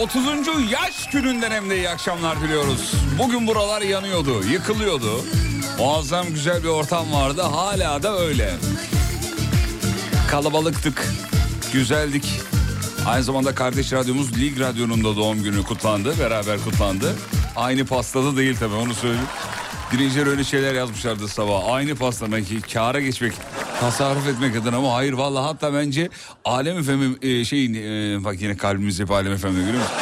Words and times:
30. 0.00 0.26
yaş 0.70 1.06
gününden 1.12 1.50
hem 1.50 1.70
de 1.70 1.76
iyi 1.76 1.88
akşamlar 1.88 2.40
diliyoruz. 2.40 2.94
Bugün 3.18 3.46
buralar 3.46 3.82
yanıyordu, 3.82 4.44
yıkılıyordu. 4.44 5.24
Muazzam 5.78 6.26
güzel 6.26 6.62
bir 6.62 6.68
ortam 6.68 7.12
vardı. 7.12 7.42
Hala 7.42 8.02
da 8.02 8.18
öyle. 8.18 8.54
Kalabalıktık, 10.30 11.08
güzeldik. 11.72 12.40
Aynı 13.06 13.24
zamanda 13.24 13.54
kardeş 13.54 13.92
radyomuz 13.92 14.38
Lig 14.38 14.60
Radyo'nun 14.60 15.04
da 15.04 15.16
doğum 15.16 15.42
günü 15.42 15.62
kutlandı. 15.62 16.18
Beraber 16.20 16.58
kutlandı. 16.64 17.14
Aynı 17.56 17.86
pastada 17.86 18.36
değil 18.36 18.56
tabii 18.60 18.74
onu 18.74 18.94
söyleyeyim. 18.94 19.28
Dinleyiciler 19.92 20.26
öyle 20.26 20.44
şeyler 20.44 20.74
yazmışlardı 20.74 21.28
sabah. 21.28 21.72
Aynı 21.72 21.94
pasta 21.94 22.32
belki 22.32 22.60
kâra 22.60 23.00
geçmek, 23.00 23.32
tasarruf 23.80 24.26
etmek 24.28 24.56
adına 24.56 24.76
ama 24.76 24.94
hayır 24.94 25.12
vallahi 25.12 25.44
hatta 25.46 25.74
bence 25.74 26.08
Alem 26.44 26.78
Efem'in 26.78 27.18
e, 27.22 27.44
şeyin 27.44 27.74
e, 27.74 28.24
bak 28.24 28.42
yine 28.42 28.56
kalbimiz 28.56 29.00
hep 29.00 29.10
Alem 29.10 29.32
Efem'de 29.32 29.60
görüyor 29.60 29.82
musun? 29.82 29.94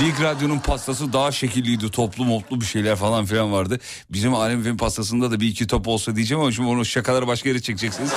Lig 0.00 0.20
Radyo'nun 0.20 0.58
pastası 0.58 1.12
daha 1.12 1.32
şekilliydi. 1.32 1.90
Toplu 1.90 2.24
moplu 2.24 2.60
bir 2.60 2.66
şeyler 2.66 2.96
falan 2.96 3.24
filan 3.24 3.52
vardı. 3.52 3.80
Bizim 4.10 4.34
Alem 4.34 4.60
Efem 4.60 4.76
pastasında 4.76 5.30
da 5.30 5.40
bir 5.40 5.48
iki 5.48 5.66
top 5.66 5.88
olsa 5.88 6.16
diyeceğim 6.16 6.40
ama 6.40 6.52
şimdi 6.52 6.68
onu 6.68 6.84
şakaları 6.84 7.26
başka 7.26 7.48
yere 7.48 7.60
çekeceksiniz. 7.60 8.10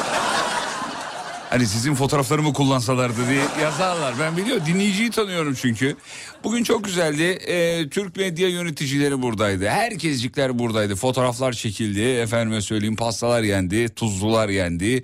Hani 1.50 1.68
sizin 1.68 1.95
fotoğraflarımı 1.95 2.53
kullansalardı 2.53 3.30
diye 3.30 3.44
yazarlar. 3.62 4.13
Ben 4.19 4.38
biliyorum 4.38 4.63
dinleyiciyi 4.68 5.09
tanıyorum 5.12 5.53
çünkü. 5.62 5.95
Bugün 6.44 6.63
çok 6.63 6.83
güzeldi. 6.83 7.24
Ee, 7.24 7.89
Türk 7.89 8.15
medya 8.15 8.50
yöneticileri 8.50 9.21
buradaydı. 9.21 9.68
Herkescikler 9.68 10.59
buradaydı. 10.59 10.95
Fotoğraflar 10.95 11.53
çekildi. 11.53 12.01
Efendime 12.01 12.62
söyleyeyim 12.62 12.95
pastalar 12.95 13.42
yendi. 13.44 13.89
Tuzlular 13.89 14.50
yendi. 14.50 15.03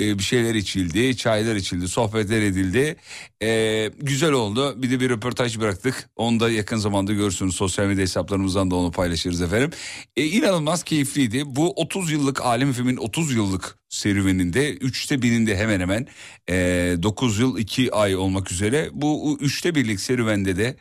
ee, 0.00 0.18
bir 0.18 0.22
şeyler 0.22 0.54
içildi. 0.54 1.16
Çaylar 1.16 1.56
içildi. 1.56 1.88
Sohbetler 1.88 2.42
edildi. 2.42 2.96
Ee, 3.42 3.90
güzel 3.98 4.32
oldu. 4.32 4.82
Bir 4.82 4.90
de 4.90 5.00
bir 5.00 5.10
röportaj 5.10 5.58
bıraktık. 5.58 6.10
Onu 6.16 6.40
da 6.40 6.50
yakın 6.50 6.76
zamanda 6.76 7.12
görürsünüz. 7.12 7.54
Sosyal 7.54 7.86
medya 7.86 8.02
hesaplarımızdan 8.02 8.70
da 8.70 8.74
onu 8.74 8.92
paylaşırız 8.92 9.42
efendim. 9.42 9.70
Ee, 10.16 10.24
inanılmaz 10.24 10.82
keyifliydi. 10.82 11.42
Bu 11.46 11.72
30 11.76 12.12
yıllık 12.12 12.40
Alem 12.40 12.70
Efem'in 12.70 12.96
30 12.96 13.34
yıllık 13.34 13.78
serüveninde 13.88 14.72
üçte 14.72 15.22
birinde 15.22 15.56
hemen 15.56 15.80
hemen 15.80 16.06
e, 16.50 16.54
9 17.02 17.38
yıl 17.38 17.58
2 17.58 17.92
ay 17.92 18.16
olmak 18.16 18.52
üzere 18.52 18.88
bu 18.92 19.38
üçte 19.40 19.74
birlik 19.74 20.00
serüvende 20.00 20.56
de 20.56 20.76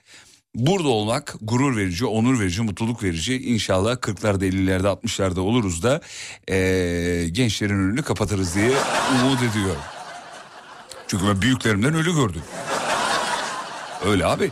Burada 0.56 0.88
olmak 0.88 1.36
gurur 1.42 1.78
verici, 1.78 2.06
onur 2.06 2.40
verici, 2.40 2.62
mutluluk 2.62 3.04
verici. 3.04 3.42
İnşallah 3.42 3.96
40'larda, 3.96 4.46
50'lerde, 4.46 4.88
60'larda 4.88 5.40
oluruz 5.40 5.84
da 5.84 6.02
ee, 6.50 7.28
gençlerin 7.32 7.74
önünü 7.74 8.04
kapatırız 8.04 8.56
diye 8.56 8.72
umut 9.24 9.44
ediyorum. 9.44 9.82
Çünkü 11.10 11.28
ben 11.28 11.42
büyüklerimden 11.42 11.94
ölü 11.94 12.16
gördüm. 12.16 12.42
Öyle 14.06 14.26
abi. 14.26 14.52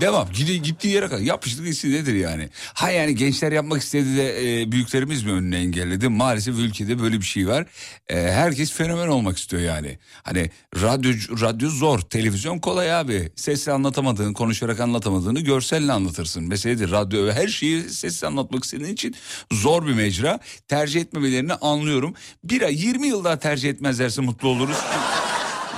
Devam. 0.00 0.28
Gidi, 0.32 0.62
gittiği 0.62 0.88
yere 0.88 1.08
kadar 1.08 1.22
yapıştık 1.22 1.66
hissi 1.66 1.92
nedir 1.92 2.14
yani? 2.14 2.48
Ha 2.74 2.90
yani 2.90 3.14
gençler 3.14 3.52
yapmak 3.52 3.82
istedi 3.82 4.16
de 4.16 4.60
e, 4.62 4.72
büyüklerimiz 4.72 5.22
mi 5.24 5.32
önüne 5.32 5.58
engelledi? 5.58 6.08
Maalesef 6.08 6.54
ülkede 6.58 6.98
böyle 6.98 7.20
bir 7.20 7.24
şey 7.24 7.48
var. 7.48 7.66
E, 8.08 8.16
herkes 8.16 8.72
fenomen 8.72 9.08
olmak 9.08 9.38
istiyor 9.38 9.62
yani. 9.62 9.98
Hani 10.22 10.50
radyo, 10.82 11.12
radyo 11.40 11.68
zor, 11.68 12.00
televizyon 12.00 12.58
kolay 12.58 12.94
abi. 12.94 13.32
Sesle 13.36 13.72
anlatamadığın, 13.72 14.32
konuşarak 14.32 14.80
anlatamadığını 14.80 15.40
görselle 15.40 15.92
anlatırsın. 15.92 16.48
Meseledir 16.48 16.90
radyo 16.90 17.32
her 17.32 17.48
şeyi 17.48 17.82
sesle 17.82 18.26
anlatmak 18.26 18.64
istediğin 18.64 18.92
için 18.92 19.14
zor 19.52 19.86
bir 19.86 19.94
mecra. 19.94 20.40
Tercih 20.68 21.00
etmemelerini 21.00 21.54
anlıyorum. 21.54 22.14
Bir 22.44 22.62
ay 22.62 22.74
20 22.74 23.06
yıl 23.06 23.24
daha 23.24 23.38
tercih 23.38 23.70
etmezlerse 23.70 24.22
mutlu 24.22 24.48
oluruz. 24.48 24.76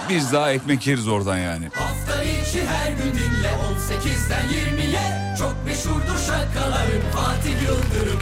Biz 0.09 0.33
daha 0.33 0.53
ekmek 0.53 0.87
yeriz 0.87 1.09
oradan 1.09 1.39
yani. 1.39 1.69
Hafta 1.75 2.23
içi 2.25 2.67
her 2.67 2.93
gün 2.93 3.13
dinle 3.13 3.49
18'den 3.49 4.47
20'ye 4.49 5.37
Çok 5.39 5.57
meşhurdur 5.67 6.19
şakaların 6.27 7.11
Fatih 7.15 7.63
Yıldırım 7.63 8.21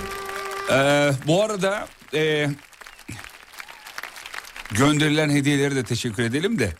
Ee, 0.72 1.10
bu 1.26 1.42
arada 1.42 1.88
e, 2.14 2.48
gönderilen 4.70 5.30
hediyeleri 5.30 5.76
de 5.76 5.84
teşekkür 5.84 6.22
edelim 6.22 6.58
de. 6.58 6.72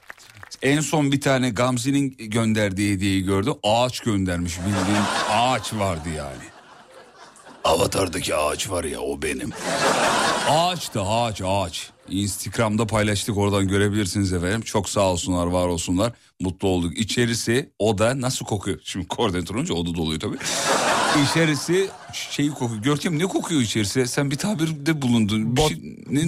En 0.62 0.80
son 0.80 1.12
bir 1.12 1.20
tane 1.20 1.50
Gamze'nin 1.50 2.16
gönderdiği 2.18 2.94
hediyeyi 2.94 3.24
gördüm. 3.24 3.54
Ağaç 3.62 4.00
göndermiş 4.00 4.58
bildiğin 4.58 5.02
ağaç 5.30 5.74
vardı 5.74 6.08
yani. 6.16 6.55
Avatar'daki 7.66 8.34
ağaç 8.34 8.70
var 8.70 8.84
ya 8.84 9.00
o 9.00 9.22
benim. 9.22 9.50
Ağaç 10.50 10.94
da 10.94 11.08
ağaç 11.08 11.42
ağaç. 11.44 11.90
Instagram'da 12.10 12.86
paylaştık 12.86 13.36
oradan 13.38 13.68
görebilirsiniz 13.68 14.32
efendim. 14.32 14.60
Çok 14.62 14.88
sağ 14.88 15.00
olsunlar 15.00 15.46
var 15.46 15.66
olsunlar. 15.68 16.12
Mutlu 16.40 16.68
olduk. 16.68 16.98
İçerisi 16.98 17.70
o 17.78 17.98
da 17.98 18.20
nasıl 18.20 18.44
kokuyor? 18.46 18.78
Şimdi 18.84 19.08
koordinatör 19.08 19.54
olunca 19.54 19.74
o 19.74 19.86
da 19.86 19.94
doluyor 19.94 20.20
tabii. 20.20 20.36
İçerisi 21.30 21.88
şeyi 22.12 22.50
kokuyor. 22.50 22.82
Görkem 22.82 23.18
ne 23.18 23.22
kokuyor 23.26 23.60
içerisi? 23.60 24.06
Sen 24.08 24.30
bir 24.30 24.36
tabirde 24.36 25.02
bulundun. 25.02 25.56
Bir 25.56 25.60
Bot- 25.62 25.68
şey- 25.68 25.96
ne, 26.10 26.20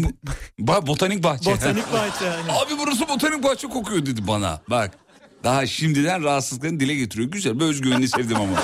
Ba- 0.60 0.86
botanik 0.86 1.22
bahçe. 1.24 1.50
Botanik 1.52 1.84
bahçe 1.92 2.24
yani. 2.24 2.52
Abi 2.52 2.72
burası 2.78 3.08
botanik 3.08 3.44
bahçe 3.44 3.68
kokuyor 3.68 4.06
dedi 4.06 4.26
bana. 4.26 4.60
Bak 4.70 4.98
daha 5.44 5.66
şimdiden 5.66 6.24
rahatsızlıklarını 6.24 6.80
dile 6.80 6.94
getiriyor. 6.94 7.30
Güzel 7.30 7.60
bir 7.60 7.64
özgüvenini 7.64 8.08
sevdim 8.08 8.36
ama. 8.36 8.62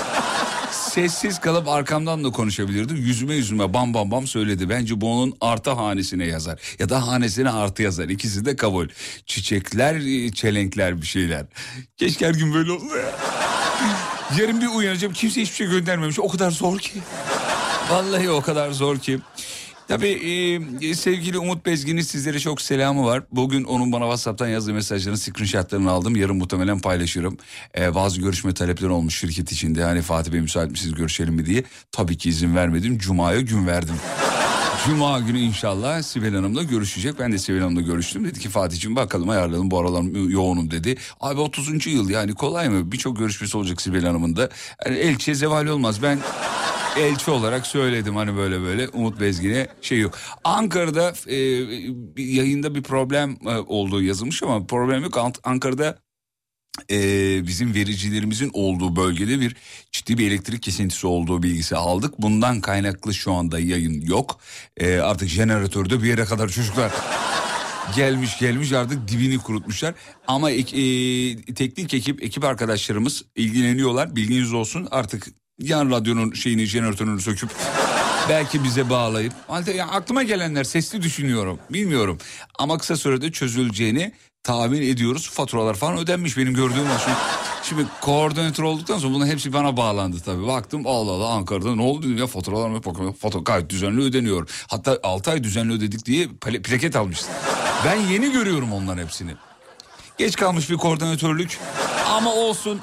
Sessiz 0.95 1.39
kalıp 1.39 1.67
arkamdan 1.67 2.23
da 2.23 2.31
konuşabilirdi. 2.31 2.93
Yüzüme 2.93 3.35
yüzüme 3.35 3.73
bam 3.73 3.93
bam 3.93 4.11
bam 4.11 4.27
söyledi. 4.27 4.69
Bence 4.69 5.01
bu 5.01 5.13
onun 5.13 5.33
artı 5.41 5.71
hanesine 5.71 6.25
yazar. 6.25 6.59
Ya 6.79 6.89
da 6.89 7.07
hanesine 7.07 7.49
artı 7.49 7.83
yazar. 7.83 8.09
İkisi 8.09 8.45
de 8.45 8.55
kabul. 8.55 8.87
Çiçekler, 9.25 10.01
çelenkler 10.31 11.01
bir 11.01 11.07
şeyler. 11.07 11.45
Keşke 11.97 12.27
her 12.27 12.33
gün 12.33 12.53
böyle 12.53 12.71
olsa 12.71 12.97
ya. 12.97 13.11
Yarın 14.39 14.61
bir 14.61 14.67
uyanacağım 14.67 15.13
kimse 15.13 15.41
hiçbir 15.41 15.55
şey 15.55 15.67
göndermemiş. 15.67 16.19
O 16.19 16.27
kadar 16.27 16.51
zor 16.51 16.79
ki. 16.79 16.99
Vallahi 17.89 18.29
o 18.29 18.41
kadar 18.41 18.71
zor 18.71 18.97
ki. 18.97 19.19
Tabii 19.87 20.59
e, 20.81 20.93
sevgili 20.95 21.37
Umut 21.37 21.65
Bezgin'in 21.65 22.01
sizlere 22.01 22.39
çok 22.39 22.61
selamı 22.61 23.05
var. 23.05 23.23
Bugün 23.31 23.63
onun 23.63 23.91
bana 23.91 24.03
WhatsApp'tan 24.03 24.47
yazdığı 24.47 24.73
mesajların 24.73 25.15
screenshotlarını 25.15 25.91
aldım. 25.91 26.15
Yarın 26.15 26.37
muhtemelen 26.37 26.79
paylaşırım. 26.79 27.37
E, 27.77 27.95
bazı 27.95 28.21
görüşme 28.21 28.53
talepleri 28.53 28.91
olmuş 28.91 29.19
şirket 29.19 29.51
içinde. 29.51 29.83
Hani 29.83 30.01
Fatih 30.01 30.31
Bey 30.31 30.41
müsait 30.41 30.71
misiniz 30.71 30.95
görüşelim 30.95 31.33
mi 31.33 31.45
diye. 31.45 31.63
Tabii 31.91 32.17
ki 32.17 32.29
izin 32.29 32.55
vermedim. 32.55 32.97
Cuma'ya 32.97 33.41
gün 33.41 33.67
verdim. 33.67 33.95
Cuma 34.83 35.19
günü 35.19 35.39
inşallah 35.39 36.01
Sibel 36.01 36.35
Hanım'la 36.35 36.63
görüşecek. 36.63 37.19
Ben 37.19 37.31
de 37.31 37.37
Sibel 37.37 37.61
Hanım'la 37.61 37.81
görüştüm. 37.81 38.25
Dedi 38.25 38.39
ki 38.39 38.49
Fatih'ciğim 38.49 38.95
bakalım 38.95 39.29
ayarlayalım 39.29 39.71
bu 39.71 39.79
aralar 39.79 40.29
yoğunum 40.29 40.71
dedi. 40.71 40.97
Abi 41.19 41.41
30. 41.41 41.87
yıl 41.87 42.09
yani 42.09 42.33
kolay 42.33 42.69
mı? 42.69 42.91
Birçok 42.91 43.17
görüşmesi 43.17 43.57
olacak 43.57 43.81
Sibel 43.81 44.05
Hanım'ın 44.05 44.35
da. 44.35 44.49
Yani 44.85 44.97
elçiye 44.97 45.35
zeval 45.35 45.65
olmaz. 45.67 46.03
Ben 46.03 46.19
elçi 46.97 47.31
olarak 47.31 47.67
söyledim 47.67 48.15
hani 48.15 48.37
böyle 48.37 48.61
böyle 48.61 48.89
Umut 48.89 49.19
Bezgin'e 49.19 49.67
şey 49.81 49.99
yok. 49.99 50.13
Ankara'da 50.43 51.13
e, 51.27 51.35
yayında 52.17 52.75
bir 52.75 52.83
problem 52.83 53.37
e, 53.45 53.57
olduğu 53.57 54.01
yazılmış 54.01 54.43
ama 54.43 54.65
problem 54.65 55.03
yok. 55.03 55.17
Ankara'da 55.43 55.97
e, 56.91 56.97
bizim 57.47 57.73
vericilerimizin 57.73 58.51
olduğu 58.53 58.95
bölgede 58.95 59.39
bir 59.39 59.55
ciddi 59.91 60.17
bir 60.17 60.27
elektrik 60.27 60.63
kesintisi 60.63 61.07
olduğu 61.07 61.43
bilgisi 61.43 61.75
aldık. 61.75 62.21
Bundan 62.21 62.61
kaynaklı 62.61 63.13
şu 63.13 63.33
anda 63.33 63.59
yayın 63.59 64.01
yok. 64.01 64.39
E, 64.77 64.97
artık 64.97 65.29
jeneratörde 65.29 66.03
bir 66.03 66.07
yere 66.07 66.25
kadar 66.25 66.49
çocuklar 66.49 66.91
gelmiş 67.95 68.39
gelmiş 68.39 68.71
artık 68.71 69.07
dibini 69.07 69.37
kurutmuşlar. 69.37 69.93
Ama 70.27 70.51
e, 70.51 70.63
teknik 71.53 71.93
ekip 71.93 72.23
ekip 72.23 72.43
arkadaşlarımız 72.43 73.25
ilgileniyorlar. 73.35 74.15
Bilginiz 74.15 74.53
olsun 74.53 74.87
artık 74.91 75.27
yan 75.59 75.91
radyonun 75.91 76.33
şeyini 76.33 76.65
jeneratörünü 76.65 77.21
söküp 77.21 77.49
belki 78.29 78.63
bize 78.63 78.89
bağlayıp 78.89 79.33
halde 79.47 79.71
ya 79.71 79.87
aklıma 79.87 80.23
gelenler 80.23 80.63
sesli 80.63 81.01
düşünüyorum 81.01 81.59
bilmiyorum 81.69 82.17
ama 82.59 82.77
kısa 82.77 82.95
sürede 82.95 83.31
çözüleceğini 83.31 84.11
tahmin 84.45 84.81
ediyoruz. 84.81 85.29
Faturalar 85.29 85.73
falan 85.73 85.97
ödenmiş 85.97 86.37
benim 86.37 86.53
gördüğüm 86.53 86.89
var. 86.89 87.01
Şimdi, 87.05 87.17
şimdi 87.63 87.89
koordinatör 88.01 88.63
olduktan 88.63 88.97
sonra 88.97 89.13
bunun 89.13 89.27
hepsi 89.27 89.53
bana 89.53 89.77
bağlandı 89.77 90.17
tabii. 90.25 90.47
Baktım 90.47 90.87
Allah 90.87 91.11
Allah 91.11 91.29
Ankara'da 91.29 91.75
ne 91.75 91.81
oldu 91.81 92.03
dedim 92.03 92.17
ya 92.17 92.27
faturalar 92.27 92.69
mı 92.69 92.81
fatura 93.21 93.41
gayet 93.41 93.69
düzenli 93.69 94.01
ödeniyor. 94.01 94.49
Hatta 94.67 94.99
6 95.03 95.31
ay 95.31 95.43
düzenli 95.43 95.73
ödedik 95.73 96.05
diye 96.05 96.25
pla- 96.25 96.61
plaket 96.61 96.95
almıştım 96.95 97.33
ben 97.85 97.95
yeni 97.95 98.31
görüyorum 98.31 98.73
onların 98.73 99.03
hepsini. 99.03 99.31
Geç 100.17 100.35
kalmış 100.35 100.69
bir 100.69 100.77
koordinatörlük. 100.77 101.59
Ama 102.07 102.33
olsun. 102.33 102.81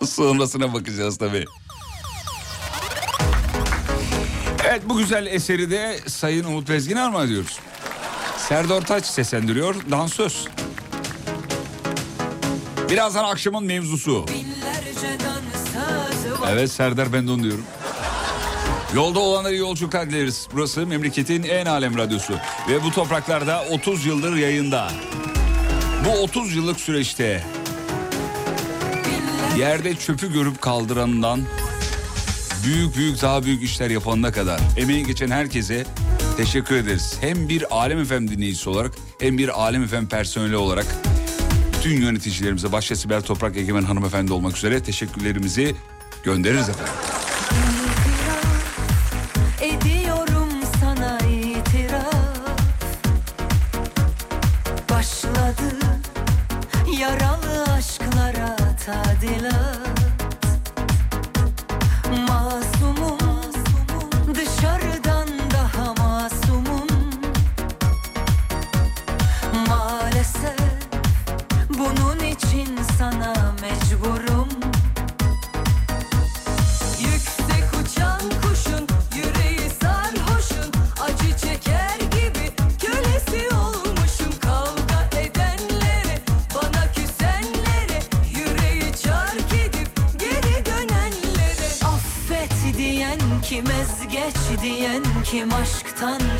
Sonrasına 0.06 0.74
bakacağız 0.74 1.18
tabii. 1.18 1.44
Evet 4.68 4.82
bu 4.88 4.96
güzel 4.96 5.26
eseri 5.26 5.70
de 5.70 6.00
Sayın 6.06 6.44
Umut 6.44 6.68
Bezgin'e 6.68 7.00
armağan 7.00 7.26
ediyoruz. 7.26 7.58
Serdar 8.48 8.80
Taç 8.86 9.06
seslendiriyor 9.06 9.74
dansöz. 9.90 10.48
Birazdan 12.90 13.24
akşamın 13.24 13.64
mevzusu. 13.64 14.26
Evet 16.50 16.70
Serdar 16.70 17.12
ben 17.12 17.26
de 17.26 17.30
onu 17.30 17.42
diyorum. 17.42 17.64
Yolda 18.94 19.18
olanlara 19.18 19.54
yolculuklar 19.54 20.10
dileriz. 20.10 20.48
Burası 20.52 20.86
memleketin 20.86 21.42
en 21.42 21.66
alem 21.66 21.98
radyosu. 21.98 22.34
Ve 22.68 22.84
bu 22.84 22.90
topraklarda 22.90 23.64
30 23.70 24.06
yıldır 24.06 24.36
yayında. 24.36 24.90
Bu 26.04 26.10
30 26.10 26.54
yıllık 26.56 26.80
süreçte 26.80 27.44
yerde 29.58 29.96
çöpü 29.96 30.32
görüp 30.32 30.60
kaldırandan 30.60 31.40
büyük 32.64 32.96
büyük 32.96 33.22
daha 33.22 33.44
büyük 33.44 33.62
işler 33.62 33.90
yapanına 33.90 34.32
kadar 34.32 34.60
emeği 34.76 35.06
geçen 35.06 35.30
herkese 35.30 35.86
teşekkür 36.36 36.76
ederiz. 36.76 37.16
Hem 37.20 37.48
bir 37.48 37.74
Alem 37.76 37.98
Efem 37.98 38.28
dinleyicisi 38.30 38.70
olarak 38.70 38.92
hem 39.20 39.38
bir 39.38 39.60
Alem 39.60 39.82
Efem 39.82 40.08
personeli 40.08 40.56
olarak 40.56 40.86
bütün 41.72 42.00
yöneticilerimize 42.00 42.72
başta 42.72 42.96
Sibel 42.96 43.22
Toprak 43.22 43.56
Egemen 43.56 43.82
hanımefendi 43.82 44.32
olmak 44.32 44.56
üzere 44.56 44.82
teşekkürlerimizi 44.82 45.74
göndeririz 46.24 46.68
efendim. 46.68 46.92
Başladı 54.90 55.76
yaralı 57.00 57.64
aşklara 57.72 58.56
tadilat 58.86 59.65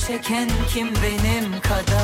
çeken 0.07 0.49
kim 0.69 0.89
benim 1.03 1.61
kadar 1.61 1.96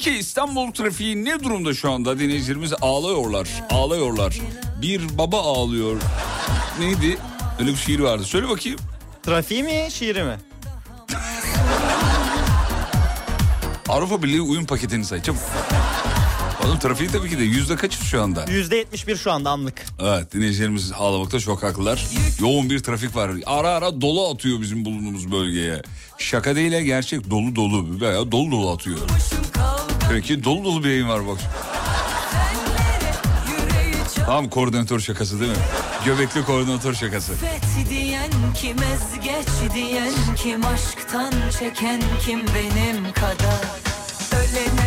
Ki 0.00 0.10
İstanbul 0.10 0.72
trafiği 0.72 1.24
ne 1.24 1.44
durumda 1.44 1.74
şu 1.74 1.90
anda 1.90 2.18
dinleyicilerimiz 2.18 2.72
ağlıyorlar. 2.80 3.48
Ağlıyorlar. 3.70 4.38
Bir 4.82 5.18
baba 5.18 5.42
ağlıyor. 5.42 5.96
Neydi? 6.80 7.18
Öyle 7.60 7.70
bir 7.70 7.76
şiir 7.76 8.00
vardı. 8.00 8.24
Söyle 8.24 8.48
bakayım. 8.48 8.78
Trafiği 9.22 9.62
mi 9.62 9.86
şiiri 9.90 10.22
mi? 10.22 10.36
Avrupa 13.88 14.22
Birliği 14.22 14.40
uyum 14.40 14.66
paketini 14.66 15.04
say 15.04 15.22
çabuk. 15.22 15.40
Oğlum 16.66 16.78
trafiği 16.78 17.10
tabii 17.10 17.30
ki 17.30 17.38
de 17.38 17.42
yüzde 17.44 17.76
kaçız 17.76 18.02
şu 18.02 18.22
anda? 18.22 18.44
%71 18.44 19.16
şu 19.16 19.32
anda 19.32 19.50
anlık. 19.50 19.84
Evet 20.02 20.32
dinleyicilerimiz 20.32 20.92
ağlamakta 20.92 21.40
çok 21.40 21.62
haklılar. 21.62 22.06
Yoğun 22.40 22.70
bir 22.70 22.78
trafik 22.78 23.16
var. 23.16 23.30
Ara 23.46 23.68
ara 23.68 24.00
dolu 24.00 24.28
atıyor 24.28 24.60
bizim 24.60 24.84
bulunduğumuz 24.84 25.32
bölgeye. 25.32 25.82
Şaka 26.18 26.56
değil 26.56 26.72
ya, 26.72 26.80
gerçek 26.80 27.30
dolu 27.30 27.56
dolu. 27.56 28.00
Veya 28.00 28.32
dolu 28.32 28.50
dolu 28.50 28.70
atıyor. 28.70 28.98
Peki 30.10 30.44
dolu 30.44 30.64
dolu 30.64 30.84
bir 30.84 30.88
yayın 30.88 31.08
var 31.08 31.26
bak. 31.26 31.38
Tam 34.26 34.48
koordinatör 34.48 35.00
şakası 35.00 35.40
değil 35.40 35.50
mi? 35.50 35.56
Göbekli 36.04 36.44
koordinatör 36.44 36.94
şakası. 36.94 37.32
çarpet 37.32 37.90
diyen 37.90 38.30
kim 38.54 38.76
ezgeç 38.82 39.74
diyen 39.74 40.12
kim 40.36 40.66
aşktan 40.66 41.32
çeken 41.58 42.02
kim 42.26 42.40
benim 42.40 43.12
kadar 43.12 43.64
Ölene 44.32 44.77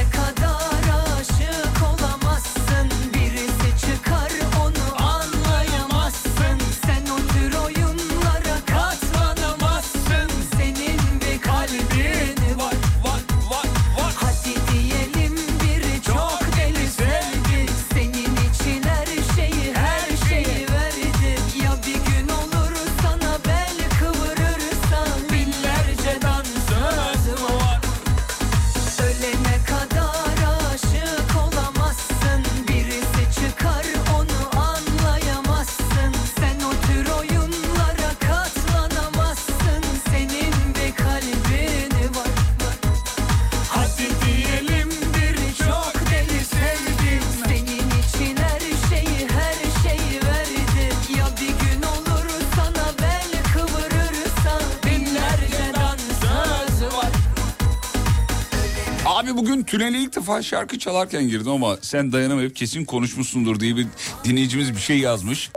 tünele 59.72 60.00
ilk 60.00 60.16
defa 60.16 60.42
şarkı 60.42 60.80
çalarken 60.80 61.28
girdim 61.28 61.52
ama 61.52 61.78
sen 61.82 62.12
dayanamayıp 62.12 62.56
kesin 62.56 62.86
konuşmuşsundur 62.86 63.60
diye 63.60 63.76
bir 63.76 63.88
dinleyicimiz 64.24 64.76
bir 64.76 64.80
şey 64.80 65.00
yazmış. 65.00 65.52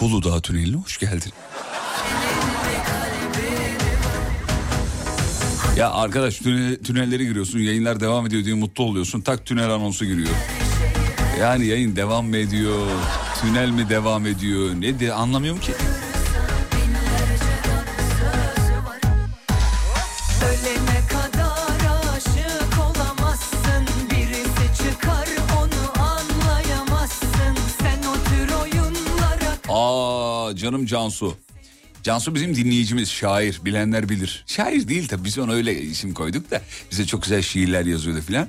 Buludağ 0.00 0.40
tüneline 0.40 0.76
hoş 0.76 0.98
geldin. 0.98 1.32
Ya 5.76 5.90
arkadaş 5.90 6.38
tüne, 6.38 6.76
tünellere 6.76 7.24
giriyorsun 7.24 7.58
yayınlar 7.58 8.00
devam 8.00 8.26
ediyor 8.26 8.44
diye 8.44 8.54
mutlu 8.54 8.84
oluyorsun. 8.84 9.20
Tak 9.20 9.46
tünel 9.46 9.70
anonsu 9.70 10.04
giriyor. 10.04 10.34
Yani 11.40 11.66
yayın 11.66 11.96
devam 11.96 12.26
mı 12.26 12.36
ediyor? 12.36 12.86
Tünel 13.40 13.70
mi 13.70 13.88
devam 13.88 14.26
ediyor? 14.26 14.70
Ne 14.78 15.00
de 15.00 15.12
anlamıyorum 15.12 15.60
ki. 15.60 15.72
Canım 30.56 30.86
Cansu. 30.86 31.36
Cansu 32.02 32.34
bizim 32.34 32.56
dinleyicimiz, 32.56 33.10
şair, 33.10 33.60
bilenler 33.64 34.08
bilir. 34.08 34.44
Şair 34.46 34.88
değil 34.88 35.08
tabii 35.08 35.24
biz 35.24 35.38
ona 35.38 35.52
öyle 35.52 35.82
isim 35.82 36.14
koyduk 36.14 36.50
da 36.50 36.62
bize 36.90 37.06
çok 37.06 37.22
güzel 37.22 37.42
şiirler 37.42 37.86
yazıyordu 37.86 38.20
filan. 38.20 38.48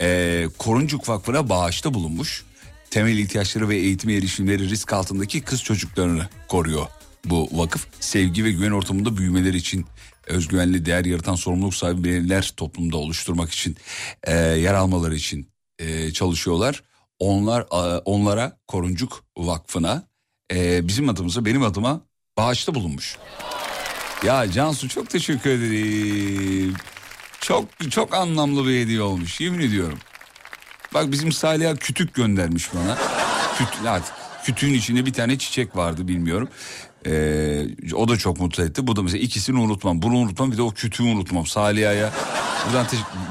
Ee, 0.00 0.48
Koruncuk 0.58 1.08
Vakfı'na 1.08 1.48
bağışta 1.48 1.94
bulunmuş. 1.94 2.44
Temel 2.90 3.18
ihtiyaçları 3.18 3.68
ve 3.68 3.76
eğitim 3.76 4.10
erişimleri 4.10 4.68
risk 4.68 4.92
altındaki 4.92 5.40
kız 5.40 5.62
çocuklarını 5.62 6.28
koruyor 6.48 6.86
bu 7.24 7.48
vakıf. 7.52 7.86
Sevgi 8.00 8.44
ve 8.44 8.52
güven 8.52 8.70
ortamında 8.70 9.16
büyümeleri 9.16 9.56
için 9.56 9.86
özgüvenli 10.26 10.86
değer 10.86 11.04
yaratan 11.04 11.34
sorumluluk 11.34 11.74
sahibi 11.74 12.04
bireyler 12.04 12.52
toplumda 12.56 12.96
oluşturmak 12.96 13.50
için 13.50 13.76
e, 14.24 14.34
yer 14.36 14.74
almaları 14.74 15.14
için 15.14 15.48
e, 15.78 16.12
çalışıyorlar. 16.12 16.82
Onlar 17.18 17.60
e, 17.60 17.98
onlara 17.98 18.58
Koruncuk 18.66 19.24
Vakfı'na 19.36 20.13
e, 20.54 20.88
bizim 20.88 21.08
adımıza 21.08 21.44
benim 21.44 21.62
adıma 21.62 22.00
bağışta 22.36 22.74
bulunmuş. 22.74 23.16
Ya 24.24 24.50
Cansu 24.50 24.88
çok 24.88 25.10
teşekkür 25.10 25.50
ederim. 25.50 26.74
Çok 27.40 27.64
çok 27.90 28.14
anlamlı 28.14 28.68
bir 28.68 28.80
hediye 28.80 29.02
olmuş 29.02 29.40
yemin 29.40 29.60
ediyorum. 29.60 29.98
Bak 30.94 31.12
bizim 31.12 31.32
Salih'a 31.32 31.76
kütük 31.76 32.14
göndermiş 32.14 32.74
bana. 32.74 32.98
Küt, 33.58 33.68
evet, 33.88 34.02
kütüğün 34.44 34.74
içinde 34.74 35.06
bir 35.06 35.12
tane 35.12 35.38
çiçek 35.38 35.76
vardı 35.76 36.08
bilmiyorum. 36.08 36.48
Ee, 37.06 37.66
o 37.94 38.08
da 38.08 38.16
çok 38.16 38.40
mutlu 38.40 38.64
etti. 38.64 38.86
Bu 38.86 38.96
da 38.96 39.02
mesela 39.02 39.22
ikisini 39.22 39.58
unutmam. 39.58 40.02
Bunu 40.02 40.16
unutmam 40.16 40.52
bir 40.52 40.56
de 40.56 40.62
o 40.62 40.70
kütüğü 40.70 41.02
unutmam. 41.02 41.46
Salih'a 41.46 42.12
buradan. 42.66 42.86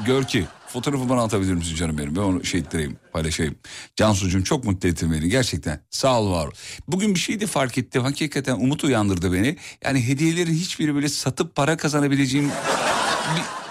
Gör 0.06 0.24
ki 0.24 0.46
fotoğrafı 0.74 1.10
bana 1.10 1.24
atabilir 1.24 1.53
misin 1.53 1.75
canım 1.75 1.98
benim? 1.98 2.15
Ben 2.15 2.22
onu 2.22 2.46
şey 2.46 2.60
ettireyim 2.60 2.98
paylaşayım. 3.13 3.56
Cansucuğum 3.96 4.44
çok 4.44 4.63
mutlu 4.63 4.89
ettin 4.89 5.12
beni 5.12 5.30
gerçekten. 5.30 5.80
Sağ 5.89 6.22
ol 6.22 6.32
var. 6.32 6.50
Bugün 6.88 7.15
bir 7.15 7.20
şey 7.20 7.39
de 7.39 7.48
fark 7.48 7.77
ettim. 7.77 8.01
Hakikaten 8.01 8.56
umut 8.56 8.84
uyandırdı 8.84 9.34
beni. 9.34 9.58
Yani 9.84 10.08
hediyelerin 10.08 10.53
hiçbiri 10.53 10.96
böyle 10.96 11.10
satıp 11.10 11.56
para 11.56 11.77
kazanabileceğim... 11.77 12.51
Bir... 13.36 13.63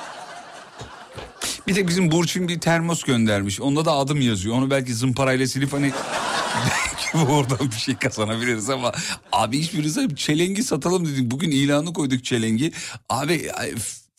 Bir 1.66 1.74
tek 1.74 1.88
bizim 1.88 2.10
Burçin 2.10 2.48
bir 2.48 2.60
termos 2.60 3.02
göndermiş. 3.02 3.60
Onda 3.60 3.84
da 3.84 3.92
adım 3.92 4.20
yazıyor. 4.20 4.56
Onu 4.56 4.70
belki 4.70 4.94
zımparayla 4.94 5.46
silip 5.46 5.72
hani 5.72 5.92
belki 7.14 7.32
oradan 7.32 7.70
bir 7.70 7.76
şey 7.76 7.96
kazanabiliriz 7.96 8.70
ama 8.70 8.92
abi 9.32 9.58
hiçbirimize 9.58 10.08
çelengi 10.16 10.62
satalım 10.62 11.06
dedik. 11.06 11.30
Bugün 11.30 11.50
ilanı 11.50 11.92
koyduk 11.92 12.24
çelengi. 12.24 12.72
Abi 13.08 13.50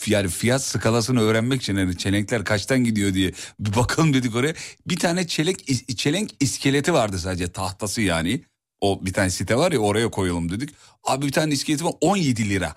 yani 0.08 0.30
fiyat 0.30 0.64
skalasını 0.64 1.22
öğrenmek 1.22 1.62
için 1.62 1.78
yani 1.78 1.98
çelenkler 1.98 2.46
kaçtan 2.46 2.84
gidiyor 2.84 3.14
diye 3.14 3.32
bir 3.60 3.76
bakalım 3.76 4.14
dedik 4.14 4.36
oraya. 4.36 4.54
Bir 4.88 5.00
tane 5.00 5.28
çelenk 5.28 5.60
çelenk 5.98 6.32
iskeleti 6.40 6.94
vardı 6.94 7.20
sadece 7.20 7.52
tahtası 7.52 8.02
yani. 8.02 8.42
O 8.82 9.06
bir 9.06 9.14
tane 9.14 9.30
site 9.30 9.56
var 9.56 9.72
ya 9.72 9.80
oraya 9.80 10.12
koyalım 10.12 10.52
dedik. 10.52 10.70
Abi 11.04 11.26
bir 11.26 11.32
tane 11.32 11.54
iskeleti 11.54 11.86
var 11.86 11.94
17 12.02 12.50
lira. 12.50 12.76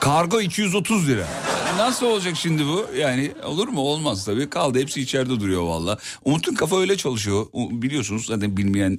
Kargo 0.00 0.40
230 0.40 1.08
lira. 1.08 1.26
Nasıl 1.78 2.06
olacak 2.06 2.36
şimdi 2.36 2.66
bu? 2.66 2.86
Yani 2.98 3.32
olur 3.44 3.68
mu? 3.68 3.80
Olmaz 3.80 4.24
tabii. 4.24 4.50
Kaldı 4.50 4.78
hepsi 4.78 5.00
içeride 5.00 5.40
duruyor 5.40 5.62
valla. 5.62 5.98
Umut'un 6.24 6.54
kafa 6.54 6.80
öyle 6.80 6.96
çalışıyor. 6.96 7.46
Biliyorsunuz 7.54 8.26
zaten 8.26 8.56
bilmeyen 8.56 8.98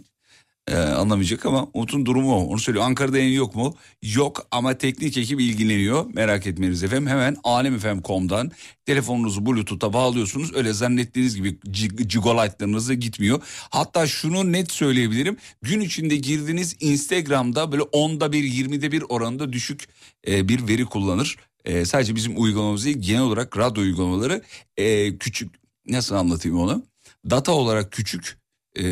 e, 0.67 0.75
anlamayacak 0.75 1.45
ama 1.45 1.67
Umut'un 1.73 2.05
durumu 2.05 2.35
o. 2.35 2.45
Onu 2.45 2.59
söylüyor. 2.59 2.85
Ankara'da 2.85 3.17
yayın 3.17 3.37
yok 3.37 3.55
mu? 3.55 3.75
Yok 4.01 4.47
ama 4.51 4.77
teknik 4.77 5.17
ekip 5.17 5.39
ilgileniyor. 5.41 6.05
Merak 6.13 6.47
etmeniz 6.47 6.83
efendim. 6.83 7.07
Hemen 7.07 7.37
alemfm.com'dan 7.43 8.51
telefonunuzu 8.85 9.45
bluetooth'a 9.45 9.93
bağlıyorsunuz. 9.93 10.55
Öyle 10.55 10.73
zannettiğiniz 10.73 11.35
gibi 11.35 11.57
cig- 11.67 12.03
gigalightlarınızı 12.03 12.93
gitmiyor. 12.93 13.41
Hatta 13.69 14.07
şunu 14.07 14.51
net 14.51 14.71
söyleyebilirim. 14.71 15.37
Gün 15.61 15.81
içinde 15.81 16.15
girdiğiniz 16.15 16.75
Instagram'da 16.79 17.71
böyle 17.71 17.83
10'da 17.83 18.31
bir 18.31 18.43
20'de 18.43 18.91
bir 18.91 19.03
oranında 19.09 19.53
düşük 19.53 19.87
e, 20.27 20.49
bir 20.49 20.67
veri 20.67 20.85
kullanır. 20.85 21.37
E, 21.65 21.85
sadece 21.85 22.15
bizim 22.15 22.41
uygulamamız 22.41 22.85
değil 22.85 22.97
genel 22.99 23.21
olarak 23.21 23.57
radyo 23.57 23.83
uygulamaları 23.83 24.41
e, 24.77 25.17
küçük 25.17 25.55
nasıl 25.87 26.15
anlatayım 26.15 26.59
onu? 26.59 26.83
Data 27.29 27.51
olarak 27.51 27.91
küçük 27.91 28.37
e, 28.79 28.83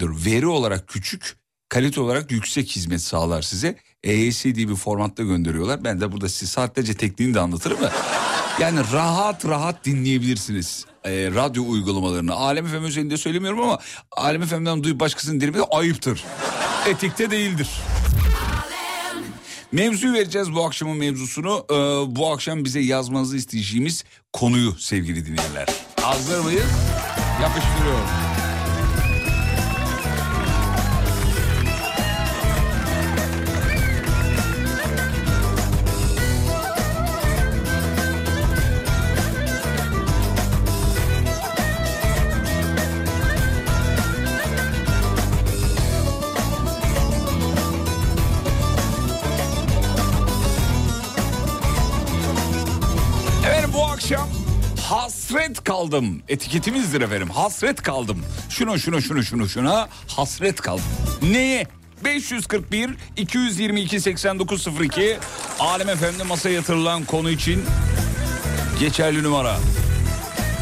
veri 0.00 0.46
olarak 0.46 0.88
küçük 0.88 1.36
kalite 1.68 2.00
olarak 2.00 2.30
yüksek 2.30 2.68
hizmet 2.76 3.00
sağlar 3.00 3.42
size. 3.42 3.76
EYC 4.04 4.54
diye 4.54 4.68
bir 4.68 4.74
formatta 4.74 5.22
gönderiyorlar. 5.22 5.84
Ben 5.84 6.00
de 6.00 6.12
burada 6.12 6.28
size 6.28 6.46
saatlerce 6.46 6.94
tekniğini 6.94 7.34
de 7.34 7.40
anlatırım 7.40 7.80
da. 7.80 7.92
Yani 8.60 8.80
rahat 8.92 9.44
rahat 9.44 9.84
dinleyebilirsiniz 9.84 10.86
e, 11.04 11.10
radyo 11.10 11.64
uygulamalarını. 11.68 12.34
Alem 12.34 12.66
FM 12.66 12.84
özelinde 12.84 13.16
söylemiyorum 13.16 13.60
ama 13.60 13.78
Alem 14.10 14.46
FM'den 14.46 14.84
duyup 14.84 15.00
başkasının 15.00 15.40
dilimi 15.40 15.62
ayıptır. 15.70 16.24
Etikte 16.86 17.30
değildir. 17.30 17.68
Mevzuyu 19.72 20.12
vereceğiz 20.12 20.54
bu 20.54 20.64
akşamın 20.64 20.96
mevzusunu. 20.96 21.66
Ee, 21.70 21.74
bu 22.16 22.32
akşam 22.32 22.64
bize 22.64 22.80
yazmanızı 22.80 23.36
isteyeceğimiz 23.36 24.04
konuyu 24.32 24.72
sevgili 24.78 25.26
dinleyenler. 25.26 25.68
Hazır 26.00 26.38
mıyız? 26.38 26.70
Yapıştırıyorum. 27.42 28.31
Hasret 55.32 55.64
kaldım. 55.64 56.22
Etiketimizdir 56.28 57.00
efendim. 57.00 57.30
Hasret 57.30 57.82
kaldım. 57.82 58.24
Şuna 58.48 58.78
şuna 58.78 59.00
şuna 59.00 59.22
şuna 59.22 59.48
şuna 59.48 59.88
hasret 60.08 60.60
kaldım. 60.60 60.84
Neye? 61.22 61.66
541 62.04 62.90
222 63.16 64.00
8902 64.00 65.18
Alem 65.60 65.96
FM'de 65.96 66.22
masaya 66.22 66.54
yatırılan 66.54 67.04
konu 67.04 67.30
için 67.30 67.64
geçerli 68.80 69.22
numara. 69.22 69.56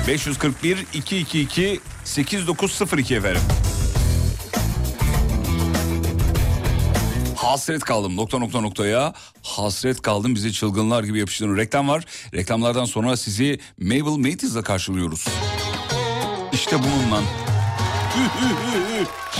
541 0.08 0.86
222 0.94 1.80
8902 2.04 3.14
efendim. 3.14 3.42
Hasret 7.50 7.84
kaldım 7.84 8.16
nokta 8.16 8.38
nokta 8.38 8.60
noktaya 8.60 9.14
hasret 9.42 10.02
kaldım 10.02 10.34
bize 10.34 10.52
çılgınlar 10.52 11.04
gibi 11.04 11.18
yapıştırın. 11.18 11.56
Reklam 11.56 11.88
var. 11.88 12.04
Reklamlardan 12.34 12.84
sonra 12.84 13.16
sizi 13.16 13.60
Mabel 13.78 14.30
Matiz'la 14.30 14.62
karşılıyoruz. 14.62 15.26
İşte 16.52 16.76
bununla. 16.78 17.22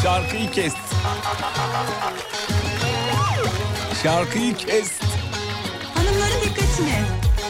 Şarkıyı 0.03 0.51
kes. 0.51 0.73
Şarkıyı 4.03 4.57
kes. 4.57 4.91
Hanımların 5.95 6.41
dikkatine. 6.45 7.03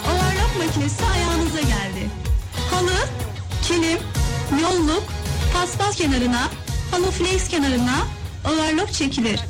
Overlock 0.05 0.67
makinesi 0.67 1.05
ayağınıza 1.05 1.61
geldi. 1.61 2.11
Halı, 2.71 3.09
kilim, 3.63 3.99
yolluk, 4.63 5.05
paspas 5.55 5.97
kenarına, 5.97 6.49
halı 6.91 7.11
flex 7.11 7.49
kenarına 7.49 7.99
overlock 8.45 8.93
çekilir. 8.93 9.41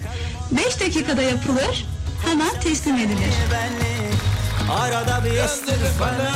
5 0.53 0.81
dakikada 0.81 1.23
yapılır, 1.23 1.87
hemen 2.27 2.61
teslim 2.61 2.97
edilir. 2.97 3.35
Arada 4.71 5.25
bir 5.25 5.45
istirfanı 5.45 6.31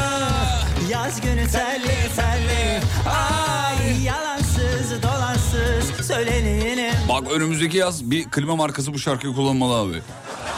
Yaz 0.90 1.20
günü 1.20 1.48
terli 1.50 2.14
terli 2.16 2.80
Ay 3.08 4.02
yalansız 4.04 5.02
dolansız 5.02 6.06
Söyleneyim 6.06 6.94
Bak 7.08 7.32
önümüzdeki 7.32 7.76
yaz 7.76 8.10
bir 8.10 8.24
klima 8.30 8.56
markası 8.56 8.94
bu 8.94 8.98
şarkıyı 8.98 9.34
kullanmalı 9.34 9.74
abi. 9.74 10.02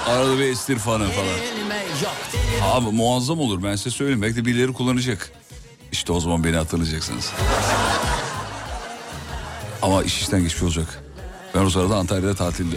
Arada 0.08 0.38
bir 0.38 0.44
estir 0.44 0.78
falan 0.78 1.10
falan. 1.10 1.28
Abi 2.72 2.96
muazzam 2.96 3.40
olur 3.40 3.62
ben 3.62 3.76
size 3.76 3.90
söyleyeyim. 3.90 4.22
Belki 4.22 4.36
de 4.36 4.44
birileri 4.44 4.72
kullanacak. 4.72 5.30
İşte 5.92 6.12
o 6.12 6.20
zaman 6.20 6.44
beni 6.44 6.56
hatırlayacaksınız. 6.56 7.32
Ama 9.82 10.02
iş 10.02 10.20
işten 10.20 10.42
geçmiş 10.42 10.62
olacak. 10.62 11.05
Ben 11.56 11.64
o 11.64 11.70
sırada 11.70 11.96
Antalya'da 11.96 12.34
tatilde. 12.34 12.76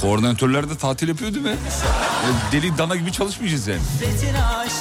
Koordinatörler 0.00 0.70
de 0.70 0.76
tatil 0.76 1.08
yapıyor 1.08 1.34
değil 1.34 1.44
mi? 1.44 1.56
E, 2.50 2.52
Deli 2.52 2.78
dana 2.78 2.96
gibi 2.96 3.12
çalışmayacağız 3.12 3.66
yani. 3.66 3.80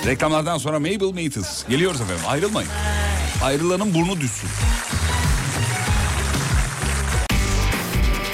Reklamlardan 0.05 0.57
sonra 0.57 0.79
Mabel 0.79 1.23
Matis. 1.23 1.63
Geliyoruz 1.69 2.01
efendim 2.01 2.23
ayrılmayın. 2.27 2.69
Ayrılanın 3.43 3.93
burnu 3.93 4.21
düşsün. 4.21 4.49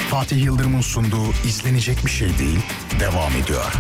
Fatih 0.09 0.43
Yıldırım'ın 0.43 0.81
sunduğu 0.81 1.31
izlenecek 1.45 2.05
bir 2.05 2.11
şey 2.11 2.37
değil 2.37 2.59
devam 2.99 3.31
ediyor. 3.43 3.73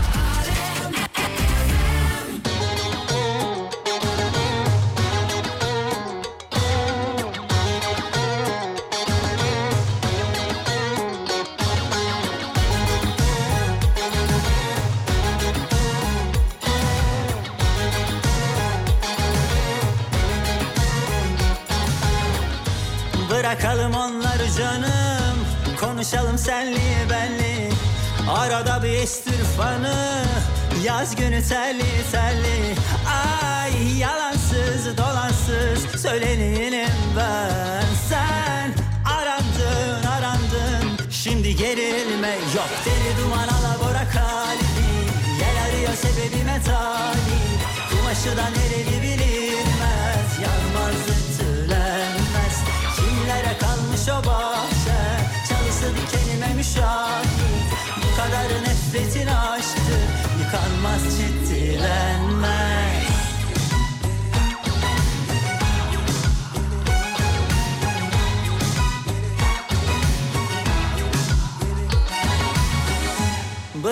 Bir 29.01 29.05
istirfanı 29.05 30.23
Yaz 30.83 31.15
günü 31.15 31.43
telli 31.43 32.11
telli 32.11 32.75
Ay 33.09 33.97
yalansız 33.99 34.97
dolansız 34.97 36.01
Söyleneyim 36.01 36.89
ben. 37.17 37.83
Sen 38.09 38.73
arandın 39.05 40.07
arandın 40.07 41.09
Şimdi 41.09 41.55
gerilme 41.55 42.29
yok. 42.55 42.69
Deli 42.85 43.23
duman 43.23 43.47
alabora 43.47 44.09
kalbi 44.13 44.87
Yel 45.39 45.63
arıyor 45.65 45.93
sebebime 45.93 46.61
talip 46.65 47.61
Kumaşı 47.89 48.37
da 48.37 48.49
nereli 48.49 49.01
bilinmez 49.01 50.20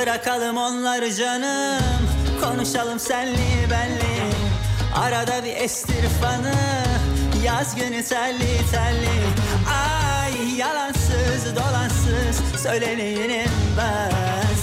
Bırakalım 0.02 0.58
onları 0.58 1.16
canım. 1.16 2.10
Konuşalım 2.44 3.00
senli 3.00 3.70
benli. 3.72 4.20
Arada 4.96 5.44
bir 5.44 5.56
estirfanı 5.56 6.54
Yaz 7.44 7.76
günü 7.76 8.04
telli 8.04 8.58
telli 8.72 9.20
Ay 9.70 10.58
yalansız 10.58 11.56
dolansız 11.56 12.62
Söyleneyim 12.64 13.52
ben. 13.78 14.12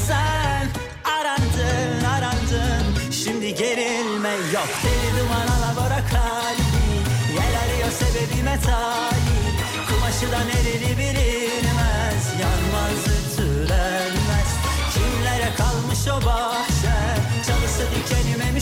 Sen 0.06 0.68
arandın 1.04 2.04
arandın. 2.04 3.12
Şimdi 3.12 3.54
gerilme 3.54 4.30
yok. 4.54 4.68
Deli 4.84 5.20
duman 5.20 5.46
alabora 5.56 6.00
kalbi 6.10 6.86
Yel 7.34 7.60
arıyor 7.64 7.90
sebebime 7.90 8.58
talip 8.60 9.56
Kumaşı 9.88 10.32
da 10.32 10.38
nereli 10.44 10.98
bilinmez. 10.98 12.24
Yanmaz 12.40 13.00
ütülenmez 13.06 14.15
Kimlere 15.46 15.56
kalmış 15.56 16.08
o 16.08 16.26
bahçe. 16.26 16.96
Çalısı 17.46 17.82
dikenime 17.94 18.52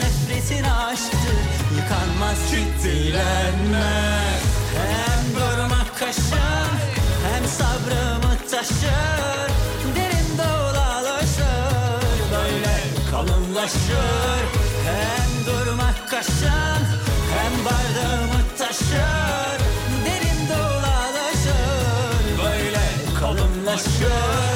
nefretin 0.00 0.64
aşktır 0.64 1.40
Yıkanmaz 1.76 2.38
ciddilenmez 2.50 4.42
Hem 4.76 5.34
durmak 5.34 5.98
kaşın 5.98 6.70
Hem 7.26 7.44
sabrımı 7.48 8.36
taşır 8.50 9.50
Derin 9.96 10.38
dağlarlaşır 10.38 12.02
Böyle 12.32 12.76
kalınlaşır. 13.10 14.44
Hem 14.84 15.46
durmak 15.46 16.10
kaşın 16.10 16.84
Hem 17.34 17.64
bardağımı 17.64 18.40
taşır. 18.58 19.58
Derin 20.04 20.48
dağlarlaşır 20.48 22.38
Böyle 22.44 22.84
kalınlaşır 23.20 24.53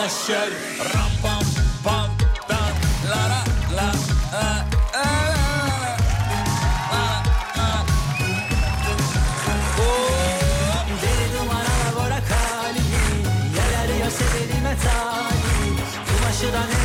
kalınlaşır 0.00 0.52
Ram 0.94 1.10
pam 1.22 1.42
pam 1.84 2.10
tam 2.48 2.72
la 3.10 3.22
la 3.28 3.44
la 3.76 3.92
la 4.32 4.66
Deli 14.32 14.60
Kumaşı 16.06 16.79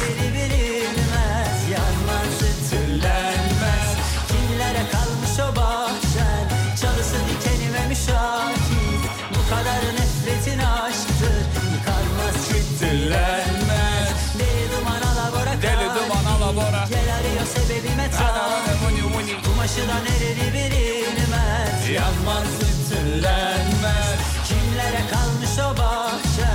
nereli 20.00 20.54
bilinmez. 20.54 21.90
Yanmaz 21.94 22.48
ütülenmez. 22.70 24.20
Kimlere 24.48 25.02
kalmış 25.12 25.60
o 25.60 25.78
bahçe? 25.78 26.52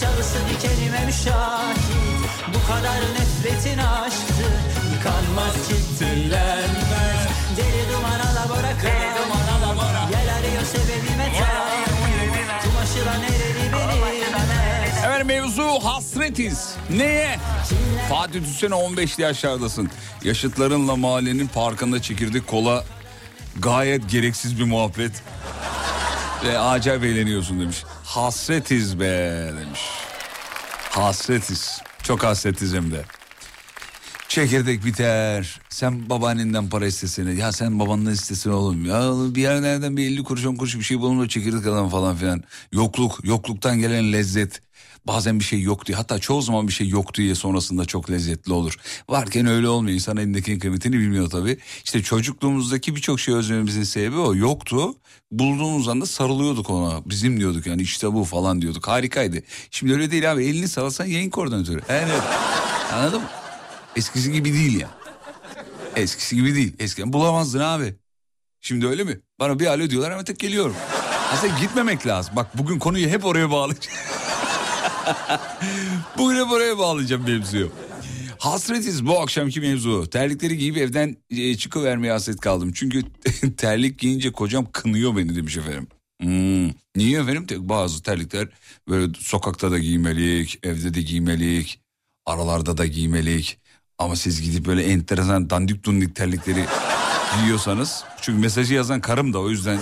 Çalısı 0.00 0.38
dikenime 0.50 1.04
müşahit. 1.04 1.94
Bu 2.54 2.72
kadar 2.72 3.00
nefretin 3.14 3.78
aşktır 3.78 4.54
Yıkanmaz 4.94 5.54
ciddilenmez 5.68 6.73
mevzu 15.34 15.62
hasretiz. 15.62 16.74
Neye? 16.90 17.38
Fatih 18.08 18.44
Tüsene 18.44 18.74
15'li 18.74 19.22
yaşlardasın. 19.22 19.90
Yaşıtlarınla 20.24 20.96
mahallenin 20.96 21.46
parkında 21.46 22.02
çekirdek 22.02 22.46
kola 22.46 22.84
gayet 23.58 24.10
gereksiz 24.10 24.58
bir 24.58 24.64
muhabbet. 24.64 25.12
Ve 26.44 26.58
acayip 26.58 27.04
eğleniyorsun 27.04 27.60
demiş. 27.60 27.84
Hasretiz 28.04 29.00
be 29.00 29.04
demiş. 29.60 29.80
Hasretiz. 30.90 31.82
Çok 32.02 32.24
hasretiz 32.24 32.74
hem 32.74 32.92
de. 32.92 33.04
Çekirdek 34.34 34.84
biter. 34.84 35.60
Sen 35.68 36.10
babaannenden 36.10 36.68
para 36.68 36.86
istesene. 36.86 37.32
Ya 37.32 37.52
sen 37.52 37.80
babandan 37.80 38.12
istesene 38.12 38.54
oğlum. 38.54 38.84
Ya 38.84 39.12
bir 39.34 39.42
yerlerden 39.42 39.96
bir 39.96 40.06
50 40.06 40.24
kuruş 40.24 40.46
10 40.46 40.54
kuruş 40.54 40.78
bir 40.78 40.82
şey 40.82 41.00
bulun 41.00 41.20
da 41.20 41.28
çekirdek 41.28 41.66
alalım 41.66 41.88
falan 41.88 42.16
filan. 42.16 42.42
Yokluk, 42.72 43.20
yokluktan 43.24 43.78
gelen 43.78 44.12
lezzet. 44.12 44.62
Bazen 45.06 45.40
bir 45.40 45.44
şey 45.44 45.60
yok 45.60 45.86
diye 45.86 45.96
hatta 45.96 46.18
çoğu 46.18 46.42
zaman 46.42 46.68
bir 46.68 46.72
şey 46.72 46.88
yok 46.88 47.14
diye 47.14 47.34
sonrasında 47.34 47.84
çok 47.84 48.10
lezzetli 48.10 48.52
olur. 48.52 48.76
Varken 49.08 49.46
öyle 49.46 49.68
olmuyor. 49.68 49.94
İnsan 49.94 50.16
elindekinin 50.16 50.58
kıymetini 50.58 50.98
bilmiyor 50.98 51.30
tabii. 51.30 51.58
İşte 51.84 52.02
çocukluğumuzdaki 52.02 52.96
birçok 52.96 53.20
şey 53.20 53.34
özlememizin 53.34 53.82
sebebi 53.82 54.16
o. 54.16 54.34
Yoktu. 54.34 54.94
Bulduğumuz 55.30 55.88
anda 55.88 56.06
sarılıyorduk 56.06 56.70
ona. 56.70 57.02
Bizim 57.06 57.40
diyorduk 57.40 57.66
yani 57.66 57.82
işte 57.82 58.12
bu 58.12 58.24
falan 58.24 58.62
diyorduk. 58.62 58.88
Harikaydı. 58.88 59.36
Şimdi 59.70 59.92
öyle 59.92 60.10
değil 60.10 60.32
abi. 60.32 60.44
Elini 60.44 60.68
sallasan 60.68 61.04
yayın 61.04 61.30
koordinatörü. 61.30 61.80
Evet. 61.88 62.22
Anladın 62.92 63.20
mı? 63.20 63.28
Eskisi 63.96 64.32
gibi 64.32 64.52
değil 64.52 64.80
ya. 64.80 64.90
Eskisi 65.96 66.36
gibi 66.36 66.54
değil. 66.54 66.72
Eskiden 66.78 67.12
bulamazdın 67.12 67.60
abi. 67.60 67.94
Şimdi 68.60 68.86
öyle 68.86 69.04
mi? 69.04 69.20
Bana 69.40 69.58
bir 69.58 69.66
alo 69.66 69.90
diyorlar 69.90 70.12
hemen 70.12 70.24
tek 70.24 70.38
geliyorum. 70.38 70.76
Aslında 71.32 71.58
gitmemek 71.60 72.06
lazım. 72.06 72.36
Bak 72.36 72.58
bugün 72.58 72.78
konuyu 72.78 73.08
hep 73.08 73.24
oraya 73.24 73.50
bağlayacağım. 73.50 73.98
bugün 76.18 76.44
hep 76.44 76.52
oraya 76.52 76.78
bağlayacağım 76.78 77.24
mevzuyu. 77.24 77.70
Hasretiz 78.38 79.06
bu 79.06 79.20
akşamki 79.20 79.60
mevzu. 79.60 80.10
Terlikleri 80.10 80.58
giyip 80.58 80.76
evden 80.76 81.16
e, 81.30 81.56
çıkıvermeye 81.56 82.12
hasret 82.12 82.40
kaldım. 82.40 82.72
Çünkü 82.74 83.02
terlik 83.56 83.98
giyince 83.98 84.32
kocam 84.32 84.66
kınıyor 84.72 85.16
beni 85.16 85.36
demiş 85.36 85.56
efendim. 85.56 85.86
Hmm. 86.20 86.70
Niye 86.96 87.20
efendim? 87.20 87.46
Bazı 87.68 88.02
terlikler 88.02 88.48
böyle 88.88 89.12
sokakta 89.18 89.70
da 89.70 89.78
giymelik, 89.78 90.58
evde 90.62 90.94
de 90.94 91.02
giymelik, 91.02 91.80
aralarda 92.26 92.76
da 92.78 92.86
giymelik. 92.86 93.58
Ama 93.98 94.16
siz 94.16 94.42
gidip 94.42 94.66
böyle 94.66 94.84
enteresan 94.84 95.50
dandik 95.50 95.84
dundik 95.84 96.16
terlikleri 96.16 96.66
giyiyorsanız... 97.38 98.04
Çünkü 98.20 98.40
mesajı 98.40 98.74
yazan 98.74 99.00
karım 99.00 99.32
da 99.32 99.38
o 99.38 99.50
yüzden... 99.50 99.80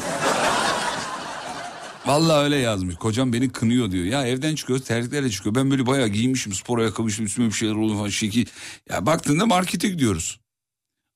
Vallahi 2.07 2.45
öyle 2.45 2.57
yazmış. 2.57 2.97
Kocam 2.97 3.33
beni 3.33 3.53
kınıyor 3.53 3.91
diyor. 3.91 4.05
Ya 4.05 4.27
evden 4.27 4.55
çıkıyoruz 4.55 4.85
terliklerle 4.85 5.31
çıkıyor. 5.31 5.55
Ben 5.55 5.71
böyle 5.71 5.87
bayağı 5.87 6.09
giymişim 6.09 6.53
spor 6.53 6.79
ayakkabı 6.79 7.09
üstüme 7.09 7.49
bir 7.49 7.53
şeyler 7.53 7.75
oluyor 7.75 7.99
falan 7.99 8.09
şekil. 8.09 8.47
Ya 8.91 9.07
baktığında 9.07 9.47
markete 9.47 9.89
gidiyoruz. 9.89 10.41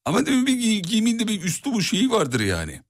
Ama 0.04 0.26
demin 0.26 0.46
bir 0.46 0.54
giy 0.54 0.80
giyimin 0.82 1.18
de 1.18 1.28
bir 1.28 1.42
üstü 1.42 1.72
bu 1.72 1.82
şeyi 1.82 2.10
vardır 2.10 2.40
yani. 2.40 2.82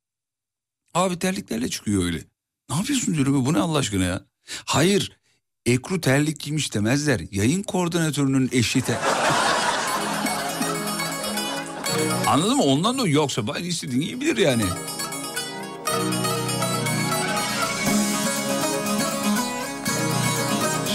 Abi 0.94 1.18
terliklerle 1.18 1.68
çıkıyor 1.68 2.04
öyle. 2.04 2.24
Ne 2.70 2.76
yapıyorsun 2.76 3.14
diyorum 3.14 3.46
bu 3.46 3.52
ne 3.52 3.58
Allah 3.58 3.78
aşkına 3.78 4.04
ya? 4.04 4.24
Hayır 4.64 5.16
Ekru 5.66 6.00
terlik 6.00 6.40
giymiş 6.40 6.74
demezler. 6.74 7.20
Yayın 7.30 7.62
koordinatörünün 7.62 8.48
eşi 8.52 8.80
ter... 8.80 8.96
Anladın 12.26 12.56
mı? 12.56 12.62
Ondan 12.62 12.98
da 12.98 13.08
yoksa 13.08 13.48
ben 13.48 13.64
istediğin 13.64 14.00
giyebilir 14.00 14.36
yani. 14.36 14.62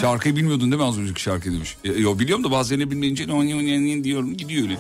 Şarkıyı 0.02 0.36
bilmiyordun 0.36 0.72
değil 0.72 0.82
mi 0.82 0.88
az 0.88 1.00
önceki 1.00 1.22
şarkı 1.22 1.52
demiş. 1.52 1.78
E, 1.84 1.92
yo 1.92 2.20
biliyorum 2.20 2.44
da 2.44 2.52
bazen 2.52 2.80
bilmeyince 2.92 3.28
diyorum 4.04 4.38
gidiyor 4.38 4.64
öyle. 4.64 4.78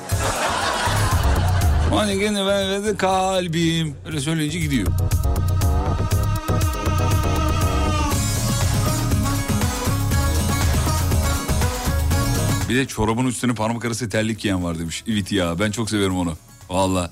Hani 1.95 2.19
gene 2.19 2.45
ben 2.47 2.85
de 2.85 2.97
kalbim. 2.97 3.95
Öyle 4.07 4.19
söyleyince 4.19 4.59
gidiyor. 4.59 4.87
Bir 12.71 12.75
de 12.75 12.87
çorabın 12.87 13.25
üstüne 13.25 13.55
parmak 13.55 13.85
arası 13.85 14.09
terlik 14.09 14.39
giyen 14.39 14.63
var 14.63 14.79
demiş. 14.79 15.03
Evet 15.07 15.31
ya 15.31 15.59
ben 15.59 15.71
çok 15.71 15.89
severim 15.89 16.17
onu. 16.17 16.37
Valla. 16.69 17.11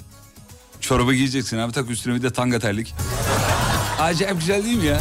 Çorabı 0.80 1.14
giyeceksin 1.14 1.58
abi 1.58 1.72
tak 1.72 1.90
üstüne 1.90 2.16
bir 2.16 2.22
de 2.22 2.34
tanga 2.34 2.60
terlik. 2.60 2.96
Acayip 4.00 4.40
güzel 4.40 4.64
değil 4.64 4.78
mi 4.78 4.86
ya? 4.86 5.00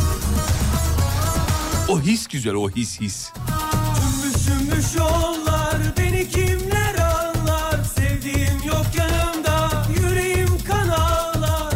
O 1.88 2.01
his 2.01 2.27
güzel 2.27 2.55
o 2.55 2.71
his 2.71 3.01
his. 3.01 3.31
Cümbüş 4.47 4.94
yollar 4.97 5.77
beni 5.99 6.29
kimler 6.29 6.94
anlar 6.94 7.85
Sevdiğim 7.85 8.62
yok 8.66 8.87
yanımda 8.97 9.87
yüreğim 10.01 10.59
kan 10.68 10.88
ağlar 10.88 11.75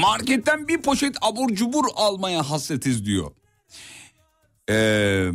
Marketten 0.00 0.68
bir 0.68 0.82
poşet 0.82 1.16
abur 1.22 1.54
cubur 1.54 1.84
almaya 1.96 2.50
hasretiz 2.50 3.04
diyor. 3.04 3.30
Ee, 4.70 5.30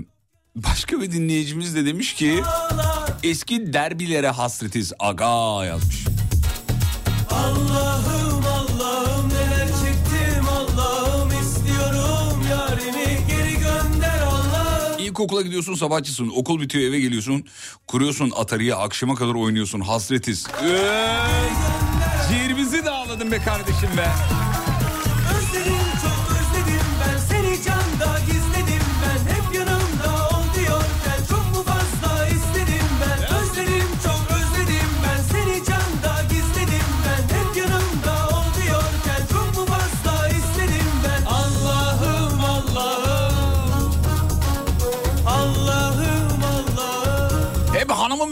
başka 0.56 1.02
bir 1.02 1.12
dinleyicimiz 1.12 1.76
de 1.76 1.86
demiş 1.86 2.14
ki 2.14 2.44
eski 3.24 3.74
derbilere 3.74 4.30
hasretiz 4.30 4.94
aga 5.00 5.66
yazmış. 5.66 6.06
Allah'ım 7.32 8.44
Allah'ım 8.46 9.30
neler 9.30 9.68
çektim 9.68 10.46
Allah'ım 10.50 11.30
istiyorum 11.42 12.44
yarimi 12.50 13.28
geri 13.28 13.54
gönder 13.54 14.22
Allah'ım 14.22 15.00
İlkokula 15.00 15.42
gidiyorsun 15.42 15.76
sabahçısın 15.76 16.32
okul 16.36 16.62
bitiyor 16.62 16.84
eve 16.90 17.00
geliyorsun 17.00 17.46
kuruyorsun 17.88 18.32
Atari'ye 18.36 18.76
akşama 18.76 19.16
kadar 19.16 19.34
oynuyorsun 19.34 19.80
hasretiz. 19.80 20.48
Ee, 20.64 20.92
ciğerimizi 22.30 22.86
dağladın 22.86 23.32
be 23.32 23.38
kardeşim 23.38 23.90
be. 23.98 24.08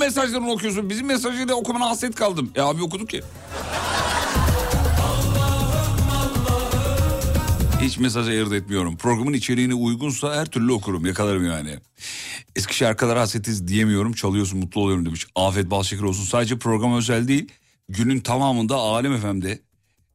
Mesajlarını 0.05 0.51
okuyorsun. 0.51 0.89
Bizim 0.89 1.07
mesajları 1.07 1.55
okumana 1.55 1.89
hasret 1.89 2.15
kaldım. 2.15 2.51
E 2.55 2.61
abi 2.61 2.83
okuduk 2.83 3.09
ki. 3.09 3.21
Hiç 7.81 7.97
mesaj 7.97 8.27
ayırt 8.27 8.53
etmiyorum. 8.53 8.97
Programın 8.97 9.33
içeriğine 9.33 9.73
uygunsa 9.73 10.35
her 10.35 10.45
türlü 10.45 10.71
okurum. 10.71 11.05
Yakalarım 11.05 11.45
yani. 11.45 11.77
Eski 12.55 12.75
şarkılara 12.75 13.21
hasretiz 13.21 13.67
diyemiyorum. 13.67 14.13
Çalıyorsun 14.13 14.59
mutlu 14.59 14.81
oluyorum 14.81 15.05
demiş. 15.05 15.27
Afet 15.35 15.71
bal 15.71 15.83
şeker 15.83 16.03
olsun. 16.03 16.23
Sadece 16.23 16.57
program 16.57 16.95
özel 16.95 17.27
değil. 17.27 17.47
Günün 17.89 18.19
tamamında 18.19 18.75
Alem 18.75 19.17
FM'de 19.17 19.59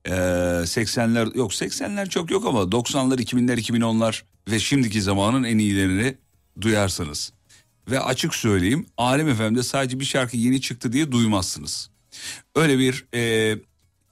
ee, 0.07 0.11
80'ler 0.11 1.37
yok 1.37 1.53
80'ler 1.53 2.09
çok 2.09 2.31
yok 2.31 2.46
ama 2.46 2.61
90'lar 2.61 3.22
2000'ler 3.22 3.59
2010'lar 3.59 4.22
ve 4.51 4.59
şimdiki 4.59 5.03
zamanın 5.03 5.44
en 5.44 5.59
iyilerini 5.59 6.14
duyarsınız. 6.61 7.33
Ve 7.90 8.01
açık 8.01 8.35
söyleyeyim 8.35 8.87
Alem 8.96 9.35
FM'de 9.35 9.62
sadece 9.62 10.01
bir 10.01 10.05
şarkı 10.05 10.37
yeni 10.37 10.61
çıktı 10.61 10.92
diye 10.92 11.12
duymazsınız. 11.12 11.90
Öyle 12.55 12.79
bir 12.79 13.07
e, 13.14 13.55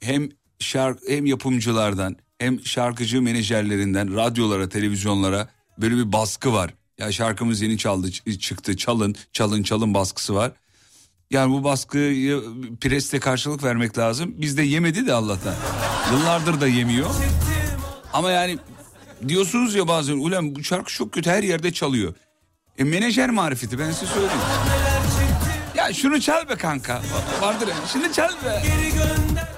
hem 0.00 0.28
şark 0.58 0.98
hem 1.08 1.26
yapımcılardan 1.26 2.16
hem 2.38 2.60
şarkıcı 2.60 3.22
menajerlerinden 3.22 4.16
radyolara 4.16 4.68
televizyonlara 4.68 5.48
böyle 5.78 5.96
bir 5.96 6.12
baskı 6.12 6.52
var. 6.52 6.74
Ya 6.98 7.12
şarkımız 7.12 7.60
yeni 7.60 7.78
çaldı 7.78 8.12
çıktı 8.38 8.76
çalın 8.76 9.16
çalın 9.32 9.62
çalın 9.62 9.94
baskısı 9.94 10.34
var. 10.34 10.52
Yani 11.30 11.52
bu 11.52 11.64
baskıyı 11.64 12.42
preste 12.80 13.20
karşılık 13.20 13.64
vermek 13.64 13.98
lazım. 13.98 14.34
Bizde 14.36 14.62
yemedi 14.62 15.06
de 15.06 15.12
Allah'tan. 15.12 15.54
Yıllardır 16.12 16.60
da 16.60 16.68
yemiyor. 16.68 17.10
Ama 18.12 18.30
yani 18.30 18.58
diyorsunuz 19.28 19.74
ya 19.74 19.88
bazen 19.88 20.16
ulan 20.16 20.54
bu 20.54 20.64
şarkı 20.64 20.92
çok 20.92 21.12
kötü 21.12 21.30
her 21.30 21.42
yerde 21.42 21.72
çalıyor. 21.72 22.14
E 22.78 22.84
menajer 22.84 23.30
marifeti 23.30 23.78
ben 23.78 23.90
size 23.90 24.06
söyleyeyim. 24.06 24.40
Ya 25.74 25.92
şunu 25.92 26.20
çal 26.20 26.48
be 26.48 26.56
kanka. 26.56 27.02
Vardır 27.40 27.68
ya 27.68 27.74
şunu 27.92 28.12
çal 28.12 28.28
be. 28.44 28.62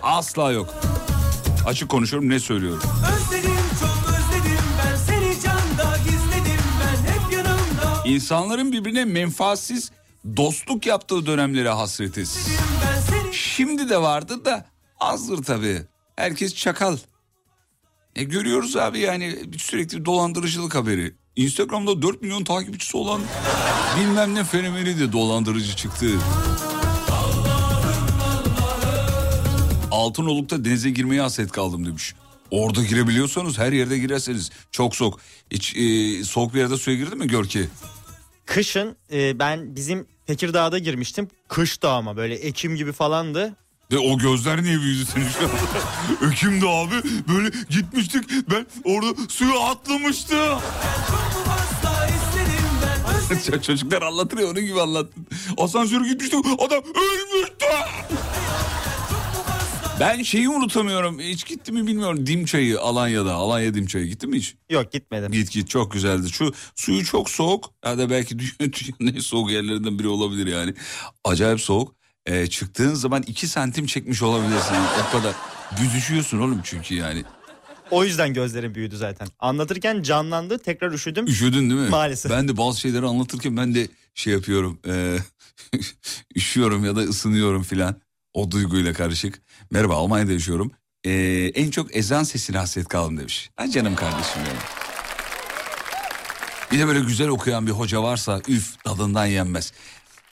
Asla 0.03 0.53
yok. 0.53 0.75
Açık 1.67 1.89
konuşuyorum 1.89 2.29
ne 2.29 2.41
söylüyorum. 2.41 2.83
İnsanların 8.05 8.73
birbirine 8.73 9.05
menfaatsiz 9.05 9.91
dostluk 10.37 10.87
yaptığı 10.87 11.27
dönemlere 11.27 11.69
hasretiz. 11.69 12.49
Şimdi 13.33 13.89
de 13.89 14.03
vardı 14.03 14.45
da 14.45 14.67
azdır 15.01 15.43
tabii. 15.43 15.83
Herkes 16.17 16.55
çakal. 16.55 16.97
E 18.17 18.25
görüyoruz 18.25 18.77
abi 18.77 18.99
yani 18.99 19.37
sürekli 19.59 20.05
dolandırıcılık 20.05 20.75
haberi. 20.75 21.15
Instagram'da 21.39 22.03
4 22.03 22.23
milyon 22.23 22.45
takipçisi 22.45 22.97
olan 22.97 23.21
bilmem 24.01 24.35
ne 24.35 24.45
fenomeni 24.45 24.99
de 24.99 25.13
dolandırıcı 25.13 25.77
çıktı. 25.77 26.07
Altınoluk'ta 29.91 30.65
denize 30.65 30.91
girmeye 30.91 31.21
hasret 31.21 31.53
kaldım 31.53 31.87
demiş. 31.87 32.15
Orada 32.51 32.85
girebiliyorsanız 32.85 33.59
her 33.59 33.73
yerde 33.73 33.99
girerseniz 33.99 34.51
çok 34.71 34.97
soğuk. 34.97 35.21
Hiç 35.51 35.77
e, 35.77 36.25
soğuk 36.25 36.55
bir 36.55 36.59
yerde 36.59 36.77
suya 36.77 36.97
girdin 36.97 37.19
mi 37.19 37.27
Görki? 37.27 37.69
Kışın 38.47 38.97
e, 39.13 39.39
ben 39.39 39.77
bizim 39.77 40.07
Tekirdağ'da 40.27 40.79
girmiştim. 40.79 41.29
Kıştı 41.49 41.89
ama 41.89 42.17
böyle 42.17 42.35
Ekim 42.35 42.77
gibi 42.77 42.93
falandı. 42.93 43.57
Ve 43.93 43.99
o 43.99 44.19
gözler 44.19 44.63
niye 44.63 44.81
büyüdü 44.81 45.07
senin 45.15 45.29
şu 45.29 45.39
anda? 45.39 46.33
Ekim'de 46.33 46.69
abi 46.69 46.95
böyle 47.29 47.51
gitmiştik 47.71 48.25
ben 48.51 48.67
orada 48.85 49.15
suya 49.29 49.61
atlamıştım. 49.61 50.59
Çocuklar 53.63 54.03
anlatır 54.03 54.39
ya 54.39 54.47
onun 54.47 54.61
gibi 54.67 54.81
anlattın. 54.81 55.27
Asansöre 55.59 56.09
gitmiştik 56.09 56.45
adam 56.59 56.83
ölmüştü. 56.95 57.67
Ben 60.01 60.23
şeyi 60.23 60.49
unutamıyorum. 60.49 61.19
Hiç 61.21 61.47
gitti 61.47 61.73
mi 61.73 61.87
bilmiyorum. 61.87 62.27
Dimçayı 62.27 62.81
Alanya'da. 62.81 63.35
Alanya 63.35 63.75
Dimçayı 63.75 64.07
gitti 64.07 64.27
mi 64.27 64.37
hiç? 64.39 64.55
Yok 64.71 64.93
gitmedim. 64.93 65.33
Git 65.33 65.51
git 65.53 65.69
çok 65.71 65.93
güzeldi. 65.93 66.31
Şu 66.31 66.53
suyu 66.75 67.05
çok 67.05 67.31
soğuk. 67.31 67.71
Ya 67.85 67.99
da 67.99 68.11
belki 68.11 68.39
dünya- 68.39 68.59
dünyanın 69.01 69.17
en 69.17 69.21
soğuk 69.21 69.51
yerlerinden 69.51 69.99
biri 69.99 70.09
olabilir 70.09 70.47
yani. 70.47 70.75
Acayip 71.25 71.61
soğuk. 71.61 71.95
Ee, 72.27 72.47
çıktığın 72.47 72.95
zaman 72.95 73.23
iki 73.27 73.49
santim 73.49 73.87
çekmiş 73.87 74.23
olabilirsin. 74.23 74.75
o 75.09 75.13
kadar. 75.13 75.35
Büzüşüyorsun 75.81 76.39
oğlum 76.39 76.61
çünkü 76.65 76.95
yani. 76.95 77.25
O 77.91 78.05
yüzden 78.05 78.35
gözlerim 78.35 78.75
büyüdü 78.75 78.97
zaten. 78.97 79.29
Anlatırken 79.39 80.03
canlandı 80.03 80.59
tekrar 80.59 80.93
üşüdüm. 80.93 81.27
Üşüdün 81.27 81.71
değil 81.71 81.81
mi? 81.81 81.89
Maalesef. 81.89 82.33
Ben 82.33 82.49
de 82.49 82.57
bazı 82.57 82.81
şeyleri 82.81 83.07
anlatırken 83.07 83.57
ben 83.57 83.75
de 83.75 83.89
şey 84.15 84.33
yapıyorum. 84.33 84.79
E, 84.87 85.17
üşüyorum 86.37 86.85
ya 86.85 86.97
da 86.97 87.01
ısınıyorum 87.01 87.63
filan. 87.63 87.97
O 88.35 88.51
duyguyla 88.51 88.93
karışık. 88.93 89.43
Merhaba 89.71 89.97
Almanya'da 89.97 90.33
yaşıyorum. 90.33 90.73
E, 91.05 91.13
en 91.55 91.71
çok 91.71 91.97
ezan 91.97 92.23
sesine 92.23 92.59
hasret 92.59 92.89
kaldım 92.89 93.19
demiş. 93.19 93.51
Ha 93.57 93.71
canım 93.71 93.95
kardeşim 93.97 94.43
benim. 94.47 94.61
Bir 96.73 96.79
de 96.79 96.87
böyle 96.87 97.01
güzel 97.01 97.29
okuyan 97.29 97.67
bir 97.67 97.73
hoca 97.73 98.03
varsa 98.03 98.41
üf 98.49 98.85
tadından 98.85 99.27
yenmez. 99.27 99.73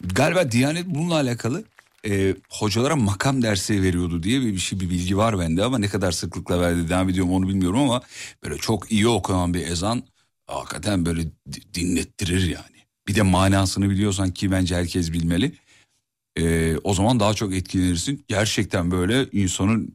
Galiba 0.05 0.51
Diyanet 0.53 0.87
bununla 0.87 1.15
alakalı 1.15 1.65
e, 2.07 2.37
hocalara 2.51 2.97
makam 2.97 3.43
dersi 3.43 3.83
veriyordu 3.83 4.23
diye 4.23 4.41
bir, 4.41 4.53
bir 4.53 4.59
şey 4.59 4.81
bir 4.81 4.91
bilgi 4.91 5.17
var 5.17 5.39
bende 5.39 5.65
ama 5.65 5.79
ne 5.79 5.89
kadar 5.89 6.13
sıklıkla 6.13 6.61
verdi 6.61 6.89
devam 6.89 7.09
ediyorum 7.09 7.33
onu 7.33 7.49
bilmiyorum 7.49 7.81
ama 7.81 8.03
böyle 8.45 8.57
çok 8.59 8.93
iyi 8.93 9.09
okunan 9.09 9.55
bir 9.55 9.67
ezan 9.67 10.03
hakikaten 10.47 11.07
böyle 11.07 11.25
di- 11.25 11.75
dinlettirir 11.75 12.43
yani. 12.43 12.77
Bir 13.09 13.15
de 13.15 13.23
manasını 13.23 13.91
biliyorsan 13.91 14.31
ki 14.31 14.51
bence 14.51 14.77
herkes 14.77 15.13
bilmeli. 15.13 15.53
E, 16.39 16.77
o 16.85 16.95
zaman 16.95 17.21
daha 17.21 17.35
çok 17.35 17.55
etkilenirsin. 17.55 18.25
Gerçekten 18.29 18.91
böyle 18.91 19.29
insanın 19.33 19.95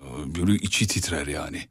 e, 0.00 0.34
böyle 0.34 0.54
içi 0.54 0.86
titrer 0.86 1.26
yani. 1.26 1.62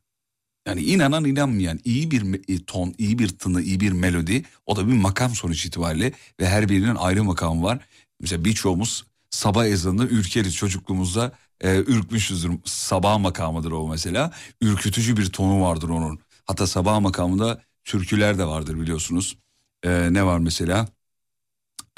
Yani 0.68 0.82
inanan 0.82 1.26
inanmayan 1.26 1.80
iyi 1.84 2.12
bir 2.12 2.54
e, 2.56 2.66
ton, 2.66 2.96
iyi 2.98 3.20
bir 3.20 3.30
tını, 3.30 3.62
iyi 3.62 3.80
bir 3.80 3.92
melodi 3.92 4.44
o 4.66 4.76
da 4.76 4.88
bir 4.88 4.94
makam 4.94 5.36
sonuç 5.36 5.66
itibariyle 5.66 6.12
ve 6.40 6.50
her 6.50 6.70
birinin 6.70 6.96
ayrı 6.96 7.24
makamı 7.24 7.64
var. 7.64 7.80
Mesela 8.22 8.46
birçoğumuz 8.46 9.06
sabah 9.36 9.66
ezanını 9.66 10.06
ürkeriz 10.06 10.56
çocukluğumuzda 10.56 11.32
e, 11.62 11.78
ürkmüşüzdür. 11.78 12.52
Sabah 12.66 13.20
makamıdır 13.20 13.72
o 13.72 13.88
mesela. 13.88 14.32
Ürkütücü 14.62 15.18
bir 15.18 15.26
tonu 15.32 15.62
vardır 15.62 15.90
onun. 15.90 16.20
Hatta 16.46 16.68
sabah 16.68 17.00
makamında 17.00 17.62
türküler 17.84 18.38
de 18.38 18.46
vardır 18.46 18.80
biliyorsunuz. 18.80 19.38
E, 19.84 20.14
ne 20.14 20.26
var 20.26 20.40
mesela? 20.40 20.88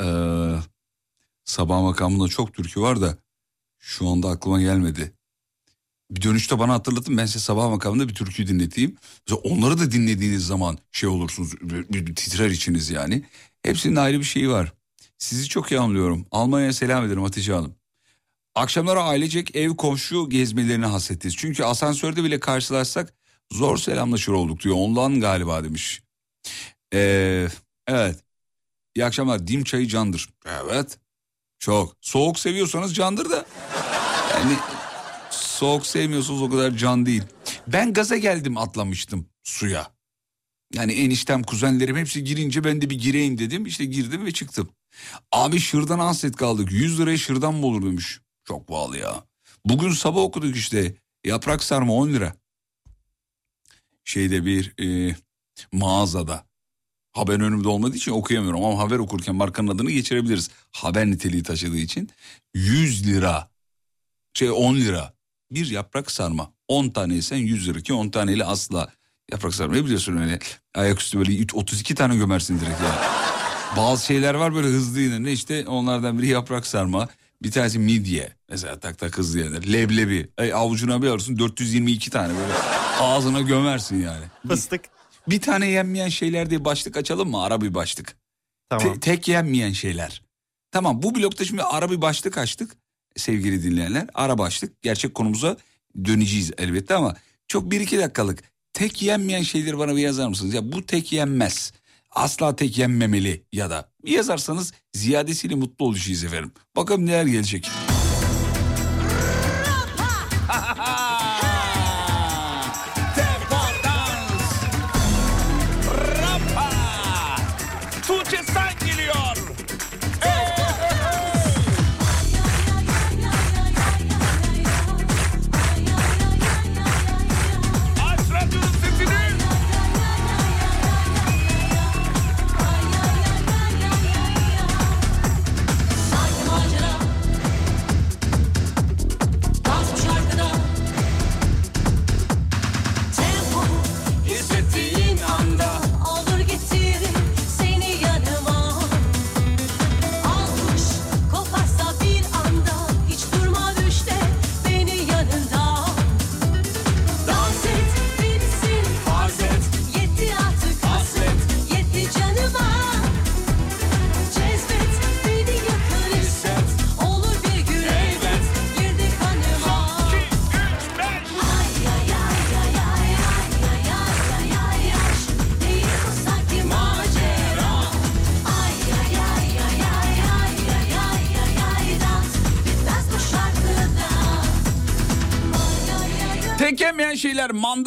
E, 0.01 0.05
sabah 1.45 1.81
makamında 1.81 2.27
çok 2.27 2.53
türkü 2.53 2.81
var 2.81 3.01
da 3.01 3.17
şu 3.79 4.07
anda 4.09 4.29
aklıma 4.29 4.61
gelmedi. 4.61 5.13
Bir 6.11 6.21
dönüşte 6.21 6.59
bana 6.59 6.73
hatırlatın 6.73 7.17
ben 7.17 7.25
size 7.25 7.39
sabah 7.39 7.69
makamında 7.69 8.09
bir 8.09 8.15
türkü 8.15 8.47
dinleteyim. 8.47 8.97
Mesela 9.27 9.41
onları 9.55 9.79
da 9.79 9.91
dinlediğiniz 9.91 10.47
zaman 10.47 10.77
şey 10.91 11.09
olursunuz 11.09 11.53
bir, 11.61 11.89
bir 11.89 12.15
titrer 12.15 12.49
içiniz 12.49 12.89
yani. 12.89 13.25
Hepsinin 13.63 13.95
ayrı 13.95 14.19
bir 14.19 14.23
şeyi 14.25 14.49
var. 14.49 14.73
Sizi 15.17 15.49
çok 15.49 15.71
iyi 15.71 15.79
anlıyorum. 15.79 16.25
Almanya'ya 16.31 16.73
selam 16.73 17.05
ederim 17.05 17.23
Hatice 17.23 17.53
Hanım. 17.53 17.75
Akşamları 18.55 19.01
ailecek 19.01 19.55
ev 19.55 19.75
komşu 19.75 20.29
gezmelerine 20.29 20.85
hasretiz. 20.85 21.35
Çünkü 21.35 21.63
asansörde 21.63 22.23
bile 22.23 22.39
karşılaşsak 22.39 23.13
zor 23.51 23.77
selamlaşır 23.77 24.31
olduk 24.31 24.63
diyor. 24.63 24.75
Ondan 24.79 25.21
galiba 25.21 25.63
demiş. 25.63 26.01
Ee, 26.93 27.47
evet. 27.87 28.23
İyi 28.95 29.05
akşamlar. 29.05 29.47
Dim 29.47 29.63
çayı 29.63 29.87
candır. 29.87 30.29
Evet. 30.45 30.99
Çok. 31.59 31.95
Soğuk 32.01 32.39
seviyorsanız 32.39 32.95
candır 32.95 33.29
da. 33.29 33.45
Yani 34.33 34.53
soğuk 35.31 35.85
sevmiyorsanız 35.85 36.41
o 36.41 36.49
kadar 36.49 36.71
can 36.71 37.05
değil. 37.05 37.23
Ben 37.67 37.93
gaza 37.93 38.17
geldim 38.17 38.57
atlamıştım 38.57 39.29
suya. 39.43 39.91
Yani 40.73 40.93
eniştem 40.93 41.43
kuzenlerim 41.43 41.97
hepsi 41.97 42.23
girince 42.23 42.63
ben 42.63 42.81
de 42.81 42.89
bir 42.89 42.99
gireyim 42.99 43.37
dedim. 43.37 43.65
İşte 43.65 43.85
girdim 43.85 44.25
ve 44.25 44.31
çıktım. 44.31 44.69
Abi 45.31 45.59
şırdan 45.59 45.99
hasret 45.99 46.35
kaldık. 46.35 46.71
100 46.71 46.99
liraya 46.99 47.17
şırdan 47.17 47.53
mı 47.53 47.65
olur 47.65 47.81
demiş. 47.85 48.19
Çok 48.43 48.67
pahalı 48.67 48.97
ya. 48.97 49.23
Bugün 49.65 49.91
sabah 49.91 50.21
okuduk 50.21 50.55
işte. 50.55 50.95
Yaprak 51.25 51.63
sarma 51.63 51.93
10 51.93 52.07
lira. 52.09 52.33
Şeyde 54.03 54.45
bir 54.45 54.83
e, 54.83 55.15
mağazada. 55.71 56.47
Haber 57.11 57.39
önümde 57.39 57.67
olmadığı 57.67 57.95
için 57.95 58.11
okuyamıyorum 58.11 58.63
ama 58.65 58.79
haber 58.79 58.99
okurken 58.99 59.35
markanın 59.35 59.67
adını 59.67 59.91
geçirebiliriz. 59.91 60.49
Haber 60.71 61.05
niteliği 61.05 61.43
taşıdığı 61.43 61.77
için 61.77 62.09
100 62.53 63.07
lira. 63.07 63.49
Şey 64.33 64.51
10 64.51 64.75
lira. 64.75 65.13
Bir 65.51 65.69
yaprak 65.69 66.11
sarma. 66.11 66.53
10 66.67 66.89
taneysen 66.89 67.37
100 67.37 67.67
lira 67.67 67.81
ki 67.81 67.93
10 67.93 68.09
taneyle 68.09 68.45
asla 68.45 68.89
yaprak 69.31 69.55
sarmayı 69.55 69.85
biliyorsun 69.85 70.17
öyle. 70.17 70.39
Ayaküstü 70.75 71.19
böyle 71.19 71.45
32 71.53 71.95
tane 71.95 72.15
gömersin 72.15 72.59
direkt 72.59 72.81
ya. 72.81 73.36
Bazı 73.77 74.05
şeyler 74.05 74.33
var 74.33 74.55
böyle 74.55 74.67
hızlı 74.67 74.99
yenir. 75.01 75.31
işte 75.31 75.67
onlardan 75.67 76.19
biri 76.19 76.27
yaprak 76.27 76.67
sarma. 76.67 77.09
Bir 77.43 77.51
tanesi 77.51 77.79
midye. 77.79 78.33
Mesela 78.49 78.79
tak 78.79 78.97
tak 78.97 79.17
hızlı 79.17 79.39
yenir. 79.39 79.73
Leblebi. 79.73 80.29
Ay, 80.37 80.53
avucuna 80.53 81.01
bir 81.01 81.07
alırsın 81.07 81.39
422 81.39 82.09
tane 82.09 82.33
böyle. 82.33 82.53
Ağzına 82.99 83.41
gömersin 83.41 84.01
yani. 84.01 84.25
Fıstık. 84.47 84.81
Bir 85.27 85.41
tane 85.41 85.67
yenmeyen 85.67 86.09
şeyler 86.09 86.49
diye 86.49 86.65
başlık 86.65 86.97
açalım 86.97 87.29
mı? 87.29 87.43
Ara 87.43 87.61
bir 87.61 87.73
başlık. 87.73 88.15
Tamam. 88.69 88.93
Te- 88.93 88.99
tek 88.99 89.27
yenmeyen 89.27 89.71
şeyler. 89.71 90.21
Tamam 90.71 91.03
bu 91.03 91.15
blokta 91.15 91.45
şimdi 91.45 91.63
ara 91.63 91.91
bir 91.91 92.01
başlık 92.01 92.37
açtık 92.37 92.71
sevgili 93.15 93.63
dinleyenler. 93.63 94.07
Ara 94.13 94.37
başlık 94.37 94.81
gerçek 94.81 95.15
konumuza 95.15 95.57
döneceğiz 96.05 96.51
elbette 96.57 96.95
ama 96.95 97.15
çok 97.47 97.71
bir 97.71 97.81
iki 97.81 97.97
dakikalık 97.97 98.39
tek 98.73 99.01
yenmeyen 99.01 99.43
şeyleri 99.43 99.77
bana 99.77 99.95
bir 99.95 100.01
yazar 100.01 100.27
mısınız? 100.27 100.53
Ya 100.53 100.71
bu 100.71 100.85
tek 100.85 101.11
yenmez. 101.13 101.73
Asla 102.17 102.55
tek 102.55 102.77
yenmemeli 102.77 103.45
ya 103.51 103.69
da 103.69 103.89
yazarsanız 104.05 104.73
ziyadesiyle 104.93 105.55
mutlu 105.55 105.85
olacağız 105.85 106.23
efendim. 106.23 106.51
Bakalım 106.75 107.05
neler 107.05 107.25
gelecek. 107.25 107.69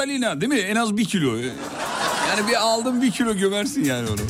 Mandalina 0.00 0.40
değil 0.40 0.52
mi? 0.52 0.58
En 0.58 0.76
az 0.76 0.96
bir 0.96 1.04
kilo. 1.04 1.36
Yani 2.28 2.48
bir 2.48 2.54
aldım 2.60 3.02
bir 3.02 3.10
kilo 3.10 3.34
gömersin 3.34 3.84
yani 3.84 4.08
onu. 4.08 4.20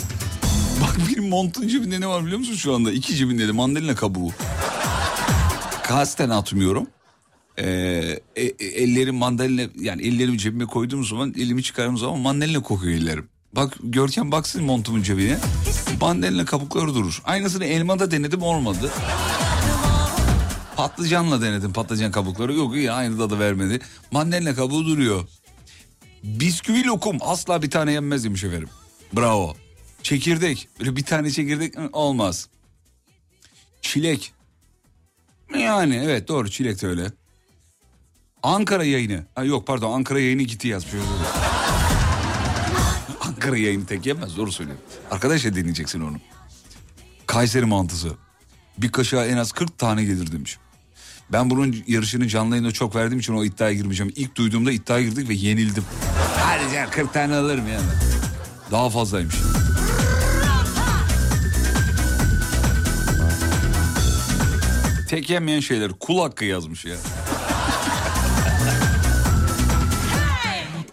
Bak 0.83 0.97
benim 1.09 1.29
montun 1.29 1.69
cebinde 1.69 2.01
ne 2.01 2.07
var 2.07 2.25
biliyor 2.25 2.39
musun 2.39 2.55
şu 2.55 2.75
anda? 2.75 2.93
İki 2.93 3.17
cebinde 3.17 3.49
de 3.49 3.53
mandalina 3.53 3.95
kabuğu. 3.95 4.31
Kasten 5.83 6.31
atmıyorum. 6.31 6.87
Ee, 7.59 7.65
e- 8.37 8.43
e- 8.45 8.83
ellerim 8.83 9.15
mandalina 9.15 9.63
yani 9.81 10.03
ellerimi 10.03 10.39
cebime 10.39 10.67
koyduğum 10.67 11.05
zaman 11.05 11.35
elimi 11.39 11.63
çıkardığım 11.63 11.99
zaman 11.99 12.19
mandalina 12.19 12.63
kokuyor 12.63 12.99
ellerim. 12.99 13.29
Bak 13.53 13.77
Görkem 13.83 14.33
baksın 14.33 14.65
montumun 14.65 15.03
cebine. 15.03 15.39
Mandalina 16.01 16.45
kabukları 16.45 16.95
durur. 16.95 17.23
Aynısını 17.25 17.65
elmada 17.65 18.11
denedim 18.11 18.43
olmadı. 18.43 18.91
Patlıcanla 20.77 21.43
denedim 21.43 21.73
patlıcan 21.73 22.13
kabukları. 22.13 22.55
Yok 22.55 22.77
iyi 22.77 22.93
aynı 22.93 23.19
tadı 23.19 23.39
vermedi. 23.39 23.81
Mandalina 24.11 24.55
kabuğu 24.55 24.87
duruyor. 24.87 25.25
Bisküvi 26.25 26.85
lokum 26.87 27.19
asla 27.21 27.63
bir 27.63 27.71
tane 27.71 27.93
yenmez 27.93 28.25
demiş 28.25 28.45
efendim. 28.45 28.69
Bravo. 29.13 29.57
Çekirdek. 30.03 30.69
Böyle 30.81 30.97
bir 30.97 31.05
tane 31.05 31.31
çekirdek 31.31 31.75
olmaz. 31.93 32.49
Çilek. 33.83 34.33
Yani 35.59 36.01
evet 36.05 36.29
doğru 36.29 36.51
çilek 36.51 36.83
de 36.83 36.87
öyle. 36.87 37.13
Ankara 38.43 38.85
yayını. 38.85 39.27
Ha, 39.35 39.45
yok 39.45 39.67
pardon 39.67 39.93
Ankara 39.93 40.21
yayını 40.21 40.43
gitti 40.43 40.69
yazmış. 40.69 40.95
Ankara 43.21 43.57
yayını 43.57 43.87
tek 43.87 44.07
yemez 44.07 44.37
doğru 44.37 44.53
söylüyorum. 44.53 44.85
Arkadaşla 45.11 45.55
dinleyeceksin 45.55 46.01
onu. 46.01 46.17
Kayseri 47.27 47.65
mantısı. 47.65 48.11
Bir 48.79 48.93
kaşığa 48.93 49.27
en 49.27 49.37
az 49.37 49.53
40 49.53 49.79
tane 49.79 50.05
gelir 50.05 50.33
demiş. 50.33 50.59
Ben 51.33 51.51
bunun 51.51 51.77
yarışını 51.87 52.29
canlı 52.29 52.55
yayında 52.55 52.73
çok 52.73 52.97
verdiğim 52.97 53.21
için 53.21 53.35
o 53.35 53.45
iddiaya 53.45 53.75
girmeyeceğim. 53.75 54.13
İlk 54.17 54.37
duyduğumda 54.37 54.73
iddiaya 54.73 55.03
girdik 55.03 55.29
ve 55.29 55.35
yenildim. 55.35 55.85
Hadi 56.39 56.75
canım 56.75 56.91
40 56.91 57.13
tane 57.13 57.37
alırım 57.37 57.69
yani. 57.69 57.87
Daha 58.71 58.91
fazlaymış. 58.91 59.35
Tek 65.09 65.31
yemeyen 65.31 65.61
şeyler 65.61 65.93
kul 65.93 66.19
hakkı 66.19 66.45
yazmış 66.45 66.85
ya. 66.85 66.97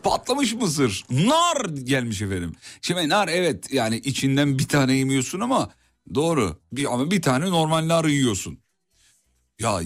Patlamış 0.03 0.53
mısır. 0.53 1.05
Nar 1.11 1.65
gelmiş 1.83 2.21
efendim. 2.21 2.55
Şimdi 2.81 3.09
nar 3.09 3.27
evet 3.27 3.73
yani 3.73 3.97
içinden 3.97 4.59
bir 4.59 4.67
tane 4.67 4.93
yemiyorsun 4.93 5.39
ama 5.39 5.69
doğru. 6.15 6.59
Bir, 6.71 6.93
ama 6.93 7.11
bir 7.11 7.21
tane 7.21 7.45
normal 7.45 7.87
nar 7.87 8.05
yiyorsun. 8.05 8.59
Ya 9.59 9.81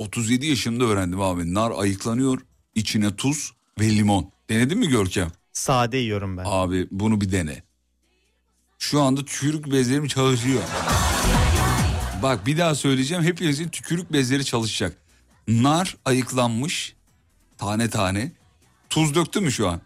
37 0.00 0.46
yaşında 0.46 0.84
öğrendim 0.84 1.20
abi. 1.20 1.54
Nar 1.54 1.72
ayıklanıyor. 1.76 2.40
içine 2.74 3.16
tuz 3.16 3.52
ve 3.80 3.88
limon. 3.90 4.30
Denedin 4.50 4.78
mi 4.78 4.88
Görkem? 4.88 5.32
Sade 5.52 5.98
yiyorum 5.98 6.36
ben. 6.36 6.44
Abi 6.46 6.88
bunu 6.90 7.20
bir 7.20 7.32
dene. 7.32 7.62
Şu 8.78 9.00
anda 9.00 9.24
tükürük 9.24 9.72
bezlerim 9.72 10.06
çalışıyor. 10.06 10.62
Bak 12.22 12.46
bir 12.46 12.58
daha 12.58 12.74
söyleyeceğim. 12.74 13.24
Hepinizin 13.24 13.68
tükürük 13.68 14.12
bezleri 14.12 14.44
çalışacak. 14.44 14.96
Nar 15.48 15.96
ayıklanmış 16.04 16.94
tane 17.58 17.90
tane. 17.90 18.32
Tuz 18.90 19.14
döktün 19.14 19.42
mü 19.42 19.52
şu 19.52 19.68
an? 19.68 19.80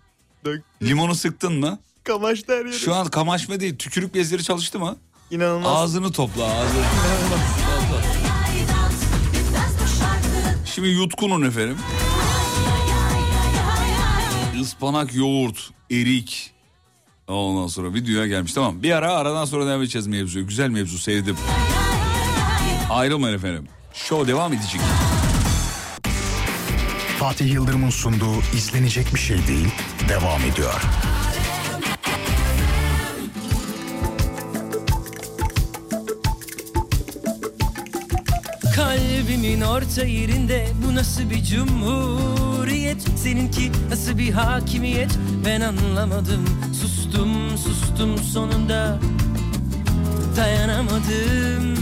Dök. 0.45 0.65
Limonu 0.83 1.15
sıktın 1.15 1.53
mı? 1.53 1.79
Kamaştı 2.05 2.53
her 2.53 2.65
yeri. 2.65 2.79
Şu 2.79 2.95
an 2.95 3.07
kamaşma 3.07 3.61
değil. 3.61 3.77
Tükürük 3.77 4.15
bezleri 4.15 4.43
çalıştı 4.45 4.79
mı? 4.79 4.97
İnanılmaz. 5.31 5.73
Ağzını 5.77 6.13
topla 6.13 6.45
ağzını. 6.45 6.85
Şimdi 10.75 10.89
yutkunun 10.89 11.43
efendim. 11.43 11.77
Ispanak, 14.61 15.15
yoğurt, 15.15 15.71
erik. 15.91 16.51
Ondan 17.29 17.67
sonra 17.67 17.95
bir 17.95 18.07
dünya 18.07 18.27
gelmiş. 18.27 18.53
Tamam 18.53 18.83
bir 18.83 18.91
ara 18.91 19.13
aradan 19.13 19.45
sonra 19.45 19.67
devam 19.67 19.83
edeceğiz 19.83 20.07
mevzuyu. 20.07 20.47
Güzel 20.47 20.69
mevzu 20.69 20.99
sevdim. 20.99 21.37
Ayrılmayın 22.91 23.37
efendim. 23.37 23.69
Show 23.95 24.33
devam 24.33 24.53
edecek. 24.53 24.81
Fatih 27.19 27.53
Yıldırım'ın 27.53 27.91
sunduğu 27.91 28.41
izlenecek 28.57 29.15
bir 29.15 29.21
şey 29.21 29.47
değil 29.47 29.69
devam 30.09 30.41
ediyor. 30.41 30.83
Kalbimin 38.77 39.61
orta 39.61 40.05
yerinde 40.05 40.67
bu 40.87 40.95
nasıl 40.95 41.31
bir 41.31 41.45
cumhuriyet? 41.45 43.03
Seninki 43.17 43.73
nasıl 43.91 44.19
bir 44.19 44.33
hakimiyet? 44.33 45.19
Ben 45.47 45.61
anlamadım. 45.61 46.45
Sustum 46.81 47.59
sustum 47.59 48.19
sonunda. 48.19 48.99
Dayanamadım. 50.37 51.75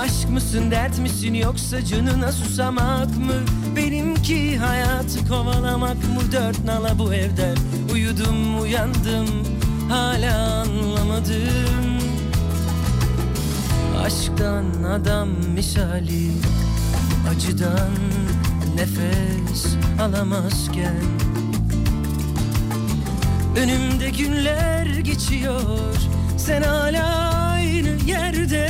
Aşk 0.00 0.30
mısın 0.30 0.70
dert 0.70 0.98
misin 0.98 1.34
yoksa 1.34 1.84
canına 1.84 2.32
susamak 2.32 3.18
mı? 3.18 3.34
Benimki 3.76 4.56
hayatı 4.58 5.28
kovalamak 5.28 5.96
mı? 5.96 6.32
Dört 6.32 6.64
nala 6.64 6.98
bu 6.98 7.14
evde. 7.14 7.54
Uyudum 7.92 8.62
uyandım. 8.62 9.28
Hala 9.88 10.60
anlamadım 10.60 12.09
Aşktan 14.06 14.82
adam 14.82 15.28
misali. 15.54 16.30
Acıdan 17.30 17.90
nefes 18.74 19.66
alamazken. 20.00 21.02
Önümde 23.56 24.10
günler 24.10 24.86
geçiyor. 24.86 25.94
Sen 26.36 26.62
hala 26.62 27.30
aynı 27.54 27.88
yerde. 28.06 28.68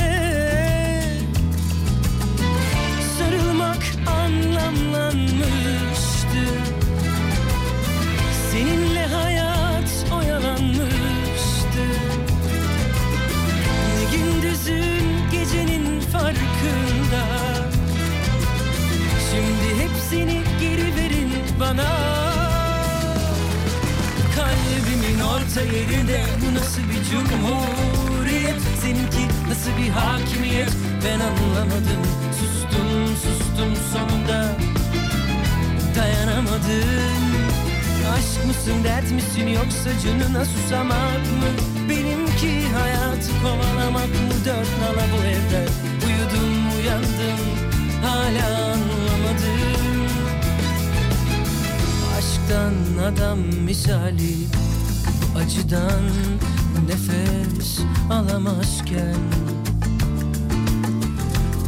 Sarılmak 3.17 3.83
anlamlanmıştı. 4.07 6.43
Seninle 8.51 9.05
hayat 9.05 10.05
oyalanmıştı. 10.17 11.85
Ne 13.95 14.03
farkında. 16.11 17.23
Şimdi 19.31 19.83
hepsini 19.83 20.41
geri 20.59 20.95
verin 20.95 21.31
bana. 21.59 21.87
Kalbimin 24.35 25.19
orta 25.19 25.61
yerinde 25.61 26.23
bu 26.41 26.55
nasıl 26.55 26.81
bir 26.81 27.03
cumhuriyet? 27.11 28.61
Seninki 28.81 29.27
nasıl 29.49 29.71
bir 29.77 29.89
hakimiyet? 29.89 30.71
Ben 31.05 31.19
anlamadım. 31.19 32.03
Sustum 32.39 33.07
sustum 33.07 33.75
sonunda. 33.93 34.55
Dayanamadım. 35.95 37.31
Aşk 38.13 38.45
mısın 38.47 38.83
dert 38.83 39.11
misin 39.11 39.47
yoksa 39.47 39.89
canına 40.03 40.45
susamak 40.45 41.21
mı? 41.21 41.80
Benimki 42.41 42.67
hayatı 42.73 43.31
kovalamak 43.43 44.07
mı 44.07 44.45
Dört 44.45 44.79
nala 44.79 45.05
bu 45.13 45.25
evde. 45.25 45.65
Uyudum 46.05 46.75
uyandım 46.77 47.39
hala 48.01 48.55
anlamadım. 48.55 50.07
Aşktan 52.17 52.73
adam 53.03 53.39
misali 53.39 54.35
Acıdan 55.37 56.03
nefes 56.87 57.79
alamazken. 58.09 59.15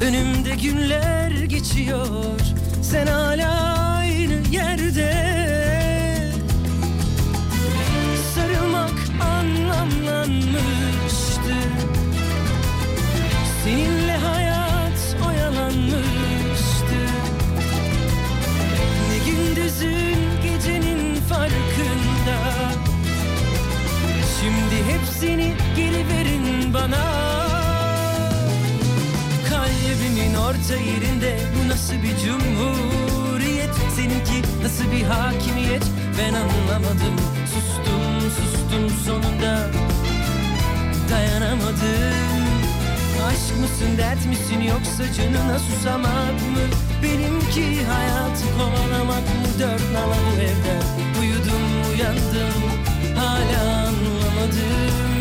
Önümde 0.01 0.55
günler 0.55 1.31
geçiyor 1.31 2.39
Sen 2.81 3.07
hala 3.07 3.75
aynı 3.97 4.47
yerde 4.51 5.42
anlamlanmıştı 10.33 11.55
Seninle 13.63 14.17
hayat 14.17 15.15
oyalanmıştı. 15.27 16.99
Ne 19.09 19.31
gündüzün 19.31 20.17
gecenin 20.43 21.15
farkında. 21.15 22.37
Şimdi 24.39 24.91
hepsini 24.91 25.53
geri 25.75 26.07
verin 26.07 26.73
bana. 26.73 27.23
Kalbimin 29.49 30.33
orta 30.35 30.75
yerinde 30.75 31.37
bu 31.55 31.69
nasıl 31.69 31.93
bir 31.93 32.17
cumhuriyet? 32.17 33.73
Seninki 33.95 34.63
nasıl 34.63 34.91
bir 34.91 35.03
hakimiyet? 35.03 35.83
Ben 36.19 36.33
anlamadım. 36.33 37.15
Sustum 37.45 38.31
sustum 38.31 38.89
sonunda 39.05 39.92
dayanamadım. 41.09 42.43
Aşk 43.27 43.59
mısın 43.61 43.97
dert 43.97 44.25
misin 44.25 44.61
yoksa 44.61 45.13
canına 45.13 45.59
susamak 45.59 46.33
mı? 46.33 46.63
Benimki 47.03 47.85
hayatı 47.85 48.45
kovalamak 48.57 49.21
mı? 49.21 49.47
Dört 49.59 49.91
nala 49.93 50.15
bu 50.15 50.41
evde 50.41 50.75
Uyudum 51.19 51.91
uyandım 51.91 52.63
hala 53.15 53.61
anlamadım 53.61 55.12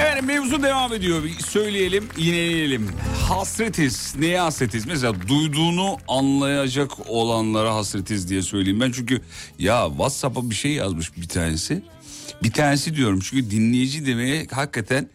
Evet 0.00 0.22
mevzu 0.22 0.62
devam 0.62 0.92
ediyor. 0.92 1.22
Söyleyelim, 1.48 2.08
yineleyelim. 2.16 2.88
Hasretiz. 3.28 4.14
Neye 4.18 4.40
hasretiz? 4.40 4.86
Mesela 4.86 5.28
duyduğunu 5.28 5.96
anlayacak 6.08 6.90
olanlara 7.06 7.74
hasretiz 7.74 8.28
diye 8.28 8.42
söyleyeyim. 8.42 8.80
Ben 8.80 8.92
çünkü 8.92 9.20
ya 9.58 9.86
WhatsApp'a 9.88 10.50
bir 10.50 10.54
şey 10.54 10.72
yazmış 10.72 11.16
bir 11.16 11.28
tanesi. 11.28 11.82
Bir 12.42 12.52
tanesi 12.52 12.96
diyorum 12.96 13.20
çünkü 13.20 13.50
dinleyici 13.50 14.06
demeye 14.06 14.46
hakikaten 14.50 15.08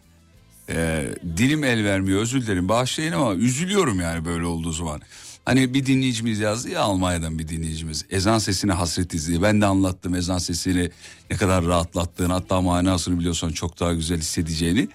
e, 0.68 1.04
dilim 1.36 1.64
el 1.64 1.84
vermiyor. 1.84 2.20
Özür 2.20 2.42
dilerim 2.42 2.68
bağışlayın 2.68 3.12
ama 3.12 3.34
üzülüyorum 3.34 4.00
yani 4.00 4.24
böyle 4.24 4.44
olduğu 4.46 4.72
zaman. 4.72 5.00
Hani 5.44 5.74
bir 5.74 5.86
dinleyicimiz 5.86 6.38
yazdı 6.38 6.68
ya 6.68 6.80
Almanya'dan 6.80 7.38
bir 7.38 7.48
dinleyicimiz. 7.48 8.04
Ezan 8.10 8.38
sesine 8.38 8.72
hasretiz 8.72 9.28
diye. 9.28 9.42
Ben 9.42 9.60
de 9.60 9.66
anlattım 9.66 10.14
ezan 10.14 10.38
sesini 10.38 10.90
ne 11.30 11.36
kadar 11.36 11.64
rahatlattığını. 11.66 12.32
Hatta 12.32 12.60
manasını 12.60 13.18
biliyorsan 13.18 13.48
çok 13.50 13.80
daha 13.80 13.94
güzel 13.94 14.18
hissedeceğini. 14.18 14.88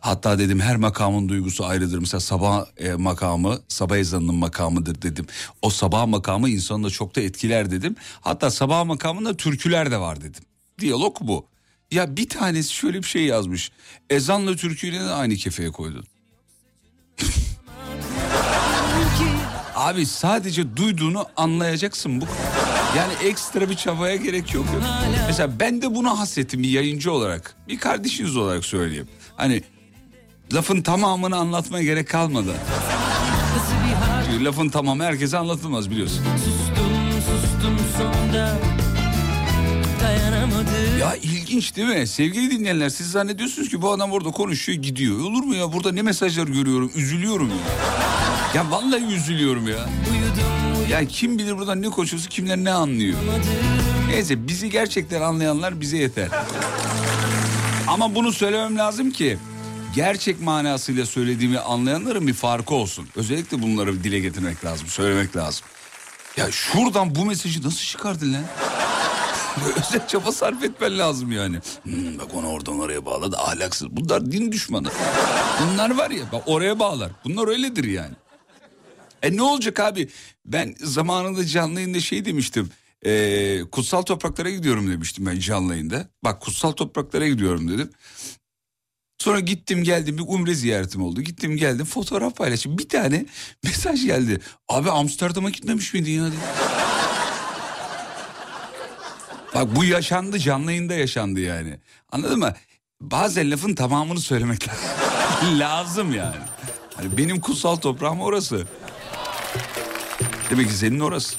Hatta 0.00 0.38
dedim 0.38 0.60
her 0.60 0.76
makamın 0.76 1.28
duygusu 1.28 1.64
ayrıdır. 1.64 1.98
Mesela 1.98 2.20
sabah 2.20 2.66
e, 2.76 2.94
makamı 2.94 3.58
sabah 3.68 3.96
ezanının 3.96 4.34
makamıdır 4.34 5.02
dedim. 5.02 5.26
O 5.62 5.70
sabah 5.70 6.06
makamı 6.06 6.48
insanı 6.48 6.84
da 6.84 6.90
çok 6.90 7.16
da 7.16 7.20
etkiler 7.20 7.70
dedim. 7.70 7.96
Hatta 8.20 8.50
sabah 8.50 8.84
makamında 8.84 9.36
türküler 9.36 9.90
de 9.90 10.00
var 10.00 10.20
dedim. 10.20 10.42
Diyalog 10.78 11.16
bu. 11.20 11.46
Ya 11.90 12.16
bir 12.16 12.28
tanesi 12.28 12.72
şöyle 12.72 12.98
bir 12.98 13.06
şey 13.08 13.24
yazmış. 13.24 13.70
Ezanla 14.10 14.56
türküyü 14.56 14.92
de 14.92 15.00
aynı 15.00 15.36
kefeye 15.36 15.70
koydun. 15.70 16.04
Abi 19.84 20.06
sadece 20.06 20.76
duyduğunu 20.76 21.26
anlayacaksın 21.36 22.20
bu. 22.20 22.24
Yani 22.96 23.12
ekstra 23.24 23.70
bir 23.70 23.74
çabaya 23.74 24.16
gerek 24.16 24.54
yok. 24.54 24.64
Mesela 25.26 25.60
ben 25.60 25.82
de 25.82 25.94
buna 25.94 26.18
hasretim 26.18 26.62
bir 26.62 26.68
yayıncı 26.68 27.12
olarak. 27.12 27.56
Bir 27.68 27.78
kardeşiniz 27.78 28.36
olarak 28.36 28.64
söyleyeyim. 28.64 29.08
Hani 29.36 29.62
lafın 30.54 30.82
tamamını 30.82 31.36
anlatmaya 31.36 31.84
gerek 31.84 32.08
kalmadı. 32.08 32.54
Çünkü 34.30 34.44
lafın 34.44 34.68
tamamı 34.68 35.04
herkese 35.04 35.38
anlatılmaz 35.38 35.90
biliyorsun. 35.90 36.24
Sustum 36.44 37.12
sustum 37.12 37.78
sonunda 37.98 38.58
dayanamadım 40.04 40.98
Ya 41.00 41.16
ilginç 41.16 41.76
değil 41.76 41.88
mi? 41.88 42.06
Sevgili 42.06 42.50
dinleyenler 42.50 42.88
siz 42.88 43.10
zannediyorsunuz 43.10 43.68
ki 43.68 43.82
bu 43.82 43.92
adam 43.92 44.12
orada 44.12 44.30
konuşuyor 44.30 44.82
gidiyor. 44.82 45.20
Olur 45.20 45.42
mu 45.42 45.54
ya? 45.54 45.72
Burada 45.72 45.92
ne 45.92 46.02
mesajlar 46.02 46.46
görüyorum? 46.46 46.92
Üzülüyorum 46.94 47.48
ya. 47.48 47.56
Ya 48.54 48.70
vallahi 48.70 49.04
üzülüyorum 49.04 49.68
ya. 49.68 49.88
Ya 50.90 51.04
kim 51.08 51.38
bilir 51.38 51.58
buradan 51.58 51.82
ne 51.82 51.90
konuşuyorsa 51.90 52.28
kimler 52.28 52.56
ne 52.56 52.70
anlıyor. 52.70 53.18
Neyse 54.08 54.48
bizi 54.48 54.70
gerçekten 54.70 55.20
anlayanlar 55.20 55.80
bize 55.80 55.96
yeter. 55.96 56.28
Ama 57.88 58.14
bunu 58.14 58.32
söylemem 58.32 58.78
lazım 58.78 59.10
ki 59.10 59.38
gerçek 59.94 60.40
manasıyla 60.40 61.06
söylediğimi 61.06 61.58
anlayanların 61.58 62.26
bir 62.26 62.34
farkı 62.34 62.74
olsun. 62.74 63.08
Özellikle 63.16 63.62
bunları 63.62 64.04
dile 64.04 64.20
getirmek 64.20 64.64
lazım, 64.64 64.88
söylemek 64.88 65.36
lazım. 65.36 65.66
Ya 66.36 66.50
şuradan 66.50 67.14
bu 67.14 67.24
mesajı 67.24 67.62
nasıl 67.62 67.78
çıkardın 67.78 68.32
lan? 68.34 68.44
Özel 69.76 70.08
çaba 70.08 70.32
sarf 70.32 70.62
etmen 70.64 70.98
lazım 70.98 71.32
yani. 71.32 71.56
Hmm, 71.82 72.18
bak 72.18 72.34
onu 72.34 72.46
oradan 72.48 72.80
oraya 72.80 73.06
bağladı 73.06 73.36
ahlaksız. 73.36 73.88
Bunlar 73.90 74.32
din 74.32 74.52
düşmanı. 74.52 74.88
Bunlar 75.62 75.96
var 75.96 76.10
ya 76.10 76.24
bak 76.32 76.42
oraya 76.46 76.78
bağlar. 76.78 77.12
Bunlar 77.24 77.48
öyledir 77.48 77.84
yani. 77.84 78.14
E 79.22 79.36
ne 79.36 79.42
olacak 79.42 79.80
abi? 79.80 80.08
Ben 80.46 80.74
zamanında 80.80 81.46
canlı 81.46 81.80
yayında 81.80 82.00
şey 82.00 82.24
demiştim. 82.24 82.70
E, 83.06 83.60
kutsal 83.72 84.02
topraklara 84.02 84.50
gidiyorum 84.50 84.90
demiştim 84.90 85.26
ben 85.26 85.38
canlı 85.38 85.72
yayında. 85.72 86.08
Bak 86.24 86.40
kutsal 86.40 86.72
topraklara 86.72 87.28
gidiyorum 87.28 87.68
dedim. 87.68 87.90
Sonra 89.18 89.40
gittim 89.40 89.84
geldim 89.84 90.18
bir 90.18 90.24
umre 90.26 90.54
ziyaretim 90.54 91.02
oldu. 91.02 91.20
Gittim 91.22 91.56
geldim 91.56 91.86
fotoğraf 91.86 92.36
paylaştım. 92.36 92.78
Bir 92.78 92.88
tane 92.88 93.26
mesaj 93.62 94.04
geldi. 94.04 94.40
Abi 94.68 94.90
Amsterdam'a 94.90 95.50
gitmemiş 95.50 95.94
miydin 95.94 96.12
ya? 96.12 96.30
Bak 99.54 99.76
bu 99.76 99.84
yaşandı 99.84 100.38
canlı 100.38 100.70
yayında 100.72 100.94
yaşandı 100.94 101.40
yani. 101.40 101.78
Anladın 102.12 102.38
mı? 102.38 102.54
Bazen 103.00 103.50
lafın 103.50 103.74
tamamını 103.74 104.20
söylemek 104.20 104.68
lazım 105.58 106.14
yani. 106.14 106.36
Hani 106.96 107.16
benim 107.16 107.40
kutsal 107.40 107.76
toprağım 107.76 108.20
orası. 108.20 108.66
Demek 110.50 110.68
ki 110.68 110.74
senin 110.74 111.00
orası. 111.00 111.36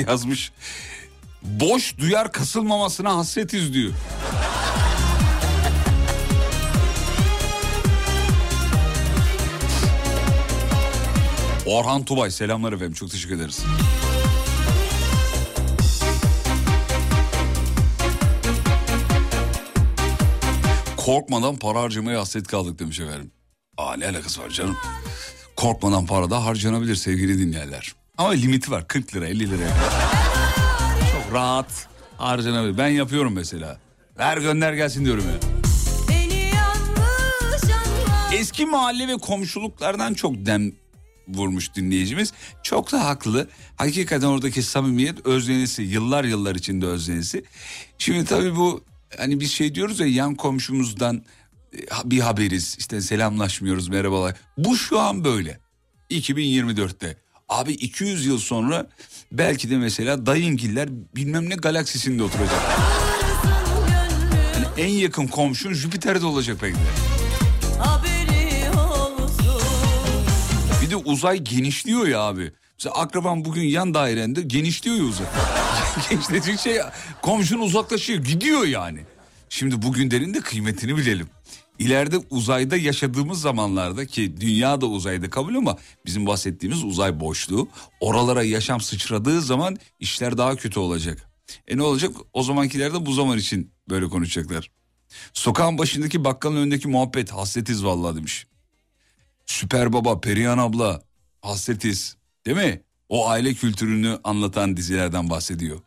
Bak 0.00 0.08
yazmış. 0.08 0.52
Boş 1.42 1.98
duyar 1.98 2.32
kasılmamasına 2.32 3.16
hasretiz 3.16 3.74
diyor. 3.74 3.92
Orhan 11.66 12.04
Tubay 12.04 12.30
selamlar 12.30 12.72
efendim 12.72 12.94
çok 12.94 13.10
teşekkür 13.10 13.36
ederiz. 13.36 13.64
Korkmadan 20.96 21.56
para 21.56 21.80
harcamaya 21.80 22.20
hasret 22.20 22.46
kaldık 22.46 22.78
demiş 22.78 23.00
efendim. 23.00 23.30
Aa 23.76 23.96
ne 23.96 24.08
alakası 24.08 24.42
var 24.42 24.48
canım. 24.50 24.76
Korkmadan 25.56 26.06
para 26.06 26.30
da 26.30 26.44
harcanabilir 26.44 26.94
sevgili 26.94 27.38
dinleyenler. 27.38 27.94
Ama 28.18 28.30
limiti 28.30 28.70
var 28.70 28.88
40 28.88 29.14
lira 29.14 29.26
50 29.26 29.50
liraya. 29.50 29.70
Çok 31.12 31.34
rahat 31.34 31.88
harcanabilir. 32.16 32.78
Ben 32.78 32.88
yapıyorum 32.88 33.32
mesela. 33.34 33.78
Ver 34.18 34.38
gönder 34.38 34.72
gelsin 34.72 35.04
diyorum 35.04 35.24
ya. 35.24 35.50
Eski 38.38 38.66
mahalle 38.66 39.08
ve 39.08 39.16
komşuluklardan 39.16 40.14
çok 40.14 40.34
dem 40.46 40.72
vurmuş 41.28 41.74
dinleyicimiz. 41.74 42.32
Çok 42.62 42.92
da 42.92 43.04
haklı. 43.04 43.48
Hakikaten 43.76 44.26
oradaki 44.26 44.62
samimiyet 44.62 45.26
özlenisi. 45.26 45.82
Yıllar 45.82 46.24
yıllar 46.24 46.54
içinde 46.54 46.86
özlenisi. 46.86 47.44
Şimdi 47.98 48.24
tabii 48.24 48.56
bu 48.56 48.84
hani 49.18 49.40
biz 49.40 49.52
şey 49.52 49.74
diyoruz 49.74 50.00
ya 50.00 50.06
yan 50.06 50.34
komşumuzdan 50.34 51.24
e, 51.74 51.78
bir 52.04 52.20
haberiz. 52.20 52.76
İşte 52.78 53.00
selamlaşmıyoruz 53.00 53.88
merhabalar. 53.88 54.36
Bu 54.58 54.76
şu 54.76 54.98
an 55.00 55.24
böyle. 55.24 55.58
2024'te. 56.10 57.16
Abi 57.50 57.72
200 57.72 58.26
yıl 58.26 58.38
sonra 58.38 58.86
belki 59.32 59.70
de 59.70 59.76
mesela 59.76 60.26
dayıngiller 60.26 60.88
bilmem 61.16 61.50
ne 61.50 61.54
galaksisinde 61.54 62.22
oturacak. 62.22 62.60
Yani 64.54 64.66
en 64.76 64.88
yakın 64.92 65.26
komşun 65.26 65.72
Jüpiter'de 65.72 66.26
olacak 66.26 66.56
belki 66.62 66.76
de. 66.76 66.80
Bir 70.82 70.90
de 70.90 70.96
uzay 70.96 71.38
genişliyor 71.38 72.06
ya 72.06 72.20
abi. 72.20 72.52
Mesela 72.78 72.94
akraban 72.94 73.44
bugün 73.44 73.62
yan 73.62 73.94
dairende 73.94 74.42
genişliyor 74.42 74.96
ya 74.96 75.02
uzay. 75.02 75.26
Genişledikçe 76.10 76.82
komşun 77.22 77.58
uzaklaşıyor 77.58 78.24
gidiyor 78.24 78.64
yani. 78.66 79.00
Şimdi 79.48 79.82
bugünlerin 79.82 80.34
de 80.34 80.40
kıymetini 80.40 80.96
bilelim. 80.96 81.26
İleride 81.80 82.16
uzayda 82.30 82.76
yaşadığımız 82.76 83.40
zamanlarda 83.40 84.06
ki 84.06 84.40
dünya 84.40 84.80
da 84.80 84.86
uzayda 84.86 85.30
kabul 85.30 85.54
ama 85.54 85.76
bizim 86.06 86.26
bahsettiğimiz 86.26 86.84
uzay 86.84 87.20
boşluğu 87.20 87.68
oralara 88.00 88.42
yaşam 88.42 88.80
sıçradığı 88.80 89.42
zaman 89.42 89.76
işler 90.00 90.38
daha 90.38 90.56
kötü 90.56 90.80
olacak. 90.80 91.30
E 91.68 91.76
ne 91.76 91.82
olacak? 91.82 92.12
O 92.32 92.42
zamankiler 92.42 92.94
de 92.94 93.06
bu 93.06 93.12
zaman 93.12 93.38
için 93.38 93.72
böyle 93.88 94.08
konuşacaklar. 94.08 94.70
Sokağın 95.32 95.78
başındaki 95.78 96.24
bakkalın 96.24 96.56
önündeki 96.56 96.88
muhabbet 96.88 97.30
hasretiz 97.32 97.84
vallahi 97.84 98.16
demiş. 98.16 98.46
Süper 99.46 99.92
Baba, 99.92 100.20
Perihan 100.20 100.58
abla, 100.58 101.02
hasretiz. 101.42 102.16
Değil 102.46 102.56
mi? 102.56 102.82
O 103.08 103.28
aile 103.28 103.54
kültürünü 103.54 104.18
anlatan 104.24 104.76
dizilerden 104.76 105.30
bahsediyor. 105.30 105.80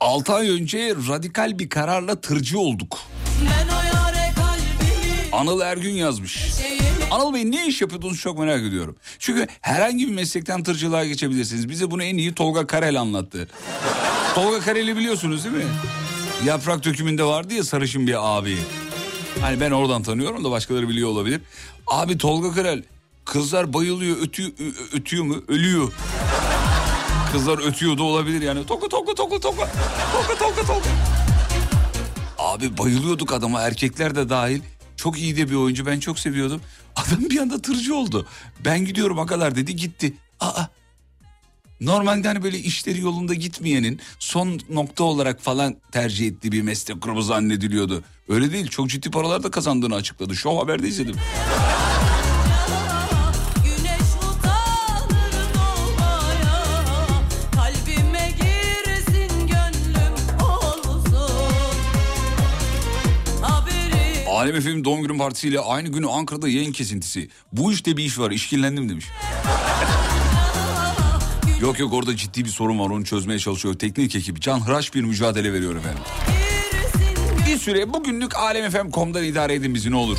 6 0.00 0.32
ay 0.32 0.50
önce 0.50 0.94
radikal 1.08 1.58
bir 1.58 1.68
kararla 1.68 2.20
tırcı 2.20 2.58
olduk. 2.58 2.98
Ben 3.46 3.68
o 3.68 3.89
Anıl 5.40 5.60
Ergün 5.60 5.94
yazmış. 5.94 6.46
Anıl 7.10 7.34
Bey 7.34 7.50
ne 7.50 7.66
iş 7.66 7.80
yapıyordunuz 7.80 8.20
çok 8.20 8.38
merak 8.38 8.62
ediyorum. 8.62 8.96
Çünkü 9.18 9.46
herhangi 9.60 10.08
bir 10.08 10.12
meslekten 10.12 10.62
tırcılığa 10.62 11.04
geçebilirsiniz. 11.04 11.68
Bize 11.68 11.90
bunu 11.90 12.02
en 12.02 12.16
iyi 12.16 12.34
Tolga 12.34 12.66
Karel 12.66 13.00
anlattı. 13.00 13.48
Tolga 14.34 14.60
Karel'i 14.60 14.96
biliyorsunuz 14.96 15.44
değil 15.44 15.56
mi? 15.56 15.64
Yaprak 16.44 16.84
dökümünde 16.84 17.24
vardı 17.24 17.54
ya 17.54 17.64
sarışın 17.64 18.06
bir 18.06 18.38
abi. 18.38 18.56
Hani 19.40 19.60
ben 19.60 19.70
oradan 19.70 20.02
tanıyorum 20.02 20.44
da 20.44 20.50
başkaları 20.50 20.88
biliyor 20.88 21.08
olabilir. 21.08 21.40
Abi 21.86 22.18
Tolga 22.18 22.52
Karel 22.52 22.82
kızlar 23.24 23.72
bayılıyor 23.72 24.16
ötüyor, 24.22 24.50
ötüyor 24.92 25.24
mu 25.24 25.36
ölüyor. 25.48 25.92
Kızlar 27.32 27.66
ötüyor 27.68 27.98
da 27.98 28.02
olabilir 28.02 28.42
yani. 28.42 28.66
Toka 28.66 28.88
toka 28.88 29.14
toka 29.14 29.40
toka. 29.40 29.68
Toka 30.12 30.38
toka 30.38 30.60
toka. 30.66 30.88
Abi 32.38 32.78
bayılıyorduk 32.78 33.32
adama 33.32 33.60
erkekler 33.60 34.14
de 34.14 34.28
dahil. 34.28 34.60
Çok 35.00 35.18
iyi 35.18 35.36
de 35.36 35.50
bir 35.50 35.54
oyuncu 35.54 35.86
ben 35.86 36.00
çok 36.00 36.18
seviyordum. 36.18 36.60
Adam 36.96 37.30
bir 37.30 37.38
anda 37.38 37.62
tırcı 37.62 37.94
oldu. 37.94 38.26
Ben 38.64 38.84
gidiyorum 38.84 39.18
o 39.18 39.26
kadar 39.26 39.56
dedi 39.56 39.76
gitti. 39.76 40.14
Aa 40.40 40.64
Normalde 41.80 42.28
hani 42.28 42.42
böyle 42.42 42.58
işleri 42.58 43.00
yolunda 43.00 43.34
gitmeyenin 43.34 44.00
son 44.18 44.60
nokta 44.70 45.04
olarak 45.04 45.40
falan 45.40 45.76
tercih 45.92 46.26
ettiği 46.26 46.52
bir 46.52 46.62
meslek 46.62 47.02
grubu 47.02 47.22
zannediliyordu. 47.22 48.04
Öyle 48.28 48.52
değil 48.52 48.68
çok 48.68 48.88
ciddi 48.88 49.10
paralar 49.10 49.42
da 49.42 49.50
kazandığını 49.50 49.94
açıkladı. 49.94 50.36
Show 50.36 50.60
Haber'de 50.60 50.88
izledim. 50.88 51.16
Alem 64.40 64.56
Efe'nin 64.56 64.84
doğum 64.84 65.02
günü 65.02 65.18
partisiyle 65.18 65.60
aynı 65.60 65.88
günü 65.88 66.08
Ankara'da 66.08 66.48
yayın 66.48 66.72
kesintisi. 66.72 67.28
Bu 67.52 67.72
işte 67.72 67.96
bir 67.96 68.04
iş 68.04 68.18
var 68.18 68.30
işkillendim 68.30 68.88
demiş. 68.88 69.06
yok 71.60 71.78
yok 71.78 71.92
orada 71.92 72.16
ciddi 72.16 72.44
bir 72.44 72.50
sorun 72.50 72.78
var 72.78 72.90
onu 72.90 73.04
çözmeye 73.04 73.38
çalışıyor. 73.38 73.74
Teknik 73.74 74.16
ekibi 74.16 74.40
can 74.40 74.66
hıraş 74.66 74.94
bir 74.94 75.02
mücadele 75.02 75.52
veriyor 75.52 75.76
efendim. 75.76 76.02
Bir 77.48 77.58
süre 77.58 77.92
bugünlük 77.92 78.36
alemfm.com'dan 78.36 79.24
idare 79.24 79.54
edin 79.54 79.74
bizi 79.74 79.90
ne 79.90 79.96
olur. 79.96 80.18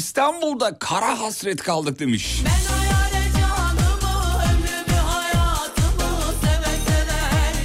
İstanbul'da 0.00 0.78
kara 0.78 1.20
hasret 1.20 1.62
kaldık 1.62 1.98
demiş. 1.98 2.42
Canımı 2.42 2.52
seve 6.40 6.76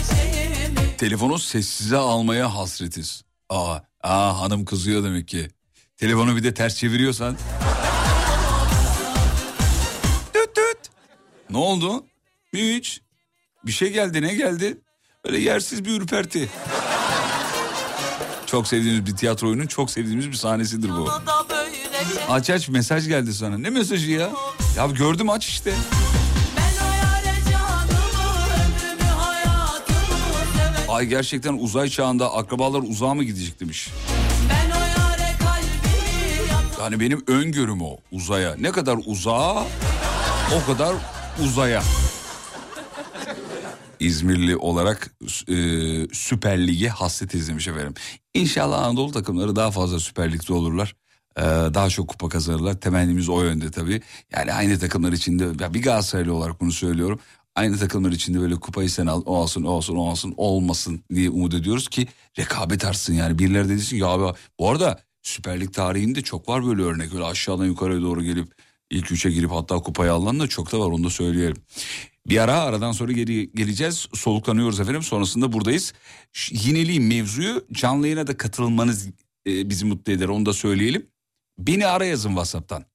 seve 0.08 0.98
Telefonu 0.98 1.40
sessize 1.40 1.98
almaya 1.98 2.56
hasretiz. 2.56 3.24
Aa, 3.50 3.78
aa 4.04 4.40
hanım 4.40 4.66
kızıyor 4.66 5.04
demek 5.04 5.28
ki. 5.28 5.48
Telefonu 5.98 6.36
bir 6.36 6.44
de 6.44 6.54
ters 6.54 6.76
çeviriyorsan. 6.76 7.38
Düt 10.36 10.58
düt. 10.58 10.90
Ne 11.50 11.58
oldu? 11.58 12.06
Hiç. 12.54 13.02
Bir 13.66 13.72
şey 13.72 13.92
geldi 13.92 14.22
ne 14.22 14.36
geldi? 14.36 14.78
Öyle 15.24 15.38
yersiz 15.40 15.86
bir 15.86 16.02
ürperti. 16.02 16.50
Çok 18.46 18.68
sevdiğimiz 18.68 19.06
bir 19.06 19.16
tiyatro 19.16 19.48
oyunun 19.48 19.68
çok 19.68 19.92
sevdiğimiz 19.92 20.28
bir 20.28 20.36
sahnesidir 20.36 20.90
bu. 20.90 21.10
Aç 22.30 22.50
aç 22.50 22.70
mesaj 22.70 23.08
geldi 23.08 23.34
sana. 23.34 23.58
Ne 23.58 23.70
mesajı 23.70 24.12
ya? 24.12 24.30
Ya 24.78 24.88
gördüm 24.88 25.30
aç 25.30 25.48
işte. 25.48 25.74
Ay 30.90 31.06
gerçekten 31.06 31.54
uzay 31.54 31.90
çağında 31.90 32.34
akrabalar 32.34 32.80
uzağa 32.82 33.14
mı 33.14 33.24
gidecek 33.24 33.60
demiş. 33.60 33.90
Yani 36.82 37.00
benim 37.00 37.24
öngörüm 37.28 37.82
o 37.82 37.98
uzaya. 38.12 38.56
Ne 38.60 38.72
kadar 38.72 38.98
uzağa 39.06 39.66
o 40.56 40.66
kadar 40.68 40.96
uzaya. 41.44 41.84
İzmirli 44.00 44.58
olarak 44.58 45.12
e, 45.48 45.56
Süper 46.14 46.68
Lig'e 46.68 46.90
hasret 46.90 47.34
izlemiş 47.34 47.68
efendim. 47.68 47.94
İnşallah 48.34 48.84
Anadolu 48.84 49.12
takımları 49.12 49.56
daha 49.56 49.72
fazla 49.72 50.00
Süper 50.00 50.32
Lig'de 50.34 50.54
olurlar. 50.54 50.96
Ee, 51.38 51.42
daha 51.44 51.90
çok 51.90 52.08
kupa 52.08 52.30
kazanırlar. 52.30 52.80
Temennimiz 52.80 53.30
o 53.30 53.44
yönde 53.44 53.72
tabii. 53.72 54.02
Yani 54.36 54.54
aynı 54.54 54.80
takımlar 54.80 55.12
içinde 55.12 55.64
ya 55.64 55.74
bir 55.74 55.82
Galatasaraylı 55.82 56.34
olarak 56.34 56.62
bunu 56.62 56.72
söylüyorum. 56.72 57.20
Aynı 57.56 57.78
takımlar 57.78 58.12
içinde 58.12 58.40
böyle 58.40 58.56
kupayı 58.56 58.90
sen 58.90 59.06
al, 59.08 59.24
o 59.26 59.42
alsın, 59.42 59.64
o 59.64 59.78
alsın, 59.78 59.96
o 59.96 60.10
alsın, 60.10 60.34
olmasın 60.38 61.04
diye 61.14 61.30
umut 61.30 61.54
ediyoruz 61.54 61.88
ki 61.88 62.08
rekabet 62.40 62.86
artsın 62.86 63.14
yani. 63.14 63.40
Birileri 63.40 63.70
de 63.70 63.74
desin 63.78 63.98
ya 63.98 64.08
abi 64.08 64.38
bu 64.60 64.70
arada 64.70 65.00
Süper 65.22 65.60
Lig 65.60 65.74
tarihinde 65.74 66.22
çok 66.22 66.50
var 66.50 66.66
böyle 66.66 66.82
örnek. 66.82 67.14
Öyle 67.14 67.24
aşağıdan 67.24 67.66
yukarıya 67.66 68.02
doğru 68.02 68.24
gelip 68.24 68.48
ilk 68.90 69.12
üçe 69.12 69.32
girip 69.32 69.52
hatta 69.52 69.76
kupayı 69.80 70.14
alan 70.14 70.40
da 70.40 70.48
çok 70.48 70.72
da 70.72 70.80
var 70.80 70.86
onu 70.86 71.04
da 71.04 71.10
söyleyelim. 71.10 71.58
Bir 72.28 72.38
ara 72.38 72.62
aradan 72.62 72.92
sonra 72.92 73.12
geri 73.12 73.52
geleceğiz. 73.52 74.08
Soluklanıyoruz 74.14 74.80
efendim. 74.80 75.04
Sonrasında 75.04 75.54
buradayız. 75.54 75.94
Yineleyeyim 76.52 77.08
mevzuyu. 77.08 77.66
Canlı 77.72 78.08
yayına 78.08 78.28
da 78.28 78.38
katılmanız 78.38 79.08
e, 79.48 79.70
bizi 79.70 79.86
mutlu 79.86 80.14
eder. 80.14 80.28
Onu 80.28 80.46
da 80.46 80.54
söyleyelim. 80.54 81.08
Beni 81.58 81.88
ara 81.88 82.06
yazın 82.06 82.30
WhatsApp'tan. 82.30 82.86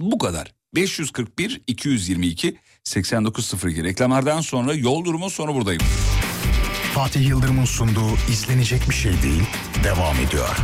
Bu 0.00 0.18
kadar. 0.18 0.54
541 0.74 1.62
222 1.66 2.56
8902 2.84 3.84
reklamlardan 3.84 4.40
sonra 4.40 4.74
yol 4.74 5.04
durumu 5.04 5.30
sonra 5.30 5.54
buradayım. 5.54 5.82
Fatih 6.94 7.28
Yıldırım'ın 7.28 7.64
sunduğu 7.64 8.10
izlenecek 8.30 8.88
bir 8.88 8.94
şey 8.94 9.12
değil 9.22 9.42
devam 9.84 10.16
ediyor. 10.16 10.56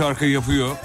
Şarkıyı 0.00 0.30
yapıyor. 0.30 0.76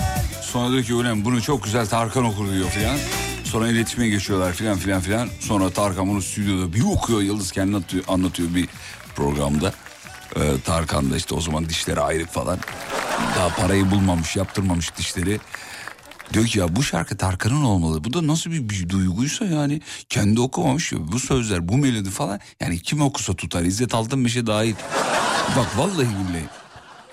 Sonra 0.41 0.71
diyor 0.71 0.83
ki 0.83 0.93
ulan 0.93 1.25
bunu 1.25 1.41
çok 1.41 1.63
güzel 1.63 1.87
Tarkan 1.87 2.23
okur 2.23 2.51
diyor 2.51 2.69
filan. 2.69 2.97
Sonra 3.43 3.67
iletişime 3.67 4.07
geçiyorlar 4.07 4.53
filan 4.53 4.77
filan 4.77 5.01
filan. 5.01 5.29
Sonra 5.39 5.69
Tarkan 5.69 6.07
bunu 6.07 6.21
stüdyoda 6.21 6.73
bir 6.73 6.83
okuyor. 6.83 7.21
Yıldız 7.21 7.51
kendi 7.51 7.75
anlatıyor, 7.75 8.03
anlatıyor 8.07 8.55
bir 8.55 8.67
programda. 9.15 9.73
Ee, 10.35 10.39
Tarkan 10.65 11.11
da 11.11 11.17
işte 11.17 11.35
o 11.35 11.41
zaman 11.41 11.69
dişleri 11.69 11.99
ayrık 12.01 12.33
falan. 12.33 12.59
Daha 13.35 13.49
parayı 13.49 13.91
bulmamış, 13.91 14.35
yaptırmamış 14.35 14.97
dişleri. 14.97 15.39
Diyor 16.33 16.45
ki 16.45 16.59
ya 16.59 16.75
bu 16.75 16.83
şarkı 16.83 17.17
Tarkan'ın 17.17 17.63
olmalı. 17.63 18.03
Bu 18.03 18.13
da 18.13 18.27
nasıl 18.27 18.51
bir, 18.51 18.69
bir 18.69 18.89
duyguysa 18.89 19.45
yani 19.45 19.81
kendi 20.09 20.41
okumamış. 20.41 20.93
Bu 20.93 21.19
sözler, 21.19 21.67
bu 21.67 21.77
melodi 21.77 22.09
falan. 22.09 22.39
Yani 22.59 22.79
kim 22.79 23.01
okusa 23.01 23.33
tutar. 23.33 23.63
İzzet 23.63 23.93
Altınmeşe 23.93 24.47
dahil. 24.47 24.75
Bak 25.57 25.77
vallahi 25.77 26.07
billahi. 26.07 26.45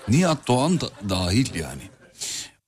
Nihat 0.07 0.47
Doğan 0.47 0.81
da 0.81 0.85
dahil 1.09 1.55
yani. 1.55 1.92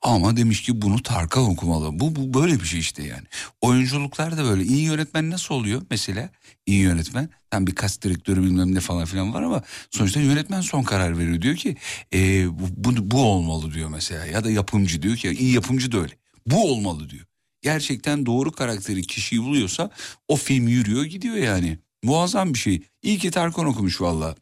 Ama 0.06 0.38
demiş 0.38 0.62
ki 0.62 0.82
bunu 0.82 1.04
Tarkan 1.04 1.44
okumalı. 1.44 2.00
Bu, 2.00 2.16
bu 2.16 2.34
böyle 2.42 2.60
bir 2.60 2.66
şey 2.66 2.80
işte 2.80 3.04
yani. 3.04 3.24
Oyunculuklar 3.62 4.38
da 4.38 4.44
böyle. 4.44 4.64
İyi 4.64 4.84
yönetmen 4.84 5.30
nasıl 5.30 5.56
oluyor 5.56 5.82
mesela? 5.90 6.30
İyi 6.66 6.80
yönetmen. 6.82 7.30
Tam 7.52 7.68
bir 7.68 7.76
kast 7.76 8.04
direktörü 8.04 8.44
bilmem 8.44 8.76
ne 8.76 8.80
falan 8.80 9.06
filan 9.06 9.34
var 9.34 9.42
ama 9.44 9.64
sonuçta 9.92 10.20
yönetmen 10.20 10.62
son 10.62 10.84
karar 10.84 11.18
veriyor. 11.18 11.42
Diyor 11.42 11.56
ki 11.56 11.76
"Ee, 12.14 12.48
bu, 12.60 12.68
bu, 12.78 13.12
bu 13.12 13.24
olmalı 13.24 13.74
diyor 13.74 13.90
mesela. 13.90 14.26
Ya 14.26 14.44
da 14.44 14.52
yapımcı 14.52 15.02
diyor 15.02 15.16
ki 15.16 15.30
iyi 15.30 15.54
yapımcı 15.54 15.92
da 15.92 15.98
öyle. 15.98 16.14
Bu 16.46 16.72
olmalı 16.72 17.10
diyor. 17.10 17.26
Gerçekten 17.62 18.26
doğru 18.26 18.52
karakteri 18.52 19.02
kişiyi 19.02 19.44
buluyorsa 19.44 19.90
o 20.28 20.36
film 20.36 20.68
yürüyor 20.68 21.06
gidiyor 21.06 21.36
yani. 21.36 21.80
Muazzam 22.04 22.54
bir 22.54 22.60
şey. 22.60 22.82
İyi 23.02 23.18
ki 23.18 23.32
Tarkan 23.32 23.66
okumuş 23.66 24.02
valla. 24.02 24.36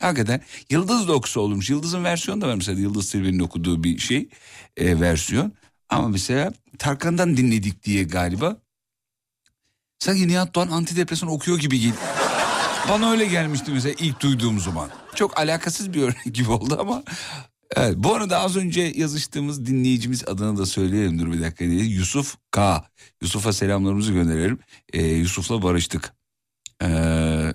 Hakikaten 0.00 0.40
Yıldız 0.70 1.08
da 1.08 1.12
okusa 1.12 1.40
olmuş. 1.40 1.70
Yıldız'ın 1.70 2.04
versiyonu 2.04 2.40
da 2.40 2.48
var 2.48 2.54
mesela 2.54 2.80
Yıldız 2.80 3.10
Tilbe'nin 3.10 3.38
okuduğu 3.38 3.84
bir 3.84 3.98
şey 3.98 4.28
e, 4.76 5.00
versiyon. 5.00 5.52
Ama 5.88 6.08
mesela 6.08 6.52
Tarkan'dan 6.78 7.36
dinledik 7.36 7.84
diye 7.84 8.04
galiba. 8.04 8.56
Sanki 9.98 10.28
Nihat 10.28 10.54
Doğan 10.54 10.68
antidepresan 10.68 11.28
okuyor 11.28 11.58
gibi 11.58 11.80
gel. 11.80 11.92
Bana 12.88 13.10
öyle 13.10 13.26
gelmişti 13.26 13.70
mesela 13.70 13.94
ilk 13.98 14.20
duyduğum 14.20 14.60
zaman. 14.60 14.90
Çok 15.14 15.38
alakasız 15.38 15.92
bir 15.92 16.02
örnek 16.02 16.34
gibi 16.34 16.50
oldu 16.50 16.76
ama. 16.80 17.02
Evet, 17.76 17.94
bu 17.96 18.14
arada 18.14 18.38
az 18.38 18.56
önce 18.56 18.92
yazıştığımız 18.96 19.66
dinleyicimiz 19.66 20.28
adını 20.28 20.58
da 20.58 20.66
söyleyelim 20.66 21.18
dur 21.18 21.32
bir 21.32 21.42
dakika 21.42 21.64
diye. 21.64 21.84
Yusuf 21.84 22.36
K. 22.50 22.84
Yusuf'a 23.22 23.52
selamlarımızı 23.52 24.12
gönderelim. 24.12 24.58
Ee, 24.92 25.02
Yusuf'la 25.02 25.62
barıştık. 25.62 26.12
Ee, 26.82 27.54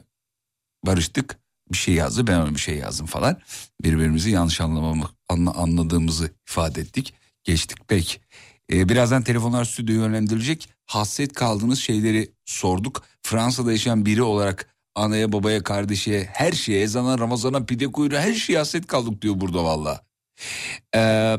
barıştık 0.85 1.40
bir 1.72 1.78
şey 1.78 1.93
yazdı 1.93 2.28
ben 2.28 2.39
ona 2.39 2.55
bir 2.55 2.59
şey 2.59 2.78
yazdım 2.78 3.05
falan. 3.05 3.38
Birbirimizi 3.84 4.32
yanlış 4.32 4.61
anlamamı, 4.61 5.09
anla, 5.30 5.51
anladığımızı 5.51 6.32
ifade 6.49 6.82
ettik. 6.82 7.13
Geçtik 7.43 7.88
pek. 7.88 8.22
Ee, 8.72 8.89
birazdan 8.89 9.24
telefonlar 9.24 9.65
stüdyoya 9.65 10.01
yönlendirilecek. 10.01 10.69
Hasret 10.86 11.34
kaldığınız 11.34 11.80
şeyleri 11.80 12.32
sorduk. 12.45 13.03
Fransa'da 13.24 13.72
yaşayan 13.72 14.05
biri 14.05 14.22
olarak 14.24 14.69
anaya 14.95 15.32
babaya 15.32 15.63
kardeşe 15.63 16.30
her 16.34 16.51
şeye 16.51 16.82
ezana 16.82 17.19
ramazana 17.19 17.65
pide 17.65 17.88
kuyruğu 17.88 18.17
her 18.17 18.34
şeye 18.34 18.57
hasret 18.57 18.88
kaldık 18.88 19.22
diyor 19.22 19.41
burada 19.41 19.63
valla. 19.63 20.01
Ee, 20.95 21.38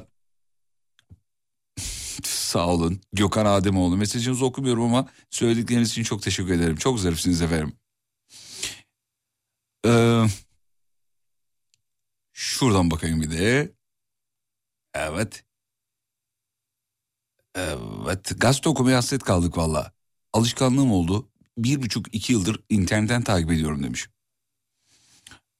sağ 2.22 2.66
olun 2.66 3.00
Gökhan 3.12 3.46
Ademoğlu 3.46 3.96
mesajınızı 3.96 4.44
okumuyorum 4.44 4.84
ama 4.84 5.08
söyledikleriniz 5.30 5.90
için 5.90 6.02
çok 6.02 6.22
teşekkür 6.22 6.52
ederim. 6.52 6.76
Çok 6.76 7.00
zarifsiniz 7.00 7.42
efendim. 7.42 7.72
Ee, 9.86 10.24
şuradan 12.32 12.90
bakayım 12.90 13.22
bir 13.22 13.30
de. 13.30 13.72
Evet. 14.94 15.44
Evet 17.54 18.32
gazete 18.36 18.68
okumaya 18.68 18.96
hasret 18.96 19.22
kaldık 19.22 19.56
valla. 19.58 19.92
Alışkanlığım 20.32 20.92
oldu. 20.92 21.28
Bir 21.58 21.82
buçuk 21.82 22.14
iki 22.14 22.32
yıldır 22.32 22.60
internetten 22.68 23.22
takip 23.22 23.50
ediyorum 23.50 23.82
demiş. 23.82 24.08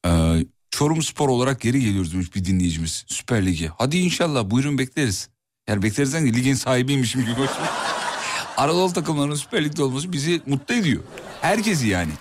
Ee, 0.07 0.45
Çorum 0.71 1.03
Spor 1.03 1.29
olarak 1.29 1.61
geri 1.61 1.81
geliyoruz 1.81 2.13
demiş 2.13 2.35
bir 2.35 2.45
dinleyicimiz. 2.45 3.05
Süper 3.09 3.47
Ligi. 3.47 3.71
Hadi 3.79 3.99
inşallah 3.99 4.51
buyurun 4.51 4.79
bekleriz. 4.79 5.29
Yani 5.69 5.83
bekleriz 5.83 6.13
derken 6.13 6.35
ligin 6.35 6.55
sahibiymişim 6.55 7.21
gibi. 7.21 7.49
Anadolu 8.57 8.93
takımlarının 8.93 9.35
Süper 9.35 9.65
Lig'de 9.65 9.83
olması 9.83 10.13
bizi 10.13 10.43
mutlu 10.47 10.75
ediyor. 10.75 11.03
Herkesi 11.41 11.89
yani. 11.89 12.13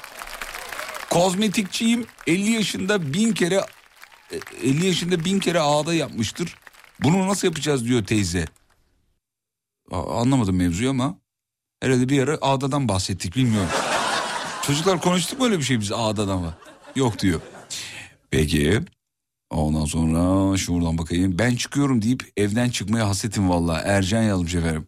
Kozmetikçiyim 1.12 2.06
50 2.28 2.52
yaşında 2.52 3.14
bin 3.14 3.34
kere 3.34 3.66
e, 4.32 4.36
50 4.64 4.86
yaşında 4.86 5.26
bin 5.26 5.40
kere 5.40 5.60
ağda 5.60 5.94
yapmıştır. 5.94 6.56
Bunu 7.04 7.28
nasıl 7.28 7.48
yapacağız 7.48 7.86
diyor 7.86 8.06
teyze. 8.06 8.46
A- 9.92 10.22
Anlamadım 10.22 10.56
mevzuyu 10.56 10.90
ama 10.90 11.18
herhalde 11.82 12.10
bir 12.10 12.24
ara 12.24 12.38
ağdadan 12.42 12.88
bahsettik 12.88 13.36
bilmiyorum. 13.36 13.70
Çocuklar 14.62 15.02
konuştuk 15.02 15.40
mu 15.40 15.46
öyle 15.46 15.58
bir 15.60 15.64
şey 15.64 15.80
biz 15.80 15.92
ağdadan 15.92 16.40
mı? 16.40 16.54
Yok 16.96 17.20
diyor. 17.20 17.42
Peki. 18.32 18.82
Ondan 19.50 19.86
sonra 19.86 20.58
şuradan 20.58 20.98
bakayım. 20.98 21.40
Ben 21.40 21.56
çıkıyorum 21.56 22.02
deyip 22.02 22.32
evden 22.38 22.70
çıkmaya 22.70 23.08
hasretim 23.08 23.50
valla. 23.50 23.80
Ercan 23.80 24.24
yazmış 24.24 24.56
efendim. 24.56 24.88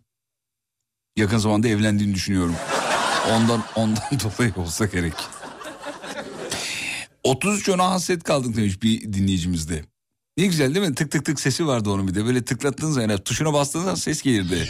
Yakın 1.18 1.38
zamanda 1.38 1.68
evlendiğini 1.68 2.16
düşünüyorum. 2.16 2.56
Ondan 3.32 3.64
ondan 3.76 4.04
dolayı 4.12 4.54
olsa 4.58 4.86
gerek. 4.86 5.14
33 7.24 7.70
ona 7.70 7.92
hasret 7.92 8.24
kaldık 8.24 8.56
demiş 8.56 8.84
bir 8.84 9.14
dinleyicimiz 9.14 9.70
de. 9.70 9.86
Ne 10.38 10.46
güzel 10.46 10.76
değil 10.76 10.88
mi? 10.88 10.96
Tık 10.96 11.12
tık 11.12 11.26
tık 11.26 11.40
sesi 11.40 11.68
vardı 11.68 11.90
onun 11.90 12.08
bir 12.08 12.16
de. 12.16 12.26
Böyle 12.26 12.46
tıklattığınız 12.46 12.94
zaman 12.94 13.10
yani 13.10 13.24
tuşuna 13.24 13.54
bastığınız 13.54 14.04
ses 14.04 14.22
gelirdi. 14.22 14.70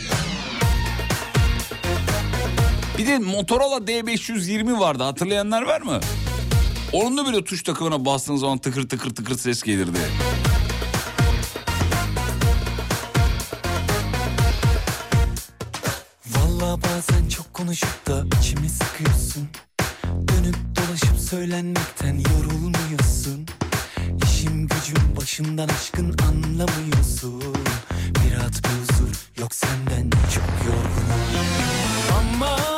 Bir 2.97 3.07
de 3.07 3.19
Motorola 3.19 3.77
D520 3.77 4.79
vardı 4.79 5.03
hatırlayanlar 5.03 5.61
var 5.61 5.81
mı? 5.81 5.99
Onun 6.93 7.17
da 7.17 7.25
böyle 7.25 7.43
tuş 7.43 7.63
takımına 7.63 8.05
bastığınız 8.05 8.41
zaman 8.41 8.57
tıkır 8.57 8.89
tıkır 8.89 9.15
tıkır 9.15 9.37
ses 9.37 9.63
gelirdi. 9.63 9.99
Valla 16.27 16.77
bazen 16.83 17.29
çok 17.29 17.53
konuşup 17.53 18.07
da 18.07 18.25
içimi 18.39 18.69
sıkıyorsun 18.69 19.47
Dönüp 20.27 20.72
söylenmekten 21.33 22.15
yorulmuyorsun. 22.15 23.45
İşim 24.23 24.67
gücüm 24.67 25.15
başımdan 25.15 25.69
aşkın 25.69 26.15
anlamıyorsun. 26.17 27.41
Bir 28.15 28.35
rahat 28.35 28.61
bir 28.63 28.69
huzur 28.69 29.15
yok 29.39 29.55
senden 29.55 30.09
çok 30.33 30.65
yorgunum. 30.65 31.47
Aman 32.19 32.72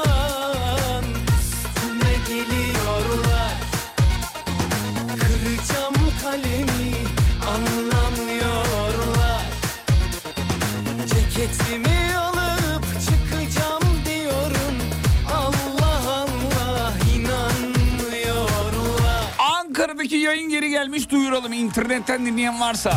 yayın 20.35 20.49
geri 20.49 20.69
gelmiş 20.69 21.09
duyuralım 21.09 21.53
internetten 21.53 22.25
dinleyen 22.25 22.59
varsa. 22.59 22.93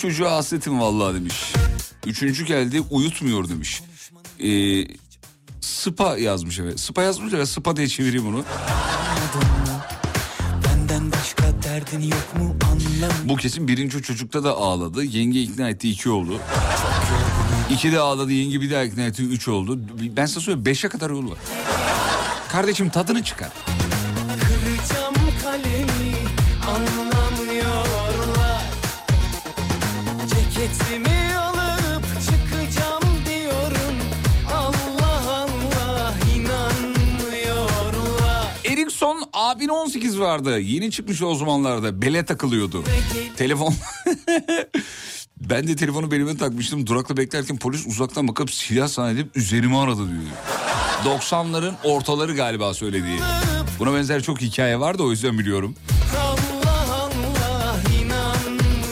Çocuğa 0.00 0.36
hasretim 0.36 0.80
vallahi 0.80 1.14
demiş. 1.14 1.52
Üçüncü 2.06 2.44
geldi 2.44 2.80
uyutmuyor 2.90 3.48
demiş. 3.48 3.82
Ee, 4.44 4.84
Spa 5.60 6.18
yazmış 6.18 6.58
evet. 6.58 6.80
Spa 6.80 7.02
yazmış 7.02 7.32
ya 7.32 7.46
Spa 7.46 7.76
diye 7.76 7.88
çevireyim 7.88 8.26
bunu. 8.26 8.44
Bu 13.24 13.36
kesin 13.36 13.68
birinci 13.68 14.02
çocukta 14.02 14.44
da 14.44 14.52
ağladı. 14.52 15.04
Yenge 15.04 15.42
ikna 15.42 15.68
etti 15.68 15.90
iki 15.90 16.10
oldu. 16.10 16.40
İki 17.70 17.92
de 17.92 17.98
ağladı 17.98 18.32
yenge 18.32 18.60
bir 18.60 18.70
daha 18.70 18.82
ikna 18.82 19.02
etti 19.02 19.22
üç 19.22 19.48
oldu. 19.48 19.78
Ben 20.16 20.26
size 20.26 20.40
söyleyeyim 20.40 20.66
beşe 20.66 20.88
kadar 20.88 21.10
yol 21.10 21.30
var. 21.30 21.38
Kardeşim 22.48 22.90
tadını 22.90 23.24
çıkar. 23.24 23.50
2018 39.70 40.20
vardı. 40.20 40.60
Yeni 40.60 40.90
çıkmış 40.90 41.22
o 41.22 41.34
zamanlarda. 41.34 42.02
Bele 42.02 42.24
takılıyordu. 42.24 42.84
Peki. 42.84 43.36
Telefon. 43.36 43.74
ben 45.40 45.66
de 45.66 45.76
telefonu 45.76 46.10
belime 46.10 46.36
takmıştım. 46.36 46.86
Durakta 46.86 47.16
beklerken 47.16 47.56
polis 47.56 47.86
uzaktan 47.86 48.28
bakıp 48.28 48.50
silah 48.52 48.88
zannedip 48.88 49.36
üzerimi 49.36 49.78
aradı 49.78 50.08
diyor. 50.10 51.18
90'ların 51.18 51.74
ortaları 51.84 52.36
galiba 52.36 52.74
söylediği. 52.74 53.18
Buna 53.78 53.94
benzer 53.94 54.22
çok 54.22 54.40
hikaye 54.40 54.80
var 54.80 54.98
da 54.98 55.02
o 55.02 55.10
yüzden 55.10 55.38
biliyorum. 55.38 55.74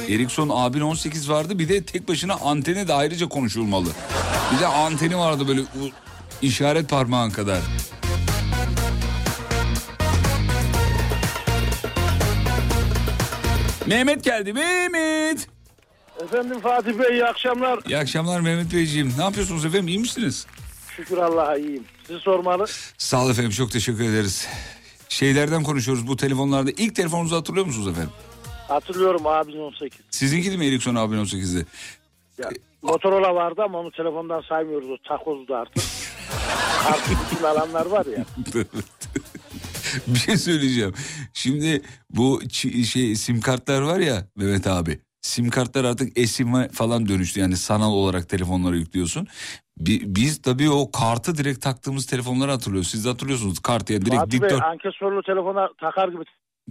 Ericsson 0.08 0.50
abin 0.52 0.80
18 0.80 1.30
vardı 1.30 1.58
bir 1.58 1.68
de 1.68 1.82
tek 1.82 2.08
başına 2.08 2.34
anteni 2.34 2.88
de 2.88 2.92
ayrıca 2.92 3.28
konuşulmalı. 3.28 3.88
Bir 4.54 4.60
de 4.60 4.66
anteni 4.66 5.18
vardı 5.18 5.48
böyle 5.48 5.60
işaret 6.42 6.88
parmağın 6.88 7.30
kadar. 7.30 7.60
Mehmet 13.88 14.24
geldi 14.24 14.52
Mehmet. 14.52 15.48
Efendim 16.22 16.60
Fatih 16.60 16.98
Bey 16.98 17.10
iyi 17.12 17.24
akşamlar. 17.24 17.78
İyi 17.88 17.98
akşamlar 17.98 18.40
Mehmet 18.40 18.74
Beyciğim. 18.74 19.12
Ne 19.18 19.22
yapıyorsunuz 19.22 19.64
efendim 19.64 19.88
iyi 19.88 19.98
misiniz? 19.98 20.46
Şükür 20.96 21.18
Allah'a 21.18 21.56
iyiyim. 21.56 21.84
Sizi 22.06 22.18
sormalı. 22.20 22.66
Sağ 22.98 23.22
olun 23.22 23.30
efendim 23.30 23.50
çok 23.50 23.70
teşekkür 23.70 24.04
ederiz. 24.04 24.48
Şeylerden 25.08 25.62
konuşuyoruz 25.62 26.06
bu 26.08 26.16
telefonlarda. 26.16 26.70
İlk 26.70 26.94
telefonunuzu 26.94 27.36
hatırlıyor 27.36 27.66
musunuz 27.66 27.88
efendim? 27.88 28.10
Hatırlıyorum 28.68 29.26
abinin 29.26 29.60
18. 29.60 29.98
Sizinki 30.10 30.52
de 30.52 30.56
mi 30.56 30.66
Ericsson 30.66 30.94
abin 30.94 31.16
18'de? 31.16 31.64
Ya, 32.38 32.50
Motorola 32.82 33.34
vardı 33.34 33.62
ama 33.64 33.78
onu 33.78 33.90
telefondan 33.90 34.40
saymıyoruz. 34.40 34.90
O 34.90 34.96
takozdu 35.08 35.54
artık. 35.54 35.84
Artık 36.88 37.16
bütün 37.32 37.44
alanlar 37.44 37.86
var 37.86 38.06
ya. 38.06 38.24
bir 40.06 40.18
şey 40.18 40.36
söyleyeceğim. 40.36 40.94
Şimdi 41.32 41.82
bu 42.10 42.40
şey 42.84 43.14
sim 43.16 43.40
kartlar 43.40 43.82
var 43.82 43.98
ya 43.98 44.24
Mehmet 44.36 44.66
abi. 44.66 45.00
Sim 45.22 45.50
kartlar 45.50 45.84
artık 45.84 46.18
eSIM'e 46.18 46.68
falan 46.68 47.08
dönüştü. 47.08 47.40
Yani 47.40 47.56
sanal 47.56 47.92
olarak 47.92 48.28
telefonlara 48.28 48.76
yüklüyorsun. 48.76 49.26
Bi- 49.80 50.02
Biz 50.06 50.42
tabii 50.42 50.70
o 50.70 50.90
kartı 50.90 51.36
direkt 51.36 51.62
taktığımız 51.62 52.06
telefonları 52.06 52.50
hatırlıyoruz. 52.50 52.90
Siz 52.90 53.04
de 53.04 53.08
hatırlıyorsunuz 53.08 53.58
kartı 53.58 53.92
ya 53.92 54.00
direkt 54.00 54.16
Fatih 54.16 54.32
Bey 54.40 54.48
dikdört 54.48 54.62
ankesörlü 54.62 55.22
telefona 55.22 55.68
takar 55.80 56.08
gibi. 56.08 56.24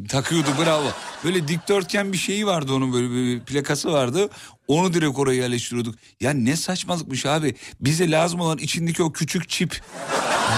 takıyordu 0.09 0.47
bravo. 0.65 0.87
Böyle 1.23 1.47
dikdörtgen 1.47 2.13
bir 2.13 2.17
şeyi 2.17 2.45
vardı 2.47 2.73
onun 2.73 2.93
böyle 2.93 3.09
bir 3.11 3.39
plakası 3.39 3.91
vardı. 3.93 4.29
Onu 4.67 4.93
direkt 4.93 5.19
oraya 5.19 5.35
yerleştiriyorduk. 5.41 5.95
Ya 6.21 6.31
ne 6.31 6.55
saçmalıkmış 6.55 7.25
abi. 7.25 7.55
Bize 7.81 8.11
lazım 8.11 8.39
olan 8.39 8.57
içindeki 8.57 9.03
o 9.03 9.11
küçük 9.11 9.49
çip. 9.49 9.81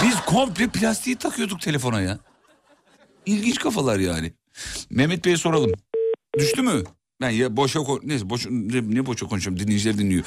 Biz 0.04 0.20
komple 0.26 0.68
plastiği 0.68 1.16
takıyorduk 1.16 1.60
telefona 1.60 2.00
ya. 2.00 2.18
İlginç 3.26 3.58
kafalar 3.58 3.98
yani. 3.98 4.32
Mehmet 4.90 5.24
Bey'e 5.24 5.36
soralım. 5.36 5.72
Düştü 6.38 6.62
mü? 6.62 6.84
Ben 7.20 7.30
ya 7.30 7.56
boşa 7.56 7.80
neyse 8.02 8.30
boş 8.30 8.46
ne, 8.50 9.06
boşa 9.06 9.26
konuşuyorum 9.26 9.60
dinleyiciler 9.64 9.98
dinliyor. 9.98 10.24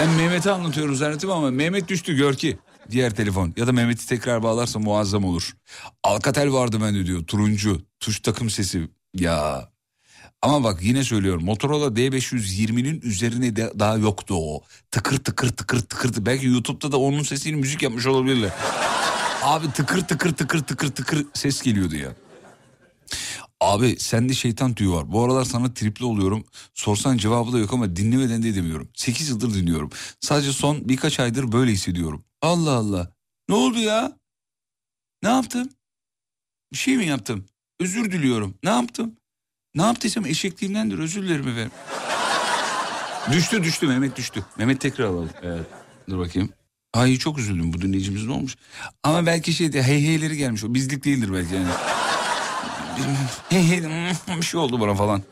Ben 0.00 0.10
Mehmet'e 0.10 0.50
anlatıyorum 0.50 0.94
zannettim 0.94 1.30
ama 1.30 1.50
Mehmet 1.50 1.88
düştü 1.88 2.16
gör 2.16 2.34
ki. 2.34 2.58
Diğer 2.90 3.14
telefon 3.14 3.54
ya 3.56 3.66
da 3.66 3.72
Mehmet'i 3.72 4.06
tekrar 4.06 4.42
bağlarsa 4.42 4.78
muazzam 4.78 5.24
olur. 5.24 5.56
Alcatel 6.02 6.52
vardı 6.52 6.80
bende 6.82 7.06
diyor 7.06 7.24
turuncu 7.24 7.82
tuş 8.00 8.20
takım 8.20 8.50
sesi 8.50 8.88
ya. 9.14 9.68
Ama 10.42 10.64
bak 10.64 10.82
yine 10.82 11.04
söylüyorum 11.04 11.44
Motorola 11.44 11.86
D520'nin 11.86 13.00
üzerine 13.00 13.56
de 13.56 13.72
daha 13.78 13.96
yoktu 13.96 14.34
o. 14.38 14.62
Tıkır 14.90 15.16
tıkır 15.16 15.48
tıkır 15.48 15.80
tıkır. 15.80 16.26
Belki 16.26 16.46
YouTube'da 16.46 16.92
da 16.92 16.98
onun 17.00 17.22
sesiyle 17.22 17.56
müzik 17.56 17.82
yapmış 17.82 18.06
olabilirler. 18.06 18.50
Abi 19.44 19.72
tıkır 19.72 20.00
tıkır 20.00 20.34
tıkır 20.34 20.58
tıkır 20.64 20.88
tıkır 20.94 21.26
ses 21.34 21.62
geliyordu 21.62 21.96
ya. 21.96 22.12
Abi 23.60 23.96
sende 24.00 24.34
şeytan 24.34 24.74
tüyü 24.74 24.90
var. 24.90 25.12
Bu 25.12 25.24
aralar 25.24 25.44
sana 25.44 25.74
tripli 25.74 26.04
oluyorum. 26.04 26.44
Sorsan 26.74 27.16
cevabı 27.16 27.52
da 27.52 27.58
yok 27.58 27.72
ama 27.72 27.96
dinlemeden 27.96 28.42
de 28.42 28.48
edemiyorum. 28.48 28.88
8 28.94 29.28
yıldır 29.28 29.54
dinliyorum. 29.54 29.90
Sadece 30.20 30.52
son 30.52 30.88
birkaç 30.88 31.20
aydır 31.20 31.52
böyle 31.52 31.72
hissediyorum. 31.72 32.24
Allah 32.42 32.70
Allah. 32.70 33.12
Ne 33.48 33.54
oldu 33.54 33.78
ya? 33.78 34.12
Ne 35.22 35.28
yaptım? 35.28 35.68
Bir 36.72 36.78
şey 36.78 36.96
mi 36.96 37.06
yaptım? 37.06 37.46
Özür 37.80 38.12
diliyorum. 38.12 38.54
Ne 38.64 38.70
yaptım? 38.70 39.16
Ne 39.74 39.82
yaptıysam 39.82 40.26
eşekliğimdendir. 40.26 40.98
Özür 40.98 41.22
dilerim 41.22 41.48
efendim. 41.48 41.72
düştü 43.32 43.64
düştü 43.64 43.86
Mehmet 43.86 44.16
düştü. 44.16 44.44
Mehmet 44.58 44.80
tekrar 44.80 45.04
alalım. 45.04 45.30
Evet. 45.42 45.66
Dur 46.10 46.18
bakayım. 46.18 46.52
Ay 46.94 47.16
çok 47.16 47.38
üzüldüm 47.38 47.72
bu 47.72 47.80
dinleyicimiz 47.82 48.26
ne 48.26 48.32
olmuş? 48.32 48.56
Ama 49.02 49.26
belki 49.26 49.52
şeyde 49.52 49.82
hey 49.82 50.02
heyleri 50.02 50.36
gelmiş. 50.36 50.64
O 50.64 50.74
bizlik 50.74 51.04
değildir 51.04 51.28
belki 51.32 51.54
yani. 51.54 51.66
hey 53.50 53.62
hey 53.62 53.82
bir 54.40 54.42
şey 54.42 54.60
oldu 54.60 54.80
bana 54.80 54.94
falan 54.94 55.22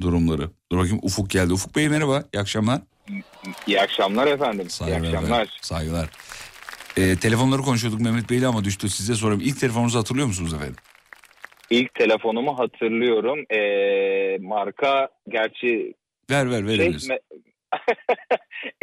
durumları. 0.00 0.50
Dur 0.72 0.78
bakayım 0.78 0.98
Ufuk 1.02 1.30
geldi. 1.30 1.52
Ufuk 1.52 1.76
Bey 1.76 1.88
merhaba. 1.88 2.24
İyi 2.34 2.40
akşamlar. 2.40 2.80
İyi 3.66 3.80
akşamlar 3.80 4.26
efendim. 4.26 4.70
Saygılar. 4.70 5.00
İyi 5.00 5.06
akşamlar. 5.06 5.28
efendim, 5.30 5.52
Saygılar. 5.62 6.08
Ee, 6.98 7.16
telefonları 7.16 7.62
konuşuyorduk 7.62 8.00
Mehmet 8.00 8.30
Bey'le 8.30 8.44
ama 8.46 8.64
düştü. 8.64 8.88
Size 8.88 9.14
sorayım. 9.14 9.42
İlk 9.44 9.60
telefonunuzu 9.60 9.98
hatırlıyor 9.98 10.26
musunuz 10.26 10.54
efendim? 10.54 10.76
İlk 11.70 11.94
telefonumu 11.94 12.58
hatırlıyorum. 12.58 13.38
Ee, 13.50 14.38
marka 14.40 15.08
gerçi 15.28 15.94
Ver 16.30 16.50
ver 16.50 16.58
şey, 16.58 16.66
veririz. 16.66 17.08
me- 17.08 17.20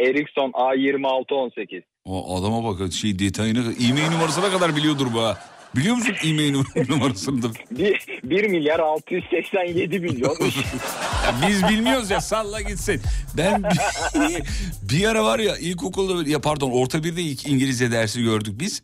Ericsson 0.00 0.50
A2618. 0.50 1.82
O 2.04 2.38
adama 2.38 2.64
bakın 2.64 2.90
şey 2.90 3.18
detayını 3.18 3.74
e-mail 3.88 4.10
numarasına 4.10 4.50
kadar 4.50 4.76
biliyordur 4.76 5.06
bu 5.14 5.22
ha. 5.22 5.38
Biliyor 5.76 5.96
musun 5.96 6.14
e-mail 6.24 6.52
num- 6.54 6.88
numarasını 6.90 7.42
da? 7.42 7.48
1, 7.70 8.06
1 8.24 8.44
milyar 8.48 8.78
687 8.80 9.98
milyon. 10.00 10.36
Biz 11.48 11.62
bilmiyoruz 11.68 12.10
ya 12.10 12.20
salla 12.20 12.60
gitsin. 12.60 13.00
Ben 13.36 13.62
bir, 13.62 14.42
bir 14.98 15.04
ara 15.04 15.24
var 15.24 15.38
ya 15.38 15.56
ilkokulda 15.56 16.30
ya 16.30 16.40
pardon 16.40 16.70
orta 16.70 17.04
birde 17.04 17.22
ilk 17.22 17.46
İngilizce 17.46 17.90
dersi 17.92 18.22
gördük 18.22 18.60
biz. 18.60 18.82